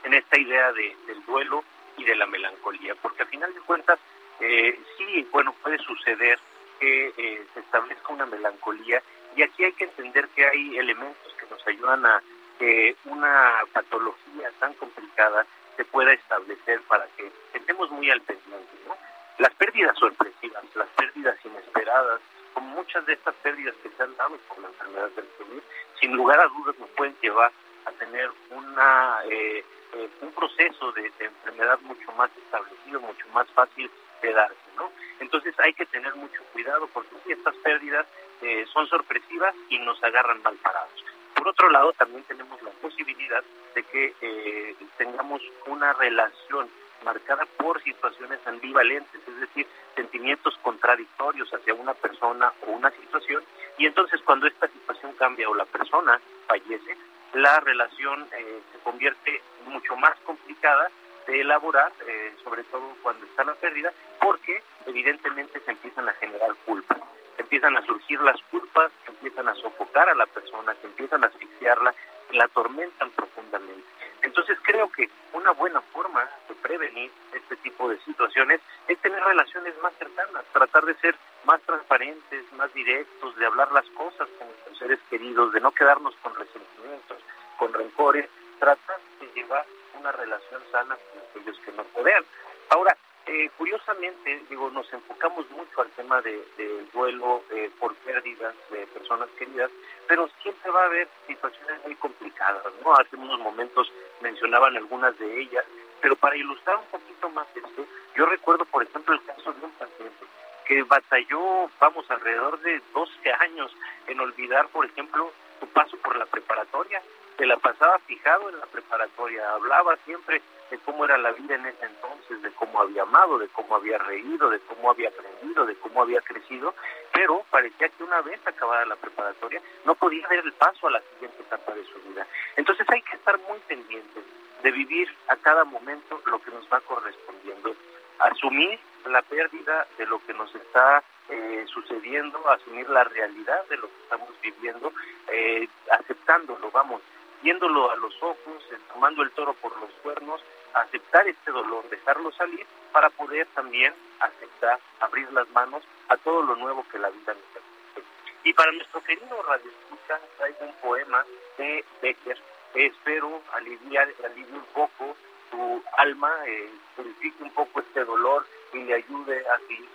en 0.04 0.14
esta 0.14 0.40
idea 0.40 0.72
de, 0.74 0.96
del 1.08 1.24
duelo 1.26 1.64
y 1.98 2.04
de 2.04 2.16
la 2.16 2.26
melancolía, 2.26 2.96
porque 3.02 3.24
al 3.24 3.30
final 3.30 3.54
de 3.54 3.60
cuentas, 3.62 4.00
eh, 4.40 4.80
sí, 4.98 5.28
bueno, 5.32 5.54
puede 5.62 5.78
suceder 5.80 6.40
que 6.80 7.14
eh, 7.18 7.46
se 7.54 7.60
establezca 7.60 8.14
una 8.14 8.26
melancolía 8.26 9.04
y 9.40 9.44
aquí 9.44 9.64
hay 9.64 9.72
que 9.72 9.86
entender 9.86 10.28
que 10.36 10.46
hay 10.46 10.78
elementos 10.78 11.34
que 11.40 11.46
nos 11.50 11.66
ayudan 11.66 12.06
a 12.06 12.22
que 12.58 12.94
una 13.06 13.62
patología 13.72 14.52
tan 14.60 14.74
complicada 14.74 15.46
se 15.78 15.86
pueda 15.86 16.12
establecer 16.12 16.82
para 16.90 17.08
que 17.16 17.32
estemos 17.54 17.90
muy 17.90 18.12
al 18.12 18.20
pendiente. 18.20 18.74
¿no? 18.86 18.98
Las 19.38 19.54
pérdidas 19.54 19.98
sorpresivas, 19.98 20.62
las 20.76 20.90
pérdidas 20.90 21.38
inesperadas, 21.46 22.20
como 22.54 22.68
muchas 22.76 23.06
de 23.06 23.14
estas 23.14 23.34
pérdidas 23.36 23.76
que 23.82 23.88
se 23.88 24.04
han 24.04 24.14
dado 24.18 24.36
por 24.50 24.60
la 24.60 24.68
enfermedad 24.68 25.10
del 25.12 25.30
COVID, 25.38 25.62
sin 26.02 26.18
lugar 26.18 26.42
a 26.42 26.48
dudas 26.50 26.78
nos 26.78 26.90
pueden 26.90 27.16
llevar 27.22 27.54
a 27.86 27.92
tener 27.94 28.30
una 28.50 29.20
eh, 29.30 29.64
eh, 29.94 30.10
un 30.20 30.34
proceso 30.34 30.92
de, 30.92 31.14
enfermedad 31.18 31.80
mucho 31.84 32.12
más 32.18 32.30
establecido, 32.36 33.00
mucho 33.00 33.26
más 33.34 33.48
fácil 33.52 33.90
de 34.22 34.34
darse, 34.34 34.70
¿no? 34.76 34.92
Entonces 35.22 35.56
hay 35.60 35.74
que 35.74 35.86
tener 35.86 36.14
mucho 36.16 36.44
cuidado 36.52 36.90
porque 36.94 37.16
estas 37.32 37.56
pérdidas 37.64 38.06
eh, 38.42 38.66
son 38.74 38.88
sorpresivas 38.88 39.54
y 39.70 39.80
nos 39.80 40.02
agarran 40.04 40.42
mal 40.42 40.56
parados. 40.58 41.06
Por 41.36 41.48
otro 41.48 41.70
lado, 41.70 41.94
también 41.94 42.24
tenemos 42.24 42.62
la 42.62 42.72
posibilidad 42.72 43.44
de 43.76 43.84
que 43.84 44.14
eh, 44.22 44.76
tengamos 44.98 45.42
una 45.68 45.94
relación 45.94 46.70
marcada 47.04 47.46
por 47.58 47.82
situaciones 47.82 48.40
ambivalentes, 48.46 49.22
es 49.28 49.40
decir, 49.40 49.68
sentimientos 49.96 50.58
contradictorios 50.62 51.50
hacia 51.54 51.74
una 51.74 51.94
persona 51.94 52.52
o 52.68 52.72
una 52.72 52.92
situación, 52.92 53.44
y 53.78 53.86
entonces 53.86 54.22
cuando 54.22 54.48
esta 54.48 54.68
situación 54.68 55.14
cambia 55.14 55.50
o 55.50 55.56
la 55.56 55.66
persona 55.66 56.20
fallece, 56.48 56.98
la 57.34 57.60
relación 57.60 58.28
eh, 58.38 58.62
se 58.72 58.80
convierte 58.80 59.42
mucho 59.66 59.96
más 59.96 60.18
complicada 60.22 60.90
de 61.28 61.42
elaborar, 61.42 61.92
eh, 62.08 62.34
sobre 62.44 62.64
todo 62.66 62.96
cuando 63.02 63.26
está 63.26 63.44
la 63.44 63.54
pérdida, 63.54 63.94
porque 64.20 64.62
evidentemente 64.86 65.60
se 65.62 65.72
empiezan 65.72 66.10
a 66.10 66.14
generar 66.14 66.54
culpas, 66.66 67.00
empiezan 67.40 67.76
a 67.78 67.86
surgir 67.86 68.20
las 68.22 68.40
culpas, 68.52 68.92
empiezan 69.08 69.48
a 69.48 69.56
sofocar 69.56 70.10
a 70.10 70.16
la 70.16 70.26
persona, 70.28 70.76
se 70.82 70.88
empiezan 70.88 71.24
a 71.24 71.28
asfixiarla, 71.28 71.94
la 72.32 72.46
atormentan 72.46 73.10
profundamente. 73.12 73.88
Entonces 74.22 74.58
creo 74.64 74.90
que 74.92 75.10
una 75.34 75.52
buena 75.52 75.82
forma 75.82 76.28
de 76.48 76.56
prevenir 76.56 77.12
este 77.34 77.56
tipo 77.58 77.90
de 77.90 77.98
situaciones 78.02 78.62
es 78.88 78.98
tener 79.00 79.24
relaciones 79.24 79.74
más 79.82 79.94
cercanas, 79.98 80.44
tratar 80.52 80.86
de 80.86 80.94
ser 80.96 81.16
más 81.46 81.62
transparentes, 81.62 82.52
más 82.54 82.72
directos, 82.74 83.36
de 83.38 83.46
hablar 83.46 83.72
las 83.72 83.90
cosas 83.92 84.28
con 84.38 84.48
nuestros 84.48 84.78
seres 84.78 85.00
queridos, 85.10 85.54
de 85.54 85.62
no 85.62 85.72
quedarnos 85.72 86.16
con 86.22 86.36
resentimientos, 86.36 87.18
con 87.58 87.74
rencores, 87.74 88.30
tratar 88.60 89.00
de 89.22 89.28
llevar 89.34 89.66
una 89.98 90.12
relación 90.12 90.62
sana 90.72 90.96
con 90.96 91.22
aquellos 91.30 91.58
que 91.60 91.72
no 91.72 91.84
podean. 91.86 92.24
Ahora, 92.70 92.96
eh, 93.32 93.52
curiosamente, 93.58 94.42
digo, 94.50 94.72
nos 94.72 94.92
enfocamos 94.92 95.48
mucho 95.52 95.82
al 95.82 95.90
tema 95.92 96.20
del 96.22 96.44
de 96.58 96.84
duelo 96.92 97.44
eh, 97.52 97.70
por 97.80 97.94
pérdidas 97.98 98.56
de 98.72 98.88
personas 98.88 99.30
queridas, 99.38 99.70
pero 100.08 100.28
siempre 100.42 100.72
va 100.72 100.82
a 100.82 100.86
haber 100.88 101.08
situaciones 101.28 101.80
muy 101.86 101.94
complicadas, 101.96 102.64
¿no? 102.84 102.92
Hace 102.96 103.16
unos 103.18 103.40
momentos 103.40 103.92
mencionaban 104.22 104.76
algunas 104.76 105.18
de 105.20 105.42
ellas, 105.42 105.64
pero 106.02 106.16
para 106.16 106.38
ilustrar 106.38 106.78
un 106.78 106.86
poquito 106.86 107.30
más 107.30 107.46
esto, 107.56 107.86
yo 108.16 108.26
recuerdo, 108.26 108.66
por 108.66 108.82
ejemplo, 108.82 109.14
el 109.14 109.24
caso 109.24 109.54
de 109.54 109.64
un 109.64 109.72
paciente 109.74 110.26
que 110.66 110.82
batalló, 110.82 111.70
vamos, 111.80 112.10
alrededor 112.10 112.60
de 112.62 112.82
12 112.94 113.32
años 113.34 113.72
en 114.08 114.20
olvidar, 114.20 114.68
por 114.70 114.88
ejemplo, 114.88 115.32
su 115.60 115.68
paso 115.68 115.98
por 115.98 116.16
la 116.18 116.26
preparatoria 116.26 117.00
se 117.38 117.46
la 117.46 117.58
pasaba 117.58 117.98
fijado 118.00 118.50
en 118.50 118.60
la 118.60 118.66
preparatoria, 118.66 119.54
hablaba 119.54 119.96
siempre 120.04 120.42
de 120.70 120.78
cómo 120.80 121.06
era 121.06 121.18
la 121.18 121.32
vida 121.32 121.56
en 121.56 121.66
ese 121.66 121.86
entonces, 121.86 122.42
de 122.42 122.52
cómo 122.52 122.82
había 122.82 123.04
amado, 123.04 123.38
de 123.38 123.48
cómo 123.50 123.76
había 123.76 123.98
reído, 123.98 124.50
de 124.50 124.60
cómo 124.62 124.92
había 124.92 125.10
aprendido, 125.10 125.66
de 125.66 125.76
cómo 125.76 126.02
había 126.02 126.22
crecido, 126.22 126.74
pero 127.12 127.44
parecía 127.50 127.90
que 127.90 128.04
una 128.04 128.22
vez 128.22 128.40
acabada 128.46 128.86
la 128.86 128.96
preparatoria 128.96 129.62
no 129.86 129.96
podía 129.96 130.28
dar 130.28 130.40
el 130.40 130.54
paso 130.54 130.88
a 130.88 130.92
la 130.92 131.02
siguiente 131.14 131.42
etapa 131.42 131.74
de 131.74 131.84
su 131.86 132.00
vida. 132.10 132.26
Entonces 132.56 132.86
hay 132.90 133.02
que 133.02 133.16
estar 133.16 133.40
muy 133.50 133.60
pendientes 133.68 134.24
de 134.64 134.72
vivir 134.72 135.10
a 135.28 135.36
cada 135.38 135.64
momento 135.64 136.22
lo 136.26 136.42
que 136.42 136.52
nos 136.52 136.68
va 136.72 136.80
correspondiendo, 136.82 137.76
asumir 138.20 138.80
la 139.06 139.22
pérdida 139.22 139.88
de 139.98 140.06
lo 140.06 140.20
que 140.26 140.34
nos 140.34 140.54
está 140.54 141.04
eh, 141.30 141.66
sucediendo, 141.68 142.48
asumir 142.50 142.90
la 142.90 143.04
realidad 143.04 143.66
de 143.70 143.78
lo 143.78 143.88
que 143.88 144.02
estamos 144.04 144.30
viviendo, 144.42 144.92
eh, 145.28 145.68
aceptándolo, 145.92 146.70
vamos, 146.72 147.02
viéndolo 147.42 147.92
a 147.92 147.96
los 147.96 148.16
ojos, 148.22 148.64
eh, 148.72 148.78
tomando 148.94 149.24
el 149.24 149.32
toro 149.32 149.54
por 149.54 149.80
los 149.80 149.92
cuernos, 150.02 150.42
aceptar 150.74 151.28
este 151.28 151.52
dolor, 151.52 151.88
dejarlo 151.90 152.32
salir 152.32 152.66
para 152.92 153.10
poder 153.10 153.48
también 153.56 153.94
aceptar, 154.20 154.80
abrir 155.00 155.32
las 155.32 155.50
manos 155.50 155.84
a 156.10 156.18
todo 156.18 156.42
lo 156.44 156.56
nuevo 156.56 156.86
que 156.92 157.00
la 157.00 157.10
vida 157.10 157.34
nos 157.34 157.44
permite. 157.54 158.12
Y 158.44 158.54
para 158.54 158.72
nuestro 158.72 159.02
querido 159.02 159.42
Radio 159.44 159.72
Escucha, 159.72 160.20
traigo 160.38 160.66
un 160.66 160.74
poema 160.76 161.26
de 161.58 161.86
Becker 162.02 162.38
que 162.74 162.86
espero 162.88 163.42
aliviar, 163.54 164.08
alivie 164.24 164.54
un 164.54 164.66
poco 164.74 165.16
su 165.50 165.84
alma, 165.98 166.32
eh, 166.46 166.70
purifique 166.96 167.44
un 167.44 167.52
poco 167.52 167.80
este 167.80 168.06
dolor 168.06 168.46
y 168.74 168.84
le 168.84 168.96
ayude 168.96 169.48
a 169.50 169.58
seguir 169.60 169.90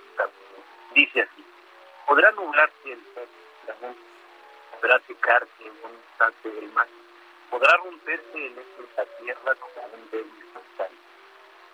Dice 0.95 1.22
así, 1.22 1.45
podrá 2.07 2.31
nublarse 2.33 2.93
el 2.93 3.01
la 3.66 3.75
podrá 4.70 5.01
secarse 5.09 5.51
en 5.61 5.72
un 5.85 5.93
instante 5.93 6.51
del 6.51 6.70
mar, 6.72 6.87
podrá 7.51 7.76
romperse 7.78 8.47
en 8.47 8.59
esta 8.59 9.05
tierra 9.20 9.55
como 9.57 9.86
un 9.86 10.11
débil. 10.11 10.45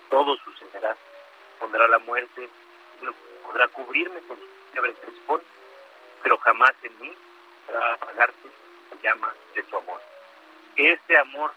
Todo 0.09 0.37
sucederá. 0.39 0.97
Pondrá 1.59 1.87
la 1.89 1.99
muerte, 2.01 2.49
podrá 3.47 3.69
cubrirme 3.69 4.21
con 4.23 4.37
su 4.39 4.95
crespón, 5.01 5.43
pero 6.23 6.37
jamás 6.39 6.73
en 6.83 7.01
mí 7.01 7.13
podrá 7.67 7.95
apagarse 7.95 8.49
la 8.91 9.03
llama 9.03 9.35
de 9.55 9.65
su 9.65 9.77
amor. 9.77 10.01
Que 10.75 10.93
este 10.93 11.19
amor 11.19 11.53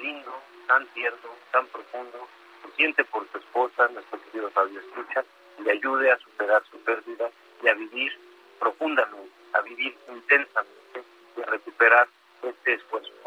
lindo, 0.00 0.32
tan 0.66 0.86
tierno, 0.88 1.28
tan 1.52 1.66
profundo, 1.66 2.28
lo 2.64 2.70
siente 2.76 3.04
por 3.04 3.30
su 3.30 3.38
esposa, 3.38 3.88
nuestro 3.88 4.20
querido 4.22 4.50
Fabio 4.50 4.80
Escucha, 4.80 5.24
le 5.58 5.72
ayude 5.72 6.10
a 6.10 6.18
superar 6.18 6.62
su 6.70 6.78
pérdida 6.78 7.30
y 7.62 7.68
a 7.68 7.74
vivir 7.74 8.18
profundamente, 8.58 9.32
a 9.52 9.60
vivir 9.60 9.96
intensamente 10.08 11.04
y 11.36 11.42
a 11.42 11.46
recuperar 11.46 12.08
este 12.42 12.74
esfuerzo. 12.74 13.21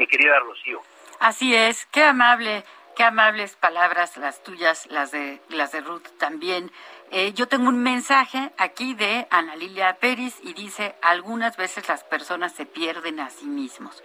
Mi 0.00 0.06
querida 0.06 0.38
Rocío. 0.38 0.80
Así 1.18 1.54
es, 1.54 1.84
qué 1.92 2.02
amable, 2.04 2.64
qué 2.96 3.04
amables 3.04 3.54
palabras 3.56 4.16
las 4.16 4.42
tuyas, 4.42 4.86
las 4.86 5.10
de 5.10 5.42
las 5.50 5.72
de 5.72 5.82
Ruth 5.82 6.06
también. 6.16 6.72
Eh, 7.10 7.34
yo 7.34 7.48
tengo 7.48 7.68
un 7.68 7.82
mensaje 7.82 8.50
aquí 8.56 8.94
de 8.94 9.26
Ana 9.30 9.56
Lilia 9.56 9.98
Pérez 10.00 10.38
y 10.42 10.54
dice, 10.54 10.94
algunas 11.02 11.58
veces 11.58 11.86
las 11.86 12.02
personas 12.02 12.54
se 12.54 12.64
pierden 12.64 13.20
a 13.20 13.28
sí 13.28 13.44
mismos 13.44 14.02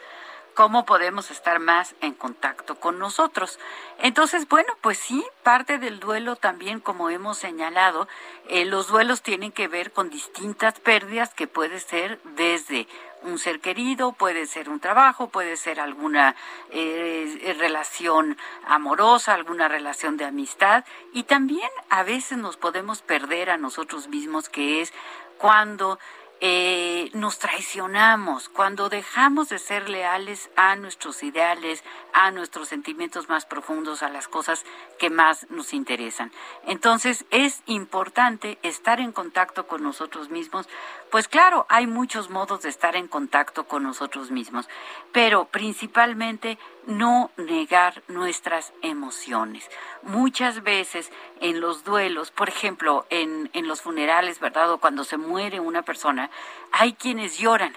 cómo 0.55 0.85
podemos 0.85 1.29
estar 1.31 1.59
más 1.59 1.95
en 2.01 2.13
contacto 2.13 2.79
con 2.79 2.97
nosotros. 2.97 3.59
Entonces, 3.99 4.47
bueno, 4.47 4.73
pues 4.81 4.97
sí, 4.97 5.23
parte 5.43 5.77
del 5.77 5.99
duelo 5.99 6.37
también, 6.37 6.79
como 6.79 7.09
hemos 7.09 7.37
señalado, 7.37 8.07
eh, 8.47 8.65
los 8.65 8.87
duelos 8.87 9.21
tienen 9.21 9.51
que 9.51 9.67
ver 9.67 9.91
con 9.91 10.09
distintas 10.09 10.79
pérdidas 10.79 11.33
que 11.33 11.47
puede 11.47 11.79
ser 11.81 12.19
desde 12.23 12.87
un 13.25 13.39
ser 13.39 13.59
querido, 13.59 14.13
puede 14.13 14.45
ser 14.45 14.69
un 14.69 14.79
trabajo, 14.79 15.29
puede 15.29 15.57
ser 15.57 15.79
alguna 15.79 16.35
eh, 16.71 17.55
relación 17.59 18.37
amorosa, 18.67 19.33
alguna 19.33 19.67
relación 19.67 20.17
de 20.17 20.25
amistad 20.25 20.85
y 21.13 21.23
también 21.23 21.69
a 21.89 22.03
veces 22.03 22.37
nos 22.37 22.57
podemos 22.57 23.01
perder 23.01 23.49
a 23.49 23.57
nosotros 23.57 24.07
mismos, 24.07 24.49
que 24.49 24.81
es 24.81 24.93
cuando 25.37 25.99
eh, 26.41 27.11
nos 27.13 27.39
traicionamos, 27.39 28.49
cuando 28.49 28.89
dejamos 28.89 29.47
de 29.47 29.57
ser 29.57 29.89
leales 29.89 30.49
a 30.57 30.75
nuestros 30.75 31.23
ideales, 31.23 31.81
a 32.11 32.29
nuestros 32.31 32.67
sentimientos 32.67 33.29
más 33.29 33.45
profundos, 33.45 34.03
a 34.03 34.09
las 34.09 34.27
cosas 34.27 34.65
que 34.99 35.09
más 35.09 35.49
nos 35.49 35.73
interesan. 35.73 36.33
Entonces 36.65 37.25
es 37.31 37.61
importante 37.67 38.59
estar 38.63 38.99
en 38.99 39.13
contacto 39.13 39.65
con 39.65 39.81
nosotros 39.81 40.29
mismos, 40.29 40.67
pues 41.15 41.29
claro, 41.29 41.65
hay 41.69 41.87
muchos 41.87 42.29
modos 42.29 42.63
de 42.63 42.67
estar 42.67 42.97
en 42.97 43.07
contacto 43.07 43.69
con 43.69 43.83
nosotros 43.83 44.31
mismos, 44.31 44.67
pero 45.13 45.45
principalmente 45.45 46.57
no 46.87 47.31
negar 47.37 48.03
nuestras 48.09 48.73
emociones. 48.81 49.71
Muchas 50.03 50.61
veces 50.61 51.13
en 51.39 51.61
los 51.61 51.85
duelos, 51.85 52.31
por 52.31 52.49
ejemplo, 52.49 53.05
en, 53.09 53.49
en 53.53 53.65
los 53.65 53.81
funerales, 53.81 54.41
¿verdad? 54.41 54.69
O 54.73 54.79
cuando 54.79 55.05
se 55.05 55.15
muere 55.15 55.61
una 55.61 55.83
persona, 55.83 56.29
hay 56.73 56.91
quienes 56.91 57.37
lloran. 57.37 57.73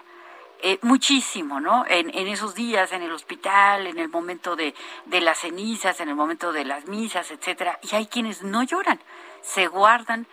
Eh, 0.60 0.80
muchísimo, 0.82 1.60
¿no? 1.60 1.84
En, 1.86 2.10
en, 2.18 2.26
esos 2.26 2.56
días, 2.56 2.90
en 2.90 3.02
el 3.02 3.12
hospital, 3.12 3.86
en 3.86 4.00
el 4.00 4.08
momento 4.08 4.56
de, 4.56 4.74
de 5.06 5.20
las 5.20 5.38
cenizas, 5.38 6.00
en 6.00 6.08
el 6.08 6.16
momento 6.16 6.50
de 6.50 6.64
las 6.64 6.88
misas, 6.88 7.30
etcétera, 7.30 7.78
y 7.88 7.94
hay 7.94 8.08
quienes 8.08 8.42
no 8.42 8.64
lloran, 8.64 8.98
se 9.42 9.68
guardan 9.68 10.26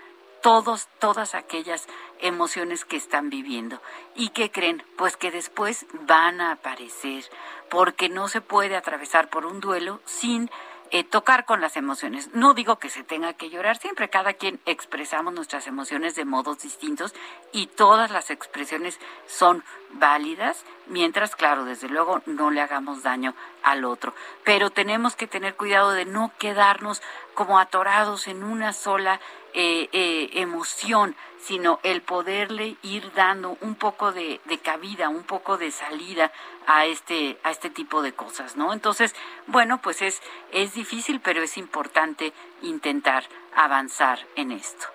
todos, 0.46 0.88
todas 1.00 1.34
aquellas 1.34 1.88
emociones 2.20 2.86
que 2.86 2.98
están 2.98 3.30
viviendo. 3.30 3.82
¿Y 4.16 4.30
qué 4.30 4.52
creen? 4.52 4.84
Pues 4.98 5.18
que 5.18 5.32
después 5.32 5.86
van 6.02 6.42
a 6.42 6.54
aparecer, 6.54 7.24
porque 7.70 8.10
no 8.10 8.28
se 8.28 8.42
puede 8.42 8.76
atravesar 8.76 9.30
por 9.30 9.46
un 9.46 9.60
duelo 9.60 10.00
sin 10.06 10.50
eh, 10.92 11.04
tocar 11.04 11.46
con 11.46 11.62
las 11.62 11.78
emociones. 11.78 12.30
No 12.34 12.54
digo 12.54 12.78
que 12.78 12.90
se 12.90 13.04
tenga 13.04 13.34
que 13.34 13.50
llorar 13.50 13.78
siempre, 13.78 14.10
cada 14.10 14.34
quien 14.34 14.60
expresamos 14.66 15.34
nuestras 15.34 15.68
emociones 15.68 16.16
de 16.16 16.26
modos 16.26 16.60
distintos 16.60 17.14
y 17.52 17.68
todas 17.68 18.12
las 18.12 18.30
expresiones 18.30 19.00
son 19.26 19.64
válidas, 20.00 20.66
mientras, 20.88 21.36
claro, 21.36 21.66
desde 21.66 21.90
luego 21.90 22.22
no 22.26 22.52
le 22.52 22.62
hagamos 22.62 23.04
daño 23.04 23.34
al 23.64 23.86
otro. 23.86 24.14
Pero 24.44 24.70
tenemos 24.70 25.16
que 25.16 25.28
tener 25.28 25.56
cuidado 25.56 25.92
de 25.92 26.06
no 26.06 26.32
quedarnos 26.38 27.02
como 27.34 27.60
atorados 27.60 28.28
en 28.28 28.44
una 28.44 28.74
sola 28.74 29.20
eh, 29.54 29.90
eh, 29.92 30.30
emoción, 30.34 31.16
sino 31.40 31.80
el 31.84 32.02
poderle 32.02 32.76
ir 32.82 33.14
dando 33.14 33.58
un 33.62 33.76
poco 33.76 34.12
de, 34.12 34.42
de, 34.46 34.58
cabida, 34.58 35.10
un 35.10 35.24
poco 35.24 35.58
de 35.58 35.72
salida 35.72 36.32
a 36.68 36.86
este, 36.86 37.38
a 37.44 37.52
este 37.52 37.70
tipo 37.70 38.02
de 38.02 38.14
cosas, 38.14 38.58
¿no? 38.58 38.74
Entonces, 38.74 39.16
bueno, 39.48 39.82
pues 39.82 40.02
es, 40.02 40.22
es 40.52 40.74
difícil, 40.74 41.22
pero 41.22 41.42
es 41.42 41.58
importante 41.58 42.34
intentar 42.64 43.26
avanzar 43.56 44.20
en 44.36 44.52
esto. 44.52 44.88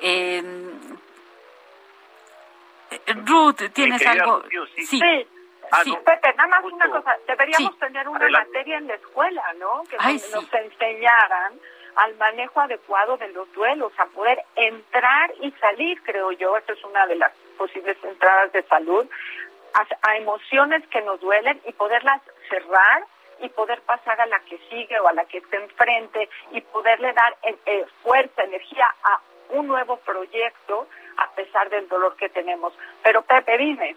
Em, 0.00 0.96
Ruth, 3.24 3.72
¿tienes 3.72 4.06
algo? 4.06 4.42
sí. 4.84 5.00
Ah, 5.72 5.82
Pepe, 5.84 6.34
nada 6.36 6.48
más 6.48 6.64
una 6.64 6.88
cosa, 6.88 7.16
deberíamos 7.26 7.78
tener 7.78 8.08
una 8.08 8.28
materia 8.28 8.78
en 8.78 8.86
la 8.86 8.94
escuela, 8.94 9.42
¿no? 9.58 9.82
Que 9.90 9.96
nos, 9.96 10.54
enseñaran 10.54 11.58
al 11.96 12.14
manejo 12.16 12.60
adecuado 12.60 13.16
de 13.16 13.28
los 13.28 13.50
duelos, 13.52 13.92
a 13.98 14.06
poder 14.06 14.42
entrar 14.54 15.32
y 15.40 15.50
salir, 15.52 16.00
creo 16.02 16.30
yo, 16.32 16.56
esa 16.56 16.72
es 16.72 16.84
una 16.84 17.06
de 17.06 17.16
las 17.16 17.32
posibles 17.56 17.96
entradas 18.04 18.52
de 18.52 18.62
salud, 18.64 19.06
a, 20.02 20.16
emociones 20.16 20.86
que 20.88 21.02
nos 21.02 21.20
duelen 21.20 21.60
y 21.66 21.72
poderlas 21.72 22.22
cerrar 22.48 23.04
y 23.40 23.48
poder 23.50 23.80
pasar 23.82 24.20
a 24.20 24.26
la 24.26 24.40
que 24.40 24.58
sigue 24.70 24.98
o 25.00 25.08
a 25.08 25.12
la 25.12 25.24
que 25.24 25.38
está 25.38 25.56
enfrente 25.56 26.28
y 26.52 26.60
poderle 26.60 27.12
dar 27.12 27.36
eh, 27.42 27.56
eh, 27.66 27.84
fuerza, 28.02 28.44
energía 28.44 28.86
a 29.02 29.20
un 29.50 29.66
nuevo 29.66 29.96
proyecto 29.98 30.88
a 31.16 31.30
pesar 31.32 31.68
del 31.70 31.88
dolor 31.88 32.16
que 32.16 32.28
tenemos. 32.28 32.72
Pero 33.02 33.22
Pepe, 33.22 33.58
dime. 33.58 33.96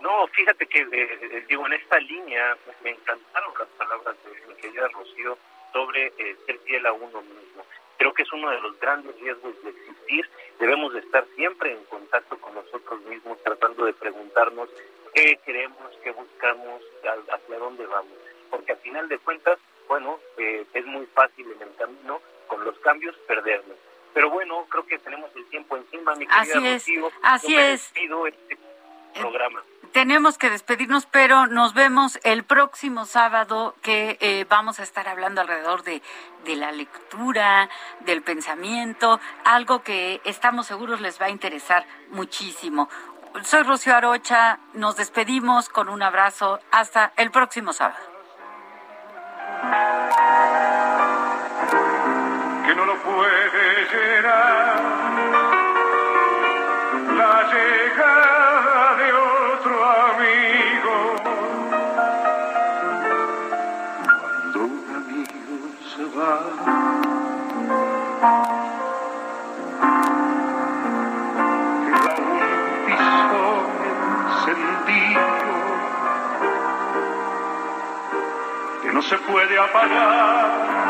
No, 0.00 0.26
fíjate 0.28 0.66
que, 0.66 0.80
eh, 0.80 0.88
eh, 0.92 1.44
digo, 1.46 1.66
en 1.66 1.74
esta 1.74 1.98
línea 1.98 2.56
me 2.82 2.90
encantaron 2.90 3.52
las 3.58 3.68
palabras 3.68 4.16
de 4.24 4.48
mi 4.48 4.54
querida 4.54 4.88
Rocío 4.88 5.36
sobre 5.72 6.06
eh, 6.16 6.36
ser 6.46 6.58
fiel 6.60 6.86
a 6.86 6.92
uno 6.92 7.20
mismo. 7.20 7.66
Creo 7.98 8.14
que 8.14 8.22
es 8.22 8.32
uno 8.32 8.50
de 8.50 8.60
los 8.62 8.80
grandes 8.80 9.14
riesgos 9.20 9.62
de 9.62 9.70
existir. 9.70 10.28
Debemos 10.58 10.94
de 10.94 11.00
estar 11.00 11.26
siempre 11.36 11.72
en 11.72 11.84
contacto 11.84 12.38
con 12.38 12.54
nosotros 12.54 13.02
mismos, 13.02 13.42
tratando 13.42 13.84
de 13.84 13.92
preguntarnos 13.92 14.70
qué 15.12 15.38
queremos, 15.44 15.94
qué 16.02 16.10
buscamos, 16.12 16.82
hacia 17.30 17.58
dónde 17.58 17.84
vamos. 17.84 18.14
Porque 18.48 18.72
al 18.72 18.78
final 18.78 19.06
de 19.08 19.18
cuentas, 19.18 19.58
bueno, 19.86 20.18
es 20.38 20.86
muy 20.86 21.04
fácil 21.06 21.46
en 21.52 21.60
el 21.60 21.76
camino, 21.76 22.22
con 22.46 22.64
los 22.64 22.78
cambios, 22.78 23.14
perdernos. 23.28 23.76
Pero 24.14 24.30
bueno, 24.30 24.66
creo 24.68 24.86
que 24.86 24.98
tenemos 24.98 25.30
el 25.36 25.46
tiempo 25.46 25.76
encima, 25.76 26.14
mi 26.16 26.26
querida 26.26 26.40
Así 26.40 26.66
es, 26.66 26.86
así 27.22 27.56
es. 27.56 27.92
este 27.94 28.58
programa 29.14 29.62
tenemos 29.92 30.38
que 30.38 30.50
despedirnos, 30.50 31.06
pero 31.06 31.46
nos 31.46 31.74
vemos 31.74 32.18
el 32.22 32.44
próximo 32.44 33.04
sábado 33.06 33.74
que 33.82 34.16
eh, 34.20 34.46
vamos 34.48 34.80
a 34.80 34.82
estar 34.82 35.08
hablando 35.08 35.40
alrededor 35.40 35.82
de, 35.82 36.02
de 36.44 36.56
la 36.56 36.72
lectura, 36.72 37.68
del 38.00 38.22
pensamiento, 38.22 39.20
algo 39.44 39.82
que 39.82 40.20
estamos 40.24 40.66
seguros 40.66 41.00
les 41.00 41.20
va 41.20 41.26
a 41.26 41.30
interesar 41.30 41.86
muchísimo. 42.10 42.88
Soy 43.42 43.62
Rocío 43.62 43.94
Arocha, 43.94 44.58
nos 44.74 44.96
despedimos 44.96 45.68
con 45.68 45.88
un 45.88 46.02
abrazo 46.02 46.60
hasta 46.70 47.12
el 47.16 47.30
próximo 47.30 47.72
sábado. 47.72 48.10
No 78.92 79.02
se 79.02 79.16
puede 79.18 79.58
apagar. 79.58 80.89